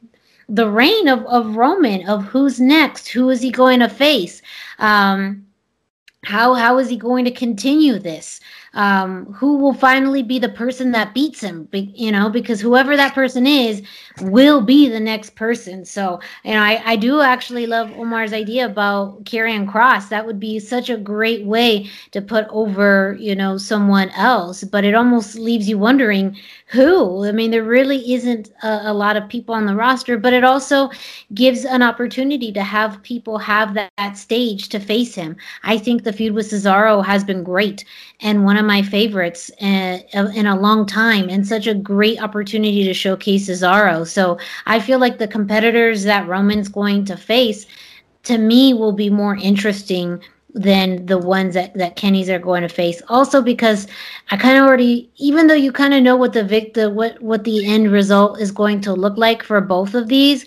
the 0.51 0.68
reign 0.68 1.09
of, 1.09 1.24
of 1.26 1.57
Roman, 1.57 2.07
of 2.09 2.24
who's 2.24 2.61
next, 2.61 3.09
who 3.09 3.30
is 3.30 3.40
he 3.40 3.51
going 3.51 3.78
to 3.80 3.88
face? 3.88 4.42
Um, 4.78 5.46
how 6.24 6.55
how 6.55 6.78
is 6.78 6.90
he 6.90 6.96
going 6.96 7.24
to 7.24 7.30
continue 7.30 7.98
this? 7.98 8.40
Um, 8.72 9.26
who 9.32 9.56
will 9.56 9.74
finally 9.74 10.22
be 10.22 10.38
the 10.38 10.48
person 10.48 10.92
that 10.92 11.12
beats 11.12 11.40
him? 11.40 11.64
Be, 11.64 11.92
you 11.94 12.12
know, 12.12 12.30
because 12.30 12.60
whoever 12.60 12.96
that 12.96 13.14
person 13.14 13.46
is 13.46 13.82
will 14.20 14.60
be 14.60 14.88
the 14.88 15.00
next 15.00 15.34
person. 15.34 15.84
So, 15.84 16.20
you 16.44 16.52
know, 16.52 16.60
I, 16.60 16.80
I 16.84 16.96
do 16.96 17.20
actually 17.20 17.66
love 17.66 17.90
Omar's 17.96 18.32
idea 18.32 18.66
about 18.66 19.24
Karrion 19.24 19.70
Kross. 19.70 20.08
That 20.08 20.24
would 20.24 20.38
be 20.38 20.60
such 20.60 20.88
a 20.88 20.96
great 20.96 21.44
way 21.44 21.88
to 22.12 22.22
put 22.22 22.46
over, 22.50 23.16
you 23.18 23.34
know, 23.34 23.58
someone 23.58 24.10
else. 24.10 24.62
But 24.62 24.84
it 24.84 24.94
almost 24.94 25.34
leaves 25.36 25.68
you 25.68 25.76
wondering 25.76 26.36
who. 26.66 27.24
I 27.24 27.32
mean, 27.32 27.50
there 27.50 27.64
really 27.64 28.12
isn't 28.14 28.50
a, 28.62 28.90
a 28.90 28.94
lot 28.94 29.16
of 29.16 29.28
people 29.28 29.54
on 29.54 29.66
the 29.66 29.74
roster, 29.74 30.16
but 30.16 30.32
it 30.32 30.44
also 30.44 30.90
gives 31.34 31.64
an 31.64 31.82
opportunity 31.82 32.52
to 32.52 32.62
have 32.62 33.02
people 33.02 33.38
have 33.38 33.74
that, 33.74 33.90
that 33.98 34.16
stage 34.16 34.68
to 34.68 34.78
face 34.78 35.14
him. 35.14 35.36
I 35.64 35.78
think 35.78 36.04
the 36.04 36.12
feud 36.12 36.34
with 36.34 36.50
Cesaro 36.50 37.04
has 37.04 37.24
been 37.24 37.42
great 37.42 37.84
and 38.20 38.44
one 38.44 38.56
of 38.61 38.66
my 38.66 38.82
favorites 38.82 39.50
uh, 39.61 39.98
in 40.12 40.46
a 40.46 40.61
long 40.61 40.86
time 40.86 41.28
and 41.28 41.46
such 41.46 41.66
a 41.66 41.74
great 41.74 42.22
opportunity 42.22 42.84
to 42.84 42.94
showcase 42.94 43.48
Cesaro. 43.48 44.06
So 44.06 44.38
I 44.66 44.78
feel 44.78 45.00
like 45.00 45.18
the 45.18 45.26
competitors 45.26 46.04
that 46.04 46.28
Roman's 46.28 46.68
going 46.68 47.04
to 47.06 47.16
face 47.16 47.66
to 48.24 48.38
me 48.38 48.74
will 48.74 48.92
be 48.92 49.11
more 49.11 49.36
interesting 49.36 50.22
than 50.54 51.06
the 51.06 51.18
ones 51.18 51.54
that, 51.54 51.74
that 51.74 51.96
Kenny's 51.96 52.28
are 52.28 52.38
going 52.38 52.62
to 52.62 52.68
face. 52.68 53.00
Also 53.08 53.40
because 53.42 53.86
I 54.30 54.36
kind 54.36 54.58
of 54.58 54.64
already 54.64 55.11
even 55.16 55.46
though 55.46 55.54
you 55.54 55.72
kind 55.72 55.94
of 55.94 56.02
know 56.02 56.16
what 56.16 56.32
the 56.32 56.44
victor 56.44 56.90
what 56.90 57.20
what 57.22 57.44
the 57.44 57.66
end 57.66 57.90
result 57.90 58.40
is 58.40 58.50
going 58.50 58.80
to 58.82 58.92
look 58.92 59.16
like 59.16 59.42
for 59.42 59.61
both 59.61 59.94
of 59.94 60.08
these, 60.08 60.44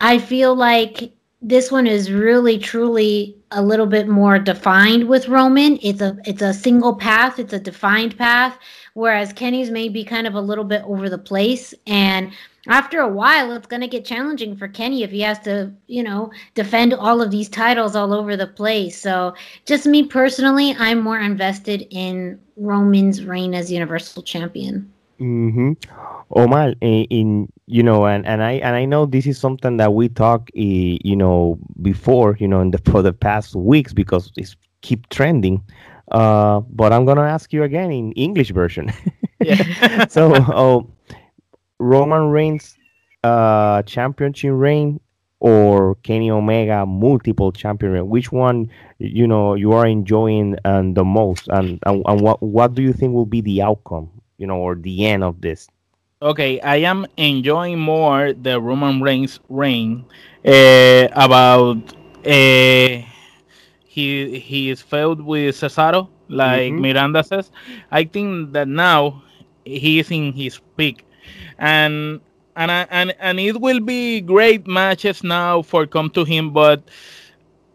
I 0.00 0.18
feel 0.18 0.54
like 0.54 1.12
this 1.42 1.70
one 1.70 1.86
is 1.86 2.10
really 2.10 2.58
truly 2.58 3.35
a 3.50 3.62
little 3.62 3.86
bit 3.86 4.08
more 4.08 4.38
defined 4.38 5.08
with 5.08 5.28
Roman. 5.28 5.78
It's 5.82 6.00
a 6.00 6.16
it's 6.24 6.42
a 6.42 6.52
single 6.52 6.94
path, 6.94 7.38
it's 7.38 7.52
a 7.52 7.60
defined 7.60 8.16
path, 8.18 8.58
whereas 8.94 9.32
Kenny's 9.32 9.70
may 9.70 9.88
be 9.88 10.04
kind 10.04 10.26
of 10.26 10.34
a 10.34 10.40
little 10.40 10.64
bit 10.64 10.82
over 10.84 11.08
the 11.08 11.18
place 11.18 11.72
and 11.86 12.32
after 12.68 13.00
a 13.00 13.08
while 13.08 13.52
it's 13.52 13.66
going 13.66 13.80
to 13.82 13.88
get 13.88 14.04
challenging 14.04 14.56
for 14.56 14.68
Kenny 14.68 15.02
if 15.02 15.10
he 15.10 15.20
has 15.20 15.38
to, 15.40 15.72
you 15.86 16.02
know, 16.02 16.30
defend 16.54 16.94
all 16.94 17.22
of 17.22 17.30
these 17.30 17.48
titles 17.48 17.94
all 17.94 18.12
over 18.12 18.36
the 18.36 18.46
place. 18.46 19.00
So, 19.00 19.34
just 19.64 19.86
me 19.86 20.04
personally, 20.04 20.74
I'm 20.78 21.00
more 21.00 21.20
invested 21.20 21.86
in 21.90 22.40
Roman's 22.56 23.24
reign 23.24 23.54
as 23.54 23.70
Universal 23.70 24.22
Champion. 24.24 24.92
Mm-hmm. 25.20 25.72
Omar, 26.30 26.74
in, 26.80 27.04
in 27.04 27.52
you 27.66 27.82
know, 27.82 28.06
and, 28.06 28.26
and 28.26 28.42
I 28.42 28.52
and 28.52 28.76
I 28.76 28.84
know 28.84 29.06
this 29.06 29.26
is 29.26 29.38
something 29.38 29.76
that 29.78 29.94
we 29.94 30.08
talk, 30.08 30.50
eh, 30.56 30.98
you 31.02 31.16
know, 31.16 31.58
before, 31.82 32.36
you 32.38 32.48
know, 32.48 32.60
in 32.60 32.70
the 32.70 32.78
for 32.78 33.02
the 33.02 33.12
past 33.12 33.54
weeks 33.54 33.92
because 33.92 34.30
it's 34.36 34.56
keep 34.82 35.08
trending. 35.08 35.62
Uh, 36.12 36.60
but 36.70 36.92
I'm 36.92 37.04
gonna 37.04 37.22
ask 37.22 37.52
you 37.52 37.62
again 37.62 37.90
in 37.90 38.12
English 38.12 38.50
version. 38.50 38.92
Yeah. 39.42 40.06
so, 40.08 40.32
oh, 40.48 40.90
Roman 41.78 42.28
Reigns, 42.28 42.76
uh, 43.24 43.82
championship 43.82 44.52
reign, 44.54 45.00
or 45.40 45.96
Kenny 45.96 46.30
Omega 46.30 46.86
multiple 46.86 47.52
champion 47.52 47.92
reign? 47.92 48.08
Which 48.08 48.32
one, 48.32 48.70
you 48.98 49.26
know, 49.26 49.54
you 49.54 49.72
are 49.72 49.86
enjoying 49.86 50.56
and 50.64 50.96
the 50.96 51.04
most, 51.04 51.48
and, 51.48 51.78
and 51.86 52.02
and 52.06 52.20
what 52.20 52.42
what 52.42 52.74
do 52.74 52.82
you 52.82 52.92
think 52.92 53.14
will 53.14 53.26
be 53.26 53.40
the 53.40 53.62
outcome, 53.62 54.10
you 54.38 54.46
know, 54.46 54.58
or 54.58 54.74
the 54.74 55.06
end 55.06 55.22
of 55.24 55.40
this? 55.40 55.68
Okay, 56.22 56.60
I 56.60 56.76
am 56.76 57.06
enjoying 57.16 57.78
more 57.78 58.32
the 58.32 58.60
Roman 58.60 59.00
Reigns 59.02 59.38
reign 59.48 60.04
uh, 60.44 61.08
about 61.12 61.76
uh, 62.24 63.04
he 63.86 64.38
he 64.38 64.70
is 64.70 64.80
filled 64.82 65.20
with 65.20 65.54
Cesaro, 65.56 66.08
like 66.28 66.74
Mhm. 66.74 66.78
Miranda 66.78 67.22
says. 67.24 67.50
I 67.90 68.04
think 68.04 68.52
that 68.52 68.68
now 68.68 69.22
he 69.64 69.98
is 70.00 70.10
in 70.10 70.32
his 70.32 70.60
peak, 70.76 71.04
and 71.58 72.20
and 72.56 72.70
I, 72.70 72.86
and 72.90 73.14
and 73.20 73.38
it 73.40 73.60
will 73.60 73.80
be 73.80 74.20
great 74.20 74.66
matches 74.66 75.22
now 75.22 75.62
for 75.62 75.86
come 75.86 76.10
to 76.10 76.24
him, 76.24 76.52
but 76.52 76.82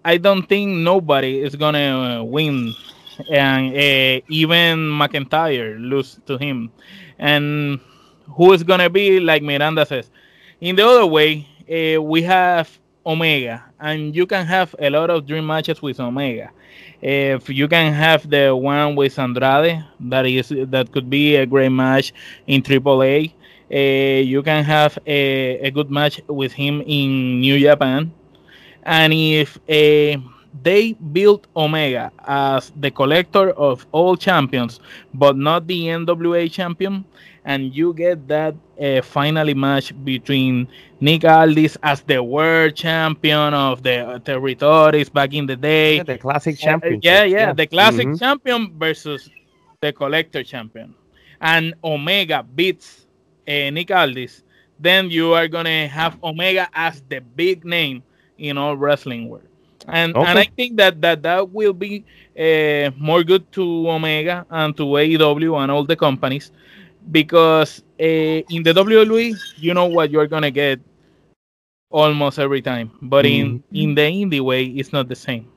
I 0.03 0.17
don't 0.17 0.43
think 0.43 0.69
nobody 0.83 1.39
is 1.39 1.55
gonna 1.55 2.23
win, 2.23 2.73
and 3.29 3.73
uh, 3.75 4.21
even 4.29 4.79
McIntyre 4.89 5.77
lose 5.79 6.19
to 6.25 6.37
him, 6.37 6.71
and 7.19 7.79
who 8.35 8.53
is 8.53 8.63
gonna 8.63 8.89
be 8.89 9.19
like 9.19 9.43
Miranda 9.43 9.85
says. 9.85 10.09
In 10.59 10.75
the 10.75 10.85
other 10.87 11.05
way, 11.05 11.47
uh, 11.69 12.01
we 12.01 12.21
have 12.23 12.69
Omega, 13.05 13.63
and 13.79 14.15
you 14.15 14.25
can 14.25 14.45
have 14.45 14.75
a 14.79 14.89
lot 14.89 15.09
of 15.09 15.25
dream 15.25 15.45
matches 15.47 15.81
with 15.81 15.99
Omega. 15.99 16.51
If 17.01 17.49
you 17.49 17.67
can 17.67 17.93
have 17.93 18.29
the 18.29 18.55
one 18.55 18.95
with 18.95 19.17
Andrade, 19.17 19.83
that 20.01 20.25
is 20.25 20.49
that 20.69 20.91
could 20.91 21.09
be 21.09 21.35
a 21.35 21.45
great 21.45 21.69
match 21.69 22.13
in 22.47 22.61
AAA. 22.61 23.33
Uh, 23.73 24.21
you 24.21 24.43
can 24.43 24.63
have 24.63 24.97
a, 25.07 25.59
a 25.67 25.71
good 25.71 25.89
match 25.89 26.21
with 26.27 26.51
him 26.53 26.81
in 26.85 27.39
New 27.41 27.59
Japan, 27.59 28.11
and 28.83 29.13
if 29.13 29.57
uh, 29.69 30.19
they 30.63 30.93
built 30.93 31.47
Omega 31.55 32.11
as 32.25 32.71
the 32.75 32.91
collector 32.91 33.51
of 33.51 33.85
all 33.91 34.15
champions, 34.15 34.79
but 35.13 35.35
not 35.37 35.67
the 35.67 35.87
NWA 35.89 36.47
champion, 36.47 37.05
and 37.45 37.73
you 37.75 37.93
get 37.93 38.27
that 38.27 38.55
uh, 38.81 39.01
finally 39.01 39.53
match 39.53 39.93
between 40.03 40.67
Nick 40.99 41.23
Aldis 41.25 41.77
as 41.83 42.01
the 42.01 42.21
world 42.23 42.75
champion 42.75 43.53
of 43.53 43.83
the 43.83 44.21
territories 44.25 45.09
back 45.09 45.33
in 45.33 45.45
the 45.45 45.55
day. 45.55 45.97
Yeah, 45.97 46.03
the 46.03 46.17
classic 46.17 46.57
Uh, 46.61 46.79
champion. 46.79 46.99
yeah, 47.01 47.23
yeah, 47.23 47.51
the 47.53 47.67
classic 47.67 48.09
Mhm. 48.09 48.17
champion 48.17 48.71
versus 48.77 49.29
the 49.81 49.91
collector 49.93 50.43
champion, 50.43 50.95
and 51.41 51.73
Omega 51.83 52.43
beats 52.43 53.07
uh, 53.47 53.69
Nick 53.71 53.91
Aldis. 53.91 54.43
Then 54.79 55.09
you 55.09 55.33
are 55.33 55.47
gonna 55.47 55.87
have 55.87 56.17
Omega 56.23 56.67
as 56.73 57.01
the 57.09 57.19
big 57.21 57.65
name 57.65 58.03
in 58.37 58.57
all 58.57 58.75
wrestling 58.77 59.29
world, 59.29 59.47
and 59.87 60.15
and 60.15 60.39
I 60.39 60.45
think 60.45 60.77
that 60.77 61.01
that 61.01 61.23
that 61.23 61.49
will 61.51 61.73
be 61.73 62.05
uh, 62.37 62.91
more 62.97 63.23
good 63.23 63.51
to 63.53 63.89
Omega 63.89 64.45
and 64.49 64.75
to 64.77 64.97
AEW 64.97 65.61
and 65.61 65.71
all 65.71 65.83
the 65.83 65.95
companies 65.95 66.51
because 67.11 67.83
uh, 67.99 68.41
in 68.49 68.63
the 68.63 68.73
WWE 68.73 69.35
you 69.57 69.73
know 69.73 69.85
what 69.85 70.11
you're 70.11 70.27
gonna 70.27 70.51
get 70.51 70.79
almost 71.89 72.39
every 72.39 72.61
time, 72.61 72.91
but 73.01 73.25
in 73.25 73.63
in 73.73 73.95
the 73.95 74.01
indie 74.01 74.41
way 74.41 74.65
it's 74.65 74.91
not 74.93 75.07
the 75.07 75.15
same. 75.15 75.47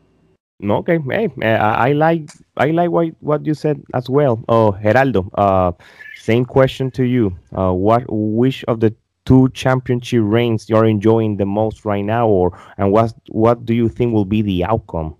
Okay, 0.62 0.98
hey, 1.10 1.28
uh, 1.42 1.58
I 1.58 1.88
I 1.88 1.92
like 1.92 2.30
I 2.56 2.70
like 2.70 2.90
what 2.90 3.08
what 3.20 3.44
you 3.46 3.54
said 3.54 3.82
as 3.94 4.08
well. 4.08 4.42
Oh, 4.48 4.72
Gerardo, 4.82 5.28
uh, 5.34 5.72
same 6.16 6.44
question 6.44 6.90
to 6.92 7.04
you. 7.04 7.36
Uh, 7.56 7.72
what 7.72 8.04
which 8.08 8.64
of 8.66 8.80
the 8.80 8.94
two 9.24 9.48
championship 9.50 10.22
reigns 10.24 10.68
you're 10.68 10.84
enjoying 10.84 11.36
the 11.36 11.46
most 11.46 11.84
right 11.84 12.04
now, 12.04 12.28
or 12.28 12.58
and 12.76 12.92
what 12.92 13.14
what 13.28 13.64
do 13.64 13.74
you 13.74 13.88
think 13.88 14.12
will 14.12 14.24
be 14.24 14.42
the 14.42 14.64
outcome? 14.64 15.16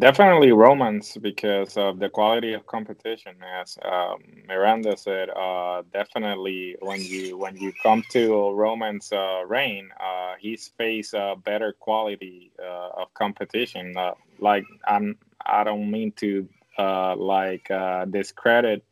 Definitely 0.00 0.50
Romans 0.50 1.16
because 1.22 1.76
of 1.76 2.00
the 2.00 2.08
quality 2.08 2.52
of 2.52 2.66
competition. 2.66 3.36
As 3.60 3.78
um, 3.84 4.24
Miranda 4.48 4.96
said, 4.96 5.30
uh, 5.30 5.82
definitely 5.92 6.76
when 6.80 7.00
you 7.00 7.38
when 7.38 7.56
you 7.56 7.72
come 7.80 8.02
to 8.10 8.50
Roman's 8.50 9.12
uh, 9.12 9.44
reign, 9.46 9.90
uh, 10.00 10.34
he's 10.40 10.72
faced 10.76 11.14
a 11.14 11.36
better 11.44 11.72
quality 11.72 12.50
uh, 12.58 13.02
of 13.02 13.14
competition. 13.14 13.96
Uh, 13.96 14.14
like 14.40 14.64
I'm, 14.84 15.16
I 15.46 15.62
don't 15.62 15.88
mean 15.88 16.10
to 16.16 16.48
uh, 16.76 17.14
like 17.14 17.70
discredit 18.10 18.84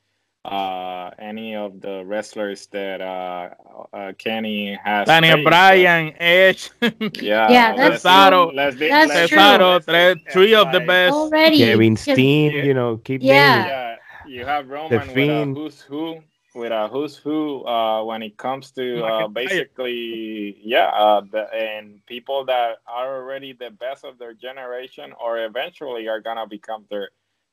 uh, 0.44 1.10
any 1.18 1.54
of 1.54 1.80
the 1.80 2.04
wrestlers 2.04 2.66
that 2.68 3.00
uh, 3.00 3.50
uh, 3.92 4.12
Kenny 4.18 4.74
has. 4.82 5.06
Daniel 5.06 5.36
faced, 5.36 5.44
Bryan, 5.46 6.12
Edge, 6.18 6.70
Yeah, 7.20 7.48
Yeah, 7.50 7.74
let's- 7.76 8.02
that's- 8.02 8.50
let's 8.54 8.76
that's 8.78 9.08
let's 9.14 9.28
true. 9.30 9.38
Cesaro, 9.38 9.84
three, 9.84 10.22
It's 10.24 10.32
three 10.32 10.54
of 10.54 10.72
the 10.72 10.80
best. 10.80 11.14
Already. 11.14 11.58
Kevin 11.58 11.94
'cause- 11.96 12.02
Steen, 12.14 12.52
Yeah. 12.52 12.62
you 12.64 12.74
know, 12.74 12.96
keep 12.98 13.22
Yeah. 13.22 13.66
Yeah, 13.66 13.96
you 14.26 14.44
have 14.44 14.68
Roman 14.68 14.98
with 14.98 15.16
a 15.16 15.44
who's 15.54 15.80
who, 15.80 16.18
with 16.54 16.72
a 16.72 16.88
who's 16.88 17.16
who. 17.16 17.64
Uh, 17.64 18.02
when 18.02 18.22
it 18.22 18.36
comes 18.36 18.72
to 18.72 19.04
uh, 19.04 19.28
basically, 19.28 20.58
yeah, 20.62 20.86
uh, 20.86 21.20
the, 21.20 21.52
and 21.54 22.04
people 22.06 22.44
that 22.46 22.78
are 22.88 23.16
already 23.22 23.52
the 23.52 23.70
best 23.70 24.04
of 24.04 24.18
their 24.18 24.34
generation, 24.34 25.12
or 25.22 25.38
eventually 25.44 26.08
are 26.08 26.20
gonna 26.20 26.46
become 26.48 26.84
their 26.90 27.10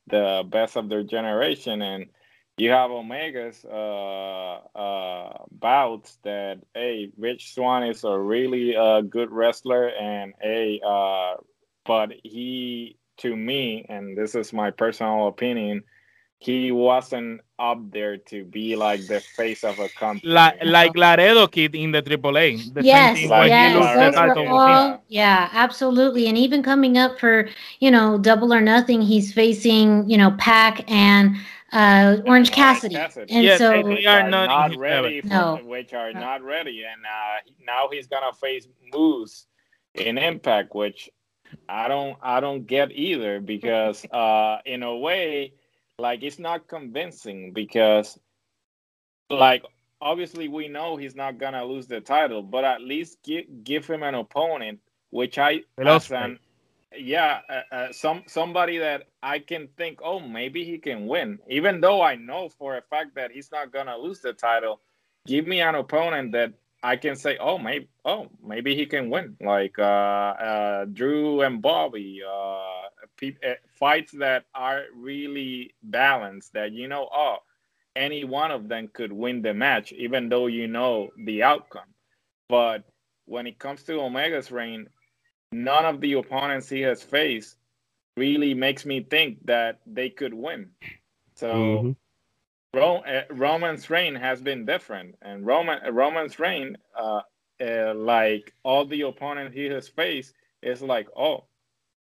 the 0.07 0.43
best 0.49 0.75
of 0.75 0.89
their 0.89 1.03
generation, 1.03 1.81
and 1.83 2.07
you 2.59 2.71
have 2.71 2.91
Omega's 2.91 3.65
uh, 3.65 4.59
uh, 4.75 5.43
bouts 5.51 6.17
that 6.23 6.59
hey, 6.75 7.11
Rich 7.17 7.53
Swann 7.55 7.83
is 7.83 8.03
a 8.03 8.17
really 8.17 8.75
uh, 8.75 9.01
good 9.01 9.31
wrestler, 9.31 9.89
and 9.89 10.33
hey, 10.41 10.81
uh, 10.85 11.35
but 11.85 12.11
he 12.23 12.97
to 13.17 13.35
me, 13.35 13.85
and 13.89 14.17
this 14.17 14.35
is 14.35 14.53
my 14.53 14.71
personal 14.71 15.27
opinion, 15.27 15.83
he 16.39 16.71
wasn't 16.71 17.41
up 17.59 17.79
there 17.91 18.17
to 18.17 18.45
be 18.45 18.75
like 18.75 19.07
the 19.07 19.21
face 19.21 19.63
of 19.63 19.79
a 19.79 19.89
company. 19.89 20.31
like 20.33 20.57
like 20.63 20.95
Laredo 20.95 21.47
Kid 21.47 21.75
in 21.75 21.91
the 21.91 22.01
AAA. 22.01 22.57
The 22.73 22.83
same 22.83 23.09
Yes, 23.09 23.13
thing 23.13 23.29
Like 23.29 23.51
yes, 23.51 23.73
those 23.73 23.93
were 23.95 24.09
title 24.11 24.45
Kid, 24.45 24.51
with 24.51 24.65
him. 24.65 24.81
all, 24.81 25.03
yeah, 25.07 25.49
absolutely. 25.51 26.27
And 26.27 26.37
even 26.37 26.63
coming 26.63 26.97
up 26.97 27.19
for, 27.19 27.49
you 27.79 27.91
know, 27.91 28.17
double 28.17 28.53
or 28.53 28.61
nothing, 28.61 29.01
he's 29.01 29.33
facing, 29.33 30.09
you 30.09 30.17
know, 30.17 30.31
Pac 30.37 30.89
and 30.89 31.35
uh, 31.71 32.17
Orange 32.25 32.51
Cassidy. 32.51 32.95
Cassidy. 32.95 33.33
And 33.33 33.43
Yes, 33.43 33.57
so, 33.57 33.83
they 33.83 33.83
which 33.83 34.05
are 34.05 34.21
are 34.21 34.23
not 34.23 34.47
not, 34.47 34.49
in 34.49 34.61
his 34.71 34.77
level. 34.87 35.09
ready, 35.09 35.21
for, 35.21 35.27
No. 35.27 35.55
which 35.63 35.93
are 35.93 36.13
No. 36.13 36.19
not 36.19 36.43
ready, 36.43 36.83
and 36.83 37.05
uh, 37.05 37.51
now 37.65 37.89
he's 37.91 38.07
gonna 38.07 38.33
face 38.33 38.67
Moose 38.93 39.47
in 39.93 40.17
Impact, 40.17 40.73
which 40.75 41.09
I 41.67 41.87
don't, 41.87 42.17
I 42.21 42.39
don't 42.39 42.65
get 42.67 42.91
either 42.91 43.39
because, 43.39 44.05
uh, 44.11 44.59
in 44.65 44.83
a 44.83 44.95
way, 44.97 45.53
like 45.97 46.23
it's 46.23 46.39
not 46.39 46.67
convincing 46.67 47.53
because, 47.53 48.19
like, 49.29 49.63
obviously 50.01 50.47
we 50.47 50.67
know 50.67 50.95
he's 50.97 51.15
not 51.15 51.37
gonna 51.37 51.63
lose 51.65 51.87
the 51.87 52.01
title, 52.01 52.41
but 52.43 52.63
at 52.63 52.81
least 52.81 53.21
give 53.23 53.63
give 53.63 53.85
him 53.87 54.03
an 54.03 54.15
opponent, 54.15 54.79
which 55.11 55.37
I 55.37 55.61
The 55.77 55.83
lost 55.85 56.11
as 56.11 56.11
an, 56.11 56.39
yeah, 56.97 57.41
uh, 57.49 57.75
uh, 57.75 57.91
some 57.91 58.23
somebody 58.27 58.77
that 58.77 59.03
I 59.21 59.39
can 59.39 59.67
think, 59.77 59.99
oh, 60.03 60.19
maybe 60.19 60.63
he 60.63 60.77
can 60.77 61.07
win, 61.07 61.39
even 61.49 61.81
though 61.81 62.01
I 62.01 62.15
know 62.15 62.49
for 62.49 62.77
a 62.77 62.81
fact 62.81 63.15
that 63.15 63.31
he's 63.31 63.51
not 63.51 63.71
gonna 63.71 63.97
lose 63.97 64.21
the 64.21 64.33
title. 64.33 64.81
Give 65.27 65.45
me 65.45 65.61
an 65.61 65.75
opponent 65.75 66.31
that 66.31 66.53
I 66.81 66.95
can 66.95 67.15
say, 67.15 67.37
oh, 67.37 67.57
maybe, 67.57 67.89
oh, 68.05 68.29
maybe 68.43 68.75
he 68.75 68.85
can 68.85 69.09
win, 69.09 69.35
like 69.41 69.77
uh, 69.77 69.81
uh, 69.81 70.85
Drew 70.85 71.41
and 71.41 71.61
Bobby, 71.61 72.21
uh, 72.27 72.89
pe- 73.17 73.35
uh, 73.45 73.55
fights 73.77 74.13
that 74.13 74.45
are 74.55 74.85
really 74.95 75.75
balanced. 75.83 76.53
That 76.53 76.71
you 76.71 76.87
know, 76.87 77.09
oh, 77.13 77.37
any 77.95 78.23
one 78.23 78.51
of 78.51 78.67
them 78.67 78.89
could 78.93 79.11
win 79.11 79.41
the 79.41 79.53
match, 79.53 79.91
even 79.91 80.29
though 80.29 80.47
you 80.47 80.67
know 80.67 81.09
the 81.25 81.43
outcome. 81.43 81.93
But 82.47 82.83
when 83.25 83.45
it 83.45 83.59
comes 83.59 83.83
to 83.83 83.99
Omega's 83.99 84.51
reign, 84.51 84.87
none 85.51 85.85
of 85.85 86.01
the 86.01 86.13
opponents 86.13 86.69
he 86.69 86.81
has 86.81 87.03
faced 87.03 87.57
really 88.17 88.53
makes 88.53 88.85
me 88.85 89.01
think 89.01 89.45
that 89.45 89.79
they 89.85 90.09
could 90.09 90.33
win. 90.33 90.71
So 91.35 91.47
Mhm. 91.47 91.95
Ro- 92.73 92.97
uh, 93.03 93.23
Roman's 93.31 93.89
reign 93.89 94.15
has 94.15 94.41
been 94.41 94.65
different, 94.65 95.15
and 95.21 95.45
Roman 95.45 95.93
Roman's 95.93 96.39
reign, 96.39 96.77
uh, 96.95 97.21
uh, 97.61 97.93
like 97.95 98.53
all 98.63 98.85
the 98.85 99.01
opponents 99.01 99.55
he 99.55 99.65
has 99.65 99.87
faced, 99.89 100.35
is 100.61 100.81
like, 100.81 101.07
oh, 101.17 101.45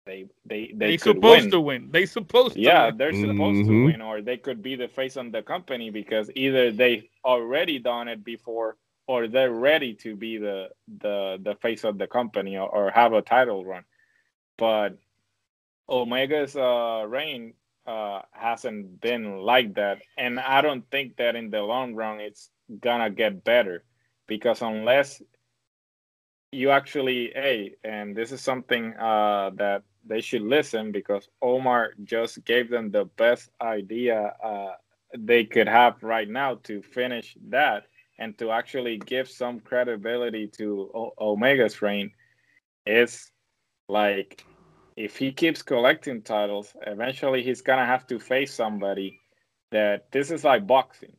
they 0.06 0.28
they 0.46 0.72
they, 0.76 0.92
They 0.92 0.98
could 0.98 1.16
supposed 1.16 1.44
win. 1.44 1.50
to 1.52 1.60
win. 1.60 1.90
They 1.92 2.06
supposed 2.06 2.56
to 2.56 2.60
Yeah, 2.60 2.86
win. 2.86 2.96
they're 2.98 3.12
supposed 3.14 3.66
to 3.66 3.72
Mhm. 3.72 3.84
win, 3.84 4.02
or 4.02 4.22
they 4.22 4.36
could 4.38 4.62
be 4.62 4.76
the 4.76 4.88
face 4.88 5.16
on 5.16 5.30
the 5.30 5.42
company 5.42 5.90
because 5.90 6.30
either 6.34 6.72
they 6.72 7.10
already 7.24 7.78
done 7.78 8.08
it 8.08 8.24
before, 8.24 8.76
or 9.08 9.26
they're 9.26 9.50
ready 9.50 9.94
to 9.94 10.14
be 10.14 10.36
the 10.38 10.68
the 11.00 11.38
the 11.42 11.56
face 11.56 11.82
of 11.82 11.98
the 11.98 12.06
company 12.06 12.56
or, 12.56 12.68
or 12.68 12.90
have 12.90 13.12
a 13.12 13.22
title 13.22 13.64
run. 13.64 13.82
But 14.56 14.98
Omega's 15.88 16.54
uh, 16.54 17.04
reign 17.08 17.54
uh, 17.86 18.20
hasn't 18.32 19.00
been 19.00 19.38
like 19.38 19.74
that, 19.74 19.98
and 20.16 20.38
I 20.38 20.60
don't 20.60 20.88
think 20.90 21.16
that 21.16 21.34
in 21.34 21.50
the 21.50 21.62
long 21.62 21.94
run 21.94 22.20
it's 22.20 22.50
gonna 22.80 23.10
get 23.10 23.42
better 23.42 23.82
because 24.26 24.60
unless 24.60 25.22
you 26.52 26.70
actually 26.70 27.32
hey 27.34 27.74
and 27.82 28.14
this 28.14 28.30
is 28.30 28.42
something 28.42 28.94
uh, 28.94 29.50
that 29.54 29.82
they 30.06 30.20
should 30.20 30.42
listen 30.42 30.92
because 30.92 31.28
omar 31.42 31.92
just 32.04 32.42
gave 32.44 32.70
them 32.70 32.90
the 32.90 33.04
best 33.16 33.50
idea 33.60 34.34
uh, 34.42 34.72
they 35.16 35.44
could 35.44 35.68
have 35.68 36.02
right 36.02 36.28
now 36.28 36.54
to 36.62 36.82
finish 36.82 37.36
that 37.48 37.84
and 38.18 38.36
to 38.38 38.50
actually 38.50 38.98
give 38.98 39.28
some 39.28 39.60
credibility 39.60 40.48
to 40.48 40.90
o- 40.94 41.12
omega's 41.18 41.80
reign 41.82 42.10
it's 42.86 43.30
like 43.88 44.44
if 44.96 45.16
he 45.16 45.32
keeps 45.32 45.62
collecting 45.62 46.22
titles 46.22 46.74
eventually 46.86 47.42
he's 47.42 47.62
gonna 47.62 47.86
have 47.86 48.06
to 48.06 48.18
face 48.18 48.52
somebody 48.54 49.20
that 49.70 50.10
this 50.12 50.30
is 50.30 50.44
like 50.44 50.66
boxing 50.66 51.16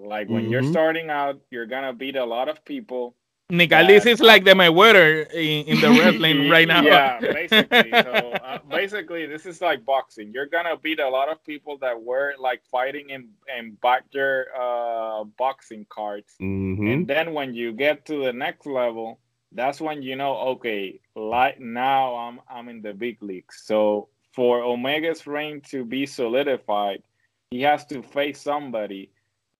like 0.00 0.28
when 0.28 0.48
you're 0.48 0.62
Mhm. 0.62 0.64
starting 0.64 1.10
out 1.10 1.40
you're 1.50 1.66
gonna 1.66 1.92
beat 1.92 2.16
a 2.16 2.24
lot 2.24 2.48
of 2.48 2.64
people 2.64 3.14
Nick 3.50 3.70
that- 3.70 3.88
is 3.88 4.20
like 4.20 4.44
the 4.44 4.50
Mayweather 4.50 5.26
in, 5.32 5.66
in 5.66 5.80
the 5.80 5.88
wrestling 5.88 6.50
right 6.54 6.68
now. 6.68 6.82
Yeah, 6.82 7.18
basically. 7.20 7.90
So 7.90 8.12
uh, 8.12 8.58
basically, 8.68 9.24
this 9.24 9.46
is 9.46 9.62
like 9.62 9.86
boxing. 9.86 10.32
You're 10.32 10.46
gonna 10.46 10.76
beat 10.76 11.00
a 11.00 11.08
lot 11.08 11.30
of 11.30 11.42
people 11.44 11.78
that 11.78 11.98
were 12.02 12.34
like 12.38 12.60
fighting 12.70 13.08
in 13.08 13.28
in 13.58 13.78
Badger 13.80 14.48
uh, 14.54 15.24
boxing 15.38 15.86
cards, 15.88 16.34
Mhm. 16.42 16.92
and 16.92 17.06
then 17.06 17.32
when 17.32 17.54
you 17.54 17.72
get 17.72 18.04
to 18.06 18.22
the 18.22 18.34
next 18.34 18.66
level, 18.66 19.18
that's 19.52 19.80
when 19.80 20.02
you 20.02 20.14
know, 20.14 20.36
okay, 20.52 21.00
like 21.16 21.58
now 21.58 22.16
I'm 22.16 22.40
I'm 22.50 22.68
in 22.68 22.82
the 22.82 22.92
big 22.92 23.22
leagues. 23.22 23.62
So 23.64 24.08
for 24.34 24.62
Omega's 24.62 25.26
reign 25.26 25.62
to 25.70 25.86
be 25.86 26.04
solidified, 26.04 27.02
he 27.50 27.62
has 27.62 27.86
to 27.86 28.02
face 28.02 28.42
somebody 28.42 29.10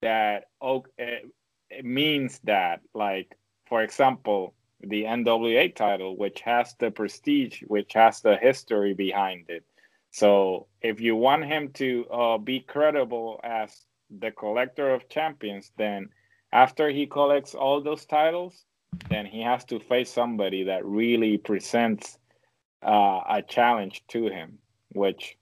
that 0.03 0.49
okay, 0.61 1.23
it 1.71 1.87
means 1.87 2.39
that, 2.45 2.81
like 2.93 3.35
for 3.69 3.83
example, 3.83 4.55
the 4.81 5.05
NWA 5.05 5.75
title, 5.75 6.17
which 6.17 6.41
has 6.43 6.75
the 6.79 6.91
prestige, 6.91 7.63
which 7.67 7.93
has 7.95 8.21
the 8.21 8.37
history 8.37 8.95
behind 8.95 9.47
it. 9.49 9.65
So 10.11 10.67
if 10.81 11.01
you 11.01 11.17
want 11.17 11.45
him 11.45 11.71
to 11.75 12.07
uh, 12.07 12.39
be 12.39 12.61
credible 12.61 13.41
as 13.45 13.85
the 14.11 14.31
collector 14.31 14.95
of 14.95 15.09
champions, 15.09 15.73
then 15.77 16.09
after 16.53 16.89
he 16.89 17.07
collects 17.07 17.55
all 17.55 17.83
those 17.83 18.07
titles, 18.07 18.65
then 19.11 19.27
he 19.27 19.43
has 19.43 19.65
to 19.67 19.79
face 19.79 20.11
somebody 20.11 20.65
that 20.65 20.85
really 20.85 21.37
presents 21.37 22.19
uh, 22.83 23.21
a 23.29 23.43
challenge 23.47 24.05
to 24.09 24.29
him, 24.29 24.59
which 24.93 25.37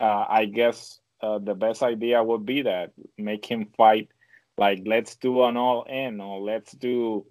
uh, 0.00 0.24
I 0.28 0.46
guess 0.46 1.00
uh, 1.20 1.38
the 1.38 1.54
best 1.54 1.82
idea 1.82 2.22
would 2.22 2.46
be 2.46 2.62
that 2.62 2.92
make 3.18 3.44
him 3.44 3.66
fight 3.76 4.08
like 4.58 4.82
let's 4.84 5.14
do 5.16 5.44
an 5.44 5.56
all 5.56 5.84
in 5.84 6.20
or 6.20 6.40
let's 6.40 6.72
do 6.72 7.24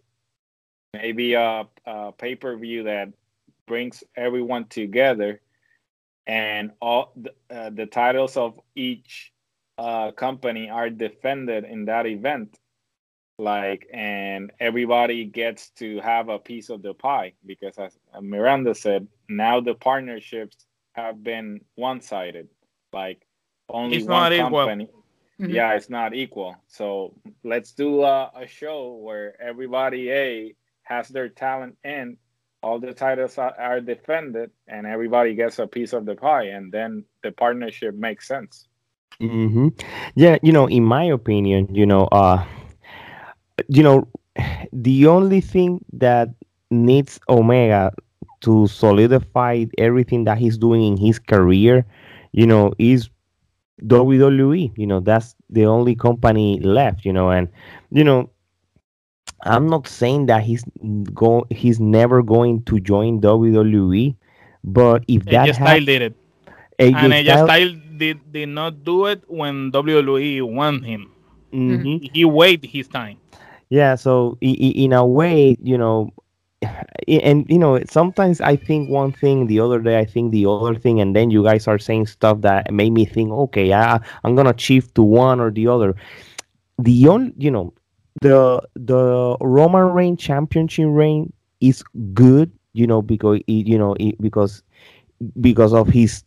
maybe 0.93 1.34
a, 1.34 1.67
a 1.86 2.11
pay 2.13 2.36
per 2.36 2.55
view 2.55 2.84
that 2.84 3.09
brings 3.67 4.03
everyone 4.15 4.65
together 4.65 5.41
and 6.25 6.71
all 6.82 7.13
the, 7.15 7.32
uh, 7.53 7.69
the 7.69 7.86
titles 7.86 8.38
of 8.38 8.59
each 8.75 9.34
uh, 9.78 10.11
company 10.11 10.69
are 10.69 10.89
defended 10.89 11.65
in 11.65 11.86
that 11.86 12.05
event. 12.05 12.57
Like 13.39 13.88
and 13.93 14.51
everybody 14.59 15.25
gets 15.25 15.69
to 15.71 15.99
have 15.99 16.30
a 16.30 16.39
piece 16.39 16.69
of 16.69 16.82
the 16.82 16.95
pie 16.95 17.34
because 17.45 17.78
as 17.78 17.95
miranda 18.19 18.73
said 18.73 19.07
now 19.30 19.59
the 19.59 19.75
partnerships 19.75 20.65
have 20.93 21.21
been 21.23 21.61
one-sided. 21.75 22.47
Like 22.91 23.28
only 23.69 23.97
It's 23.97 24.07
one 24.07 24.36
company 24.36 24.89
Mhm. 25.39 25.53
yeah 25.53 25.73
it's 25.73 25.89
not 25.89 26.13
equal 26.13 26.55
so 26.67 27.13
let's 27.43 27.73
do 27.73 28.03
a, 28.03 28.31
a 28.35 28.47
show 28.47 28.93
where 28.95 29.39
everybody 29.41 30.11
a 30.11 30.55
has 30.83 31.09
their 31.09 31.29
talent 31.29 31.77
in 31.83 32.17
all 32.61 32.79
the 32.79 32.93
titles 32.93 33.38
are, 33.38 33.53
are 33.59 33.79
defended 33.81 34.51
and 34.67 34.85
everybody 34.85 35.33
gets 35.35 35.59
a 35.59 35.67
piece 35.67 35.93
of 35.93 36.05
the 36.05 36.15
pie 36.15 36.45
and 36.45 36.71
then 36.71 37.03
the 37.23 37.31
partnership 37.31 37.93
makes 37.95 38.27
sense 38.27 38.67
Mm-hmm. 39.21 39.69
Yeah, 40.15 40.38
you 40.41 40.51
know, 40.51 40.67
in 40.67 40.83
my 40.83 41.03
opinion, 41.03 41.73
you 41.73 41.85
know, 41.85 42.05
uh, 42.11 42.43
you 43.67 43.83
know, 43.83 44.07
the 44.71 45.07
only 45.07 45.41
thing 45.41 45.83
that 45.93 46.29
needs 46.69 47.19
Omega 47.29 47.91
to 48.41 48.67
solidify 48.67 49.65
everything 49.77 50.23
that 50.25 50.38
he's 50.38 50.57
doing 50.57 50.83
in 50.83 50.97
his 50.97 51.19
career, 51.19 51.85
you 52.31 52.45
know, 52.45 52.73
is 52.77 53.09
WWE. 53.86 54.71
You 54.75 54.88
know, 54.88 54.99
that's 54.99 55.36
the 55.49 55.65
only 55.65 55.95
company 55.95 56.59
left. 56.59 57.05
You 57.05 57.13
know, 57.13 57.30
and 57.30 57.47
you 57.91 58.03
know, 58.03 58.30
I'm 59.43 59.67
not 59.67 59.88
saying 59.88 60.25
that 60.28 60.43
he's 60.43 60.63
go 61.13 61.45
he's 61.49 61.80
never 61.80 62.21
going 62.23 62.63
to 62.63 62.80
join 62.80 63.21
WWE, 63.21 64.15
but 64.63 65.03
if 65.07 65.25
that 65.25 65.49
AJ 65.49 65.55
Styles 65.55 65.86
did 65.86 66.01
it, 66.01 66.15
AJ 66.80 66.95
and 66.95 67.13
AJ 67.13 67.43
Styles- 67.45 67.75
did, 67.97 68.32
did 68.32 68.49
not 68.49 68.84
do 68.84 69.05
it 69.05 69.23
when 69.28 69.71
WWE 69.71 70.41
won 70.43 70.84
him. 70.84 71.11
Mhm. 71.51 72.09
He 72.13 72.25
waited 72.25 72.69
his 72.69 72.88
time. 72.88 73.17
Yeah, 73.69 73.95
so 73.95 74.38
in 74.41 74.93
a 74.93 75.05
way, 75.05 75.57
you 75.61 75.78
know, 75.78 76.11
and 77.07 77.45
you 77.49 77.57
know, 77.57 77.80
sometimes 77.89 78.41
I 78.41 78.55
think 78.55 78.89
one 78.89 79.11
thing, 79.11 79.47
the 79.47 79.59
other 79.59 79.80
day 79.80 79.99
I 79.99 80.05
think 80.05 80.32
the 80.32 80.45
other 80.45 80.76
thing, 80.76 80.99
and 81.01 81.15
then 81.15 81.32
you 81.32 81.43
guys 81.43 81.68
are 81.68 81.80
saying 81.80 82.07
stuff 82.07 82.41
that 82.41 82.72
made 82.74 82.91
me 82.91 83.05
think, 83.05 83.32
okay, 83.32 83.74
I, 83.74 83.99
I'm 84.24 84.36
gonna 84.36 84.57
shift 84.57 84.95
to 84.95 85.03
one 85.03 85.39
or 85.39 85.51
the 85.51 85.68
other. 85.68 85.95
The 86.80 87.07
only, 87.07 87.34
you 87.38 87.51
know, 87.51 87.74
the 88.22 88.61
the 88.76 89.38
Roman 89.41 89.86
reign 89.93 90.18
championship 90.18 90.88
reign 90.89 91.34
is 91.61 91.84
good, 92.13 92.51
you 92.74 92.88
know, 92.88 93.01
because 93.01 93.39
it, 93.47 93.68
you 93.68 93.78
know, 93.78 93.95
it, 93.99 94.20
because 94.22 94.63
because 95.41 95.74
of 95.74 95.88
his 95.88 96.24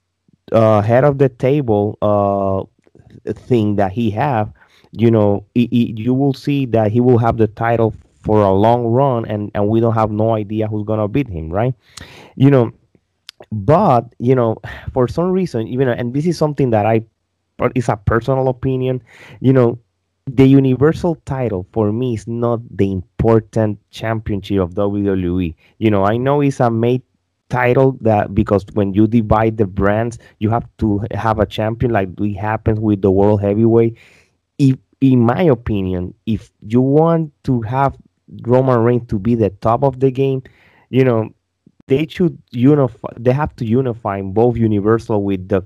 uh, 0.53 0.81
head 0.83 1.05
of 1.05 1.19
the 1.19 1.29
table 1.29 1.99
uh, 2.03 2.65
thing 3.33 3.77
that 3.77 3.93
he 3.93 4.11
have 4.11 4.53
you 4.93 5.11
know, 5.11 5.45
i 5.57 5.61
i 5.61 5.93
you 5.97 6.15
will 6.15 6.35
see 6.35 6.67
that 6.67 6.91
he 6.91 7.01
will 7.01 7.19
have 7.19 7.37
the 7.37 7.47
title 7.47 7.95
for 8.23 8.43
a 8.43 8.53
long 8.53 8.87
run, 8.87 9.25
and 9.27 9.51
and 9.55 9.69
we 9.69 9.81
don't 9.81 9.95
have 9.95 10.11
no 10.11 10.35
idea 10.35 10.67
who's 10.69 10.87
gonna 10.87 11.09
beat 11.09 11.29
him, 11.29 11.51
right? 11.51 11.75
You 12.37 12.51
know, 12.51 12.73
but 13.53 14.15
you 14.19 14.35
know, 14.35 14.57
for 14.93 15.09
some 15.09 15.31
reason, 15.31 15.67
you 15.67 15.79
know, 15.79 15.93
and 15.93 16.15
this 16.15 16.27
is 16.27 16.39
something 16.39 16.71
that 16.71 16.87
I, 16.87 17.05
it's 17.75 17.89
a 17.89 17.97
personal 17.97 18.49
opinion, 18.49 19.03
you 19.41 19.53
know. 19.53 19.79
The 20.27 20.47
universal 20.47 21.17
title 21.27 21.67
for 21.73 21.91
me 21.91 22.15
is 22.15 22.29
not 22.29 22.61
the 22.71 22.93
important 22.93 23.81
championship 23.91 24.61
of 24.61 24.75
WWE. 24.75 25.57
You 25.79 25.91
know, 25.91 26.05
I 26.05 26.19
know 26.19 26.41
it's 26.41 26.61
a 26.61 26.71
made 26.71 27.03
title 27.49 27.99
that 28.03 28.33
because 28.33 28.65
when 28.75 28.95
you 28.95 29.09
divide 29.09 29.57
the 29.57 29.67
brands, 29.67 30.19
you 30.39 30.51
have 30.51 30.69
to 30.79 31.05
have 31.11 31.41
a 31.41 31.47
champion 31.47 31.91
like 31.91 32.11
it 32.21 32.35
happens 32.35 32.79
with 32.79 33.03
the 33.03 33.11
world 33.11 33.41
heavyweight 33.43 33.99
if 34.59 34.77
in 35.01 35.21
my 35.21 35.43
opinion, 35.43 36.15
if 36.27 36.53
you 36.67 36.81
want 36.83 37.33
to 37.45 37.63
have 37.63 37.97
Roman 38.43 38.81
Reigns 38.81 39.09
to 39.09 39.19
be 39.19 39.35
the 39.35 39.51
top 39.51 39.83
of 39.83 40.01
the 40.01 40.11
game, 40.11 40.43
you 40.91 41.05
know, 41.05 41.31
they 41.91 42.07
should 42.15 42.35
unify 42.53 43.09
they 43.27 43.33
have 43.43 43.53
to 43.61 43.65
unify 43.81 44.17
both 44.41 44.55
universal 44.57 45.19
with 45.29 45.43
the 45.53 45.61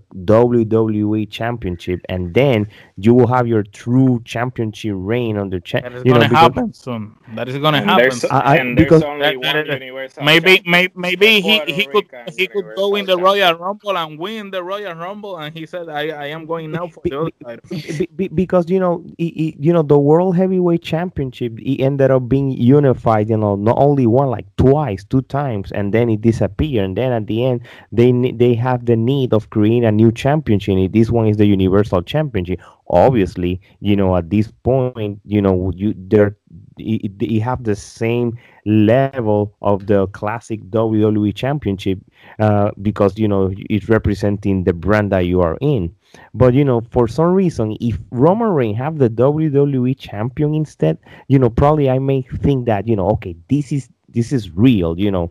WWE 0.44 1.30
championship 1.38 2.00
and 2.08 2.22
then 2.34 2.66
you 2.96 3.12
will 3.16 3.26
have 3.36 3.46
your 3.46 3.62
true 3.62 4.20
championship 4.24 4.94
reign 5.12 5.36
on 5.36 5.50
the 5.50 5.60
cha- 5.60 5.80
That 5.80 5.92
is 5.92 6.02
gonna 6.04 6.20
because- 6.28 6.38
happen 6.38 6.72
soon. 6.72 7.02
That 7.36 7.48
is 7.48 7.58
gonna 7.58 7.82
happen. 7.82 7.96
there's, 7.98 8.24
I- 8.24 8.40
I- 8.52 8.56
and 8.56 8.76
because- 8.76 9.02
there's 9.02 9.10
only 9.14 9.26
That- 9.26 9.36
one 9.36 9.54
that- 9.56 9.66
that- 9.68 9.80
universal 9.80 10.24
Maybe, 10.24 10.56
champion. 10.58 10.90
maybe 11.06 11.28
he, 11.48 11.54
he 11.78 11.84
could 11.86 12.06
Rican 12.12 12.34
he 12.38 12.46
could 12.46 12.66
go 12.76 12.94
in 12.98 13.04
the 13.06 13.16
Royal 13.18 13.54
Rumble 13.64 13.96
and 14.02 14.18
win 14.18 14.50
the 14.50 14.62
Royal 14.62 14.94
Rumble, 14.94 15.34
and 15.38 15.48
he 15.58 15.64
said, 15.66 15.88
"I, 15.88 16.02
I 16.24 16.26
am 16.36 16.42
going 16.46 16.70
now 16.78 16.86
for 16.92 17.00
Be- 17.02 17.10
the 17.10 17.20
other 17.20 17.30
title." 17.44 17.64
be, 17.70 18.06
be, 18.18 18.28
because 18.42 18.64
you 18.74 18.80
know 18.84 18.94
i 19.20 19.28
i 19.44 19.46
you 19.66 19.72
know 19.74 19.82
the 19.94 19.98
world 20.10 20.32
heavyweight 20.40 20.82
championship 20.94 21.52
it 21.70 21.76
ended 21.88 22.10
up 22.16 22.24
being 22.34 22.50
unified 22.78 23.28
you 23.32 23.36
know 23.36 23.54
not 23.68 23.76
only 23.86 24.06
one 24.20 24.28
like 24.36 24.46
twice 24.56 25.02
two 25.12 25.22
times 25.22 25.66
and 25.72 25.92
then 25.94 26.08
it 26.14 26.20
disappeared 26.22 26.84
and 26.84 26.96
then 26.96 27.12
at 27.12 27.26
the 27.26 27.44
end 27.44 27.60
they 27.92 28.10
they 28.32 28.54
have 28.54 28.86
the 28.86 28.96
need 28.96 29.32
of 29.32 29.50
creating 29.50 29.84
a 29.84 29.92
new 29.92 30.10
championship 30.10 30.92
this 30.92 31.10
one 31.10 31.26
is 31.26 31.36
the 31.36 31.46
universal 31.46 32.02
championship. 32.02 32.60
Obviously 32.88 33.60
you 33.80 33.96
know 33.96 34.16
at 34.16 34.30
this 34.30 34.50
point 34.62 35.20
you 35.24 35.40
know 35.40 35.72
you 35.74 35.94
there 35.96 36.36
you 36.76 37.40
have 37.40 37.64
the 37.64 37.76
same 37.76 38.36
level 38.66 39.54
of 39.62 39.86
the 39.86 40.06
classic 40.08 40.60
WWE 40.70 41.34
championship 41.34 41.98
uh, 42.38 42.70
because 42.82 43.18
you 43.18 43.28
know 43.28 43.52
it's 43.70 43.88
representing 43.88 44.64
the 44.64 44.72
brand 44.72 45.12
that 45.12 45.20
you 45.20 45.40
are 45.40 45.58
in. 45.60 45.94
But 46.32 46.54
you 46.54 46.64
know, 46.64 46.82
for 46.90 47.08
some 47.08 47.32
reason, 47.32 47.76
if 47.80 47.98
Roman 48.10 48.48
Reigns 48.48 48.78
have 48.78 48.98
the 48.98 49.10
WWE 49.10 49.98
champion 49.98 50.54
instead, 50.54 50.98
you 51.28 51.38
know, 51.38 51.50
probably 51.50 51.90
I 51.90 51.98
may 51.98 52.22
think 52.22 52.66
that 52.66 52.86
you 52.88 52.96
know, 52.96 53.08
okay, 53.10 53.36
this 53.48 53.72
is 53.72 53.88
this 54.08 54.32
is 54.32 54.50
real, 54.50 54.98
you 54.98 55.10
know, 55.10 55.30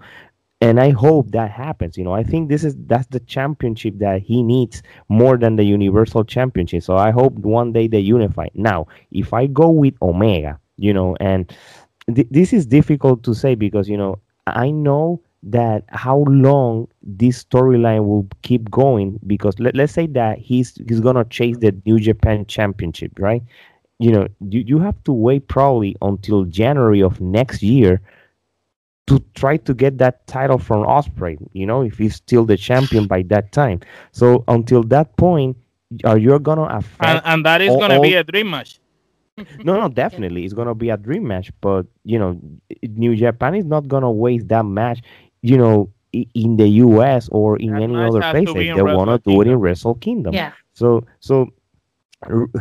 and 0.63 0.79
I 0.79 0.91
hope 0.91 1.31
that 1.31 1.51
happens. 1.51 1.97
You 1.97 2.05
know, 2.05 2.13
I 2.13 2.23
think 2.23 2.47
this 2.47 2.63
is 2.63 2.75
that's 2.87 3.07
the 3.07 3.19
championship 3.21 3.97
that 3.99 4.21
he 4.21 4.41
needs 4.41 4.81
more 5.09 5.37
than 5.37 5.57
the 5.57 5.65
Universal 5.65 6.23
Championship. 6.23 6.83
So 6.83 6.95
I 6.95 7.11
hope 7.11 7.33
one 7.33 7.73
day 7.73 7.87
they 7.87 7.99
unify. 7.99 8.47
Now, 8.53 8.87
if 9.11 9.33
I 9.33 9.47
go 9.47 9.69
with 9.69 9.95
Omega, 10.01 10.57
you 10.77 10.93
know, 10.93 11.17
and 11.19 11.53
th- 12.15 12.29
this 12.31 12.53
is 12.53 12.65
difficult 12.65 13.23
to 13.23 13.33
say 13.33 13.55
because 13.55 13.89
you 13.89 13.97
know 13.97 14.19
I 14.47 14.71
know 14.71 15.21
that 15.43 15.83
how 15.89 16.19
long 16.29 16.87
this 17.01 17.43
storyline 17.43 18.05
will 18.05 18.25
keep 18.43 18.71
going 18.71 19.19
because 19.27 19.59
let, 19.59 19.75
let's 19.75 19.91
say 19.93 20.07
that 20.07 20.37
he's 20.39 20.75
he's 20.87 21.01
gonna 21.01 21.25
chase 21.25 21.57
the 21.57 21.75
New 21.85 21.99
Japan 21.99 22.45
Championship, 22.45 23.11
right? 23.19 23.43
You 23.99 24.11
know, 24.11 24.27
you, 24.49 24.61
you 24.65 24.79
have 24.79 25.01
to 25.03 25.11
wait 25.13 25.47
probably 25.49 25.95
until 26.01 26.45
January 26.45 27.01
of 27.03 27.21
next 27.21 27.61
year 27.61 28.01
to 29.07 29.19
try 29.35 29.57
to 29.57 29.73
get 29.73 29.97
that 29.99 30.25
title 30.27 30.57
from 30.57 30.85
Ospreay. 30.85 31.37
You 31.53 31.65
know, 31.65 31.81
if 31.81 31.97
he's 31.97 32.15
still 32.15 32.45
the 32.45 32.57
champion 32.57 33.07
by 33.07 33.23
that 33.23 33.51
time. 33.51 33.81
So 34.11 34.43
until 34.47 34.83
that 34.83 35.15
point, 35.17 35.57
are 36.05 36.17
you 36.17 36.37
gonna 36.39 36.63
And, 36.63 36.77
affect? 36.77 37.25
and 37.25 37.45
that 37.45 37.61
is 37.61 37.69
all- 37.69 37.79
gonna 37.79 37.99
be 37.99 38.13
a 38.15 38.23
dream 38.23 38.49
match. 38.49 38.79
no, 39.63 39.79
no, 39.79 39.87
definitely, 39.89 40.43
it's 40.45 40.53
gonna 40.53 40.75
be 40.75 40.89
a 40.89 40.97
dream 40.97 41.27
match. 41.27 41.51
But 41.61 41.85
you 42.03 42.19
know, 42.19 42.39
New 42.83 43.15
Japan 43.15 43.55
is 43.55 43.65
not 43.65 43.87
gonna 43.87 44.11
waste 44.11 44.47
that 44.49 44.65
match. 44.65 45.01
You 45.41 45.57
know, 45.57 45.89
in 46.13 46.57
the 46.57 46.67
U.S. 46.85 47.27
or 47.31 47.57
in 47.57 47.73
That 47.73 47.81
any 47.81 47.95
other 47.95 48.21
has 48.21 48.33
to 48.45 48.53
places, 48.53 48.53
they 48.73 48.83
wanna 48.83 49.17
do 49.19 49.41
it 49.41 49.47
in 49.47 49.59
Wrestle 49.59 49.95
Kingdom. 49.95 50.33
Yeah. 50.33 50.51
So, 50.73 51.05
so 51.19 51.49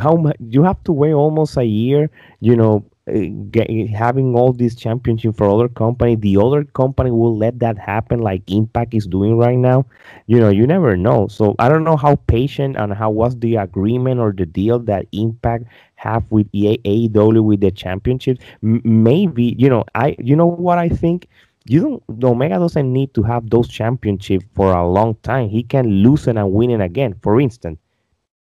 how 0.01 0.17
much 0.17 0.37
you 0.41 0.63
have 0.63 0.83
to 0.85 0.93
wait 0.93 1.13
almost 1.13 1.57
a 1.57 1.65
year, 1.65 2.11
you 2.41 2.57
know, 2.57 2.85
Uh, 3.09 3.27
get, 3.51 3.69
having 3.89 4.37
all 4.37 4.53
this 4.53 4.77
championship 4.77 5.37
for 5.37 5.49
other 5.49 5.69
company, 5.69 6.15
the 6.15 6.37
other 6.37 6.63
company 6.63 7.11
will 7.11 7.37
let 7.37 7.59
that 7.59 7.77
happen, 7.77 8.21
like 8.21 8.49
Impact 8.49 8.95
is 8.95 9.09
doing 9.09 9.37
right 9.37 9.59
now. 9.59 9.85
You 10.27 10.39
know, 10.39 10.51
you 10.51 10.69
never 10.69 10.97
know. 10.97 11.27
So 11.27 11.57
I 11.59 11.69
don't 11.69 11.83
know 11.83 11.97
how 11.97 12.15
patient 12.29 12.77
and 12.77 12.95
how 12.95 13.11
was 13.11 13.37
the 13.41 13.57
agreement 13.57 14.21
or 14.21 14.33
the 14.33 14.47
deal 14.47 14.79
that 14.81 15.07
Impact 15.11 15.65
have 15.97 16.25
with 16.31 16.51
AEW 16.53 17.43
with 17.43 17.61
the 17.61 17.73
championship. 17.73 18.39
M- 18.63 18.81
maybe 18.85 19.57
you 19.59 19.69
know, 19.69 19.85
I 19.97 20.15
you 20.19 20.37
know 20.37 20.47
what 20.47 20.79
I 20.79 20.89
think. 20.89 21.27
You 21.65 22.03
don't. 22.09 22.25
Omega 22.25 22.59
doesn't 22.59 22.93
need 22.93 23.15
to 23.15 23.23
have 23.25 23.51
those 23.51 23.69
championships 23.69 24.45
for 24.55 24.73
a 24.73 24.89
long 24.89 25.17
time. 25.23 25.49
He 25.49 25.65
can 25.65 25.87
loosen 26.05 26.37
and 26.39 26.53
win 26.53 26.71
it 26.71 26.81
again. 26.81 27.15
For 27.23 27.41
instance, 27.41 27.79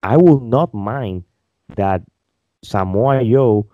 I 0.02 0.16
will 0.16 0.40
not 0.40 0.72
mind 0.74 1.24
that 1.76 2.02
Samoa 2.62 3.24
Joe 3.24 3.66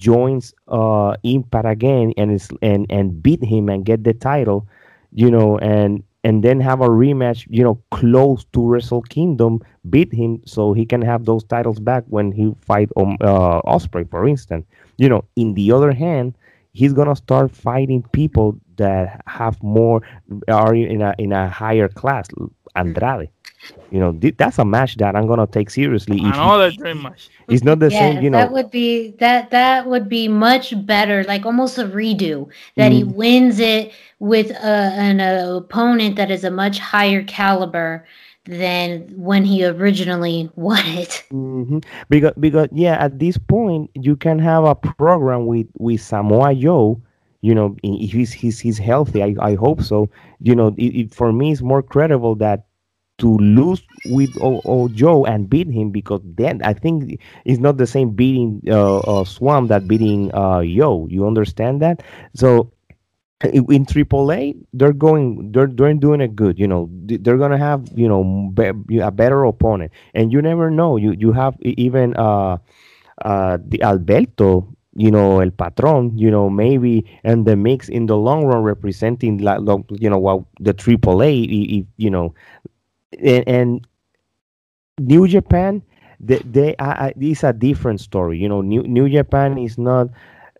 joins 0.00 0.54
uh 0.68 1.14
Impact 1.24 1.66
again 1.68 2.14
and 2.16 2.32
is 2.32 2.48
and 2.62 2.86
and 2.90 3.22
beat 3.22 3.44
him 3.44 3.68
and 3.68 3.84
get 3.84 4.04
the 4.04 4.14
title, 4.14 4.66
you 5.12 5.30
know, 5.30 5.58
and 5.58 6.02
and 6.24 6.42
then 6.44 6.60
have 6.60 6.80
a 6.80 6.88
rematch, 6.88 7.46
you 7.50 7.62
know, 7.64 7.80
close 7.90 8.44
to 8.52 8.66
Wrestle 8.66 9.02
Kingdom, 9.02 9.60
beat 9.88 10.12
him 10.12 10.42
so 10.46 10.72
he 10.72 10.84
can 10.86 11.02
have 11.02 11.24
those 11.24 11.44
titles 11.44 11.78
back 11.80 12.04
when 12.08 12.32
he 12.32 12.54
fight 12.62 12.90
um, 12.96 13.16
uh, 13.20 13.62
Ospreay, 13.62 14.08
for 14.10 14.28
instance. 14.28 14.66
You 14.98 15.08
know, 15.08 15.24
in 15.36 15.54
the 15.54 15.72
other 15.72 15.92
hand, 15.92 16.34
he's 16.72 16.92
gonna 16.92 17.16
start 17.16 17.50
fighting 17.52 18.02
people 18.12 18.58
that 18.76 19.22
have 19.26 19.62
more 19.62 20.02
are 20.48 20.74
in 20.74 21.02
a 21.02 21.14
in 21.18 21.32
a 21.32 21.48
higher 21.48 21.88
class, 21.88 22.28
Andrade. 22.76 23.30
You 23.90 24.00
know, 24.00 24.12
th- 24.12 24.36
that's 24.36 24.58
a 24.58 24.64
match 24.64 24.96
that 24.96 25.16
I'm 25.16 25.26
gonna 25.26 25.46
take 25.46 25.70
seriously. 25.70 26.28
if 26.28 26.38
he- 26.38 26.54
Another 26.54 26.70
dream 26.70 27.02
match. 27.02 27.30
it's 27.48 27.62
not 27.64 27.78
the 27.80 27.90
Yes, 27.90 27.90
same, 27.90 28.20
you 28.20 28.30
know. 28.30 28.48
that 28.48 28.52
would 28.52 28.70
be 28.70 29.12
that 29.18 29.50
that 29.50 29.86
would 29.86 30.08
be 30.08 30.28
much 30.28 30.86
better, 30.86 31.22
like 31.24 31.44
almost 31.44 31.78
a 31.78 31.84
redo. 31.84 32.48
That 32.76 32.92
he 32.92 33.02
Mm. 33.02 33.04
wins 33.04 33.58
it 33.60 33.92
with 34.18 34.50
a, 34.50 34.64
an 34.96 35.20
uh, 35.20 35.56
opponent 35.56 36.16
that 36.16 36.30
is 36.30 36.44
a 36.44 36.50
much 36.50 36.78
higher 36.78 37.22
caliber 37.22 38.06
than 38.44 39.10
when 39.16 39.44
he 39.44 39.64
originally 39.64 40.50
won 40.56 40.84
it. 40.86 41.24
hmm 41.30 41.78
Because 42.08 42.32
because 42.38 42.68
yeah, 42.72 42.96
at 43.00 43.18
this 43.18 43.38
point 43.38 43.90
you 43.94 44.16
can 44.16 44.38
have 44.38 44.64
a 44.64 44.74
program 44.74 45.36
with 45.36 45.58
with 45.68 45.90
Samoa 45.90 46.44
Joe. 46.44 46.92
You 47.34 47.48
know, 47.48 47.72
if 47.76 48.10
he's 48.12 48.32
he's, 48.32 48.58
he's 48.58 48.78
healthy, 48.78 49.22
I, 49.22 49.34
I 49.40 49.54
hope 49.54 49.80
so. 49.82 50.08
You 50.40 50.54
know, 50.54 50.74
it, 50.76 50.84
it, 51.00 51.14
for 51.14 51.32
me, 51.32 51.52
it's 51.52 51.62
more 51.62 51.82
credible 51.82 52.34
that 52.36 52.66
to 53.20 53.38
lose 53.38 53.82
with 54.04 54.32
Joe 54.92 55.24
and 55.26 55.48
beat 55.48 55.68
him 55.68 55.90
because 55.90 56.20
then 56.24 56.60
I 56.64 56.72
think 56.74 57.20
it's 57.44 57.60
not 57.60 57.76
the 57.76 57.86
same 57.86 58.10
beating 58.10 58.62
uh, 58.68 58.98
uh 59.00 59.24
Swann 59.24 59.68
that 59.68 59.86
beating 59.88 60.34
uh 60.34 60.60
Yo. 60.60 61.06
You 61.08 61.26
understand 61.26 61.82
that? 61.82 62.02
So 62.34 62.72
in 63.44 63.86
AAA, 63.86 64.54
they're 64.74 64.92
going, 64.92 65.52
they're 65.52 65.66
they're 65.68 65.94
doing 65.94 66.20
it 66.20 66.36
good. 66.36 66.58
You 66.58 66.68
know, 66.68 66.90
they're 66.92 67.38
gonna 67.38 67.58
have 67.58 67.88
you 67.94 68.08
know 68.08 68.50
be, 68.54 68.98
a 68.98 69.10
better 69.10 69.44
opponent, 69.44 69.92
and 70.14 70.32
you 70.32 70.42
never 70.42 70.70
know. 70.70 70.96
You 70.96 71.12
you 71.12 71.32
have 71.32 71.56
even 71.62 72.16
uh 72.16 72.58
uh 73.24 73.58
the 73.66 73.82
Alberto, 73.82 74.68
you 74.94 75.10
know, 75.10 75.40
El 75.40 75.50
Patron, 75.50 76.16
you 76.16 76.30
know, 76.30 76.50
maybe 76.50 77.04
and 77.24 77.46
the 77.46 77.56
mix 77.56 77.88
in 77.88 78.06
the 78.06 78.16
long 78.16 78.44
run 78.44 78.62
representing 78.62 79.38
like 79.38 79.60
you 79.90 80.10
know 80.10 80.18
what 80.18 80.44
the 80.60 80.74
AAA, 80.74 81.46
i- 81.48 81.76
i- 81.80 81.86
you 81.96 82.10
know, 82.10 82.34
and, 83.22 83.48
and 83.48 83.86
New 84.98 85.26
Japan, 85.26 85.82
they, 86.20 86.38
they 86.38 86.74
I, 86.78 87.12
it's 87.18 87.42
a 87.44 87.52
different 87.52 88.00
story. 88.00 88.38
You 88.38 88.48
know, 88.48 88.60
New 88.60 88.82
New 88.82 89.08
Japan 89.08 89.58
is 89.58 89.78
not 89.78 90.08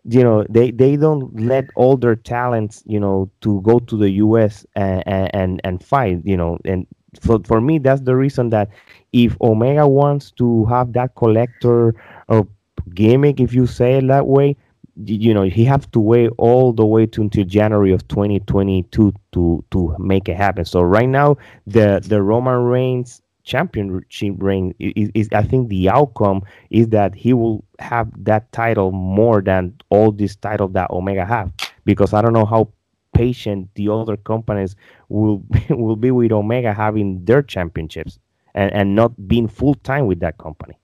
you 0.03 0.23
know 0.23 0.43
they 0.49 0.71
they 0.71 0.95
don't 0.95 1.39
let 1.39 1.65
all 1.75 1.95
their 1.95 2.15
talents 2.15 2.81
you 2.87 2.99
know 2.99 3.29
to 3.41 3.61
go 3.61 3.79
to 3.79 3.97
the 3.97 4.09
US 4.25 4.65
and 4.75 5.03
and 5.35 5.61
and 5.63 5.83
fight 5.83 6.21
you 6.23 6.35
know 6.35 6.57
and 6.65 6.87
for 7.21 7.39
for 7.45 7.61
me 7.61 7.77
that's 7.77 8.01
the 8.01 8.15
reason 8.15 8.49
that 8.49 8.69
if 9.13 9.37
Omega 9.41 9.87
wants 9.87 10.31
to 10.31 10.65
have 10.65 10.93
that 10.93 11.13
collector 11.15 11.93
of 12.29 12.47
gimmick 12.95 13.39
if 13.39 13.53
you 13.53 13.67
say 13.67 13.95
it 13.97 14.07
that 14.07 14.25
way 14.25 14.57
you 15.05 15.33
know 15.33 15.43
he 15.43 15.63
have 15.65 15.89
to 15.91 15.99
wait 15.99 16.29
all 16.37 16.73
the 16.73 16.85
way 16.85 17.05
to 17.05 17.21
until 17.21 17.43
January 17.45 17.91
of 17.91 18.07
2022 18.07 19.13
to 19.31 19.63
to 19.71 19.95
make 19.99 20.27
it 20.29 20.35
happen 20.37 20.65
so 20.65 20.81
right 20.81 21.09
now 21.09 21.37
the 21.67 22.01
the 22.05 22.21
Roman 22.21 22.59
Reigns 22.63 23.21
championship 23.43 24.35
reign 24.37 24.73
is, 24.79 25.09
is 25.13 25.29
I 25.31 25.41
think 25.43 25.69
the 25.69 25.89
outcome 25.89 26.43
is 26.69 26.89
that 26.89 27.15
he 27.15 27.33
will 27.33 27.63
have 27.79 28.07
that 28.23 28.51
title 28.51 28.91
more 28.91 29.41
than 29.41 29.73
all 29.89 30.11
these 30.11 30.35
titles 30.35 30.73
that 30.73 30.91
Omega 30.91 31.25
have 31.25 31.51
because 31.85 32.13
I 32.13 32.21
don't 32.21 32.33
know 32.33 32.45
how 32.45 32.69
patient 33.13 33.69
the 33.75 33.89
other 33.89 34.15
companies 34.17 34.75
will 35.09 35.43
will 35.69 35.95
be 35.95 36.11
with 36.11 36.31
Omega 36.31 36.73
having 36.73 37.23
their 37.25 37.41
championships 37.41 38.19
and, 38.53 38.71
and 38.73 38.95
not 38.95 39.27
being 39.27 39.47
full 39.47 39.75
time 39.75 40.05
with 40.07 40.19
that 40.19 40.37
company. 40.37 40.77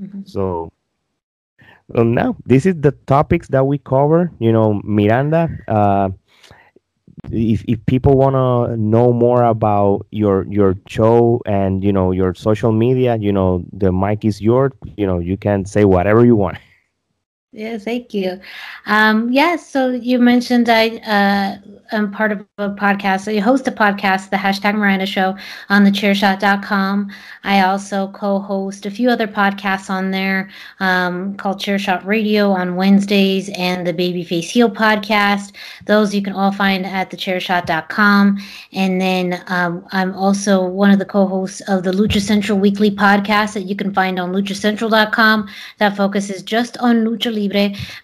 Mhm. 0.00 0.28
So 0.28 0.72
well, 1.88 2.04
now 2.04 2.36
this 2.44 2.66
is 2.66 2.74
the 2.80 2.92
topics 3.06 3.48
that 3.48 3.66
we 3.66 3.78
cover. 3.78 4.30
You 4.38 4.52
know, 4.52 4.80
Miranda. 4.84 5.48
Uh, 5.68 6.10
if 7.30 7.64
if 7.66 7.84
people 7.86 8.16
want 8.16 8.34
to 8.34 8.76
know 8.76 9.12
more 9.12 9.44
about 9.44 10.06
your 10.10 10.46
your 10.48 10.76
show 10.86 11.40
and 11.46 11.82
you 11.82 11.92
know 11.92 12.12
your 12.12 12.34
social 12.34 12.72
media, 12.72 13.16
you 13.16 13.32
know 13.32 13.64
the 13.72 13.90
mic 13.92 14.24
is 14.24 14.40
yours. 14.40 14.72
You 14.96 15.06
know 15.06 15.18
you 15.18 15.36
can 15.36 15.64
say 15.64 15.84
whatever 15.84 16.24
you 16.24 16.36
want. 16.36 16.58
Yeah, 17.56 17.78
thank 17.78 18.12
you. 18.12 18.38
Um, 18.84 19.32
yes, 19.32 19.66
so 19.66 19.88
you 19.88 20.18
mentioned 20.18 20.68
I 20.68 20.98
uh, 20.98 21.56
am 21.90 22.12
part 22.12 22.30
of 22.30 22.44
a 22.58 22.68
podcast. 22.68 23.22
So 23.22 23.30
you 23.30 23.40
host 23.40 23.66
a 23.66 23.70
podcast, 23.70 24.28
the 24.28 24.36
hashtag 24.36 24.74
Miranda 24.74 25.06
Show, 25.06 25.34
on 25.70 25.84
the 25.84 25.90
chairshot.com. 25.90 27.10
I 27.44 27.62
also 27.62 28.08
co 28.08 28.40
host 28.40 28.84
a 28.84 28.90
few 28.90 29.08
other 29.08 29.26
podcasts 29.26 29.88
on 29.88 30.10
there 30.10 30.50
um, 30.80 31.34
called 31.38 31.58
Chairshot 31.58 32.04
Radio 32.04 32.50
on 32.50 32.76
Wednesdays 32.76 33.48
and 33.56 33.86
the 33.86 33.94
Babyface 33.94 34.50
Heel 34.50 34.68
podcast. 34.68 35.52
Those 35.86 36.14
you 36.14 36.20
can 36.20 36.34
all 36.34 36.52
find 36.52 36.84
at 36.84 37.08
the 37.08 37.16
thechairshot.com. 37.16 38.38
And 38.72 39.00
then 39.00 39.42
um, 39.46 39.86
I'm 39.92 40.12
also 40.14 40.62
one 40.62 40.90
of 40.90 40.98
the 40.98 41.06
co 41.06 41.26
hosts 41.26 41.62
of 41.68 41.84
the 41.84 41.92
Lucha 41.92 42.20
Central 42.20 42.58
Weekly 42.58 42.90
podcast 42.90 43.54
that 43.54 43.62
you 43.62 43.76
can 43.76 43.94
find 43.94 44.18
on 44.18 44.32
luchacentral.com 44.34 45.48
that 45.78 45.96
focuses 45.96 46.42
just 46.42 46.76
on 46.78 46.96
lucha 46.96 47.45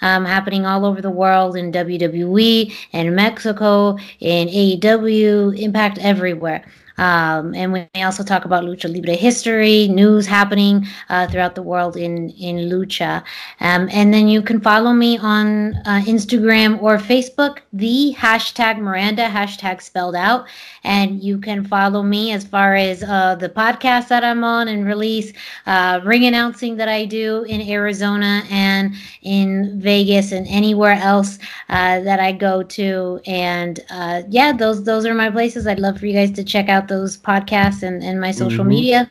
um, 0.00 0.24
happening 0.24 0.66
all 0.66 0.84
over 0.84 1.00
the 1.00 1.10
world 1.10 1.56
in 1.56 1.72
WWE 1.72 2.72
and 2.92 3.16
Mexico 3.16 3.96
in 4.20 4.48
AEW 4.48 5.58
Impact 5.58 5.98
everywhere. 5.98 6.64
Um, 7.02 7.52
and 7.54 7.72
we 7.72 7.88
also 7.96 8.22
talk 8.22 8.44
about 8.44 8.62
lucha 8.62 8.88
libre 8.92 9.14
history, 9.14 9.88
news 9.88 10.24
happening 10.24 10.86
uh, 11.08 11.26
throughout 11.26 11.54
the 11.56 11.62
world 11.62 11.96
in 11.96 12.30
in 12.30 12.56
lucha. 12.70 13.24
Um, 13.60 13.88
and 13.92 14.14
then 14.14 14.28
you 14.28 14.40
can 14.40 14.60
follow 14.60 14.92
me 14.92 15.18
on 15.18 15.74
uh, 15.90 16.02
Instagram 16.14 16.80
or 16.80 16.98
Facebook, 16.98 17.58
the 17.72 18.14
hashtag 18.16 18.78
Miranda 18.78 19.26
hashtag 19.38 19.82
spelled 19.82 20.14
out, 20.14 20.46
and 20.84 21.20
you 21.22 21.38
can 21.38 21.64
follow 21.64 22.02
me 22.04 22.32
as 22.32 22.44
far 22.44 22.76
as 22.76 23.02
uh, 23.02 23.34
the 23.34 23.48
podcast 23.48 24.06
that 24.08 24.22
I'm 24.22 24.44
on 24.44 24.68
and 24.68 24.86
release, 24.86 25.32
uh, 25.66 26.00
ring 26.04 26.24
announcing 26.24 26.76
that 26.76 26.88
I 26.88 27.04
do 27.04 27.42
in 27.48 27.60
Arizona 27.68 28.42
and 28.48 28.94
in 29.22 29.80
Vegas 29.80 30.30
and 30.30 30.46
anywhere 30.46 30.98
else 31.12 31.38
uh, 31.68 31.98
that 32.00 32.20
I 32.20 32.30
go 32.30 32.62
to. 32.78 33.20
And 33.26 33.80
uh, 33.90 34.22
yeah, 34.28 34.52
those 34.52 34.84
those 34.84 35.04
are 35.04 35.14
my 35.14 35.30
places. 35.30 35.66
I'd 35.66 35.80
love 35.80 35.98
for 35.98 36.06
you 36.06 36.14
guys 36.14 36.30
to 36.32 36.44
check 36.44 36.68
out 36.68 36.91
those 36.92 37.16
podcasts 37.18 37.82
and, 37.82 38.02
and 38.02 38.20
my 38.20 38.32
social 38.32 38.64
Mhm. 38.64 38.68
media. 38.74 39.10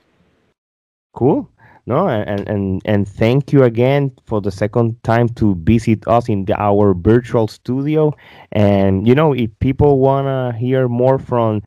Cool. 1.14 1.50
No, 1.88 2.08
and, 2.08 2.48
and 2.48 2.82
and 2.86 3.08
thank 3.08 3.52
you 3.52 3.64
again 3.64 4.12
for 4.26 4.42
the 4.42 4.52
second 4.52 5.02
time 5.04 5.30
to 5.40 5.56
visit 5.64 6.08
us 6.08 6.30
in 6.30 6.46
the, 6.46 6.56
our 6.62 6.94
virtual 6.94 7.48
studio. 7.48 8.14
And 8.52 9.08
you 9.08 9.16
know, 9.16 9.34
if 9.34 9.50
people 9.60 10.00
wanna 10.00 10.54
hear 10.58 10.88
more 10.88 11.18
from 11.18 11.62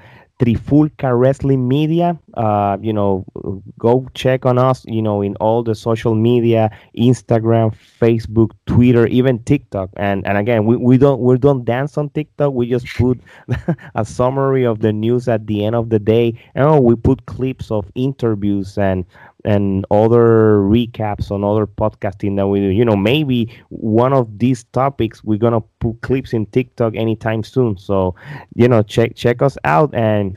Trifulca 0.45 1.18
Wrestling 1.18 1.66
Media, 1.66 2.18
uh, 2.34 2.76
you 2.80 2.92
know, 2.92 3.24
go 3.78 4.07
check 4.14 4.45
on 4.45 4.59
us. 4.59 4.84
You 4.86 5.01
know, 5.01 5.22
in 5.22 5.36
all 5.36 5.62
the 5.62 5.74
social 5.74 6.14
media, 6.14 6.70
Instagram, 6.99 7.74
Facebook, 8.01 8.51
Twitter, 8.66 9.07
even 9.07 9.38
TikTok. 9.45 9.90
And 9.97 10.26
and 10.26 10.36
again, 10.36 10.66
we, 10.66 10.76
we 10.76 10.99
don't 10.99 11.20
we 11.20 11.38
don't 11.38 11.64
dance 11.64 11.97
on 11.97 12.11
TikTok. 12.11 12.53
We 12.53 12.68
just 12.68 12.86
put 12.95 13.20
a 13.95 14.05
summary 14.05 14.64
of 14.64 14.80
the 14.80 14.92
news 14.92 15.28
at 15.28 15.47
the 15.47 15.64
end 15.64 15.74
of 15.76 15.88
the 15.88 15.99
day. 15.99 16.38
And 16.55 16.84
we 16.84 16.95
put 16.95 17.24
clips 17.26 17.70
of 17.70 17.90
interviews 17.95 18.76
and 18.76 19.07
and 19.45 19.84
other 19.90 20.59
recaps 20.59 21.30
on 21.30 21.45
other 21.45 21.66
podcasting 21.66 22.36
that 22.36 22.47
we 22.47 22.61
do. 22.61 22.68
You 22.68 22.84
know, 22.84 22.97
maybe 22.97 23.53
one 23.68 24.12
of 24.12 24.38
these 24.38 24.64
topics 24.64 25.22
we're 25.22 25.38
gonna 25.38 25.61
put 25.80 26.01
clips 26.01 26.32
in 26.32 26.47
TikTok 26.47 26.97
anytime 26.97 27.42
soon. 27.42 27.76
So, 27.76 28.14
you 28.55 28.68
know, 28.68 28.82
check 28.82 29.14
check 29.14 29.42
us 29.42 29.59
out 29.64 29.95
and 29.95 30.36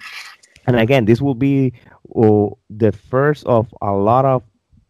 and 0.67 0.77
again, 0.77 1.05
this 1.05 1.21
will 1.21 1.35
be 1.35 1.73
uh, 2.15 2.47
the 2.69 2.91
first 2.91 3.45
of 3.45 3.73
a 3.81 3.91
lot 3.91 4.25
of 4.25 4.43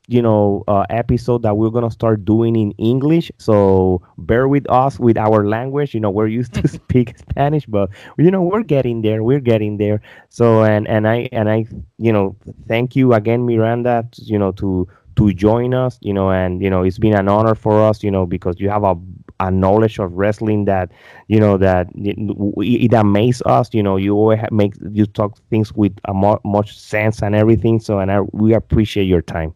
you 0.08 0.22
know 0.22 0.64
uh, 0.68 0.86
episode 0.90 1.42
that 1.44 1.56
we're 1.58 1.70
gonna 1.70 1.92
start 1.92 2.26
doing 2.26 2.56
in 2.56 2.72
English. 2.74 3.32
So 3.38 4.02
bear 4.18 4.48
with 4.48 4.70
us 4.70 5.00
with 5.00 5.18
our 5.18 5.48
language. 5.48 5.94
You 5.94 6.00
know, 6.00 6.12
we're 6.12 6.28
used 6.28 6.54
to 6.56 6.68
speak 6.68 7.18
Spanish, 7.18 7.66
but 7.66 7.90
you 8.18 8.32
know 8.32 8.42
we're 8.42 8.64
getting 8.64 9.02
there. 9.02 9.24
We're 9.24 9.40
getting 9.40 9.78
there. 9.78 10.02
So 10.30 10.64
and 10.64 10.88
and 10.88 11.08
I 11.08 11.30
and 11.32 11.50
I 11.50 11.66
you 11.98 12.12
know 12.14 12.36
thank 12.68 12.96
you 12.96 13.14
again, 13.14 13.46
Miranda. 13.46 14.08
You 14.18 14.40
know 14.40 14.52
to 14.54 14.88
to 15.18 15.34
join 15.34 15.74
us. 15.74 15.98
You 16.02 16.14
know, 16.14 16.32
and 16.32 16.62
you 16.62 16.70
know 16.70 16.84
it's 16.84 17.00
been 17.00 17.16
an 17.16 17.28
honor 17.28 17.56
for 17.56 17.82
us. 17.84 18.04
You 18.04 18.12
know 18.12 18.26
because 18.26 18.60
you 18.60 18.70
have 18.70 18.84
a 18.84 18.96
a 19.40 19.52
knowledge 19.52 20.00
of 20.00 20.12
wrestling 20.14 20.66
that 20.66 20.92
you 21.28 21.40
know 21.40 21.58
that 21.58 21.88
it, 21.96 22.94
amazes 22.94 23.42
us 23.46 23.70
you 23.74 23.84
know 23.84 23.96
you 23.98 24.14
always 24.16 24.40
make 24.52 24.74
you 24.92 25.06
talk 25.06 25.38
things 25.50 25.72
with 25.74 25.94
a 26.06 26.14
mo- 26.14 26.40
much 26.44 26.78
sense 26.78 27.22
and 27.22 27.36
everything 27.36 27.80
so 27.80 28.00
and 28.00 28.12
I, 28.12 28.22
we 28.22 28.54
appreciate 28.54 29.06
your 29.06 29.22
time 29.22 29.54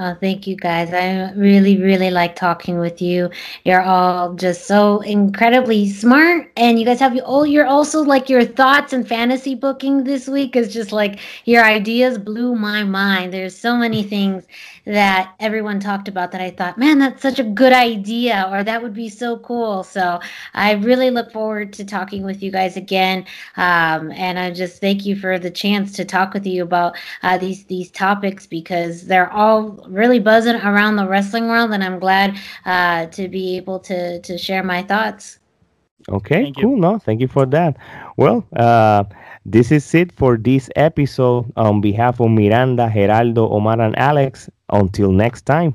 Oh, 0.00 0.14
thank 0.20 0.46
you 0.46 0.54
guys. 0.56 0.92
I 0.92 1.32
really, 1.32 1.76
really 1.76 2.10
like 2.10 2.36
talking 2.36 2.78
with 2.78 3.02
you. 3.02 3.30
You're 3.64 3.82
all 3.82 4.32
just 4.34 4.66
so 4.68 5.00
incredibly 5.00 5.88
smart, 5.90 6.52
and 6.56 6.78
you 6.78 6.84
guys 6.84 7.00
have 7.00 7.18
oh, 7.26 7.42
you're 7.42 7.66
also 7.66 8.02
like 8.02 8.28
your 8.28 8.44
thoughts 8.44 8.92
and 8.92 9.06
fantasy 9.08 9.56
booking 9.56 10.04
this 10.04 10.28
week 10.28 10.54
is 10.54 10.72
just 10.72 10.92
like 10.92 11.18
your 11.46 11.64
ideas 11.64 12.16
blew 12.16 12.54
my 12.54 12.84
mind. 12.84 13.32
There's 13.32 13.56
so 13.58 13.76
many 13.76 14.04
things 14.04 14.46
that 14.88 15.34
everyone 15.38 15.80
talked 15.80 16.08
about 16.08 16.32
that 16.32 16.40
I 16.40 16.50
thought, 16.50 16.78
man, 16.78 16.98
that's 16.98 17.20
such 17.20 17.38
a 17.38 17.44
good 17.44 17.74
idea, 17.74 18.48
or 18.50 18.64
that 18.64 18.82
would 18.82 18.94
be 18.94 19.10
so 19.10 19.38
cool. 19.40 19.82
So 19.82 20.18
I 20.54 20.72
really 20.72 21.10
look 21.10 21.30
forward 21.30 21.74
to 21.74 21.84
talking 21.84 22.22
with 22.22 22.42
you 22.42 22.50
guys 22.50 22.74
again, 22.76 23.26
um, 23.58 24.10
and 24.12 24.38
I 24.38 24.50
just 24.50 24.80
thank 24.80 25.04
you 25.04 25.14
for 25.14 25.38
the 25.38 25.50
chance 25.50 25.92
to 25.92 26.06
talk 26.06 26.32
with 26.32 26.46
you 26.46 26.62
about 26.62 26.96
uh, 27.22 27.36
these 27.36 27.64
these 27.66 27.90
topics 27.90 28.46
because 28.46 29.06
they're 29.06 29.30
all 29.30 29.86
really 29.88 30.20
buzzing 30.20 30.56
around 30.56 30.96
the 30.96 31.06
wrestling 31.06 31.48
world, 31.48 31.70
and 31.72 31.84
I'm 31.84 31.98
glad 31.98 32.38
uh, 32.64 33.06
to 33.06 33.28
be 33.28 33.58
able 33.58 33.80
to 33.80 34.20
to 34.20 34.38
share 34.38 34.62
my 34.62 34.82
thoughts. 34.82 35.38
Okay, 36.08 36.44
thank 36.44 36.56
cool. 36.56 36.76
You. 36.76 36.80
No, 36.80 36.98
thank 36.98 37.20
you 37.20 37.28
for 37.28 37.44
that. 37.44 37.76
Well, 38.16 38.42
uh, 38.56 39.04
this 39.44 39.70
is 39.70 39.94
it 39.94 40.12
for 40.12 40.38
this 40.38 40.70
episode. 40.76 41.52
On 41.56 41.82
behalf 41.82 42.20
of 42.20 42.30
Miranda, 42.30 42.90
Gerardo, 42.90 43.50
Omar, 43.50 43.80
and 43.82 43.98
Alex, 43.98 44.48
until 44.70 45.10
next 45.12 45.42
time. 45.46 45.74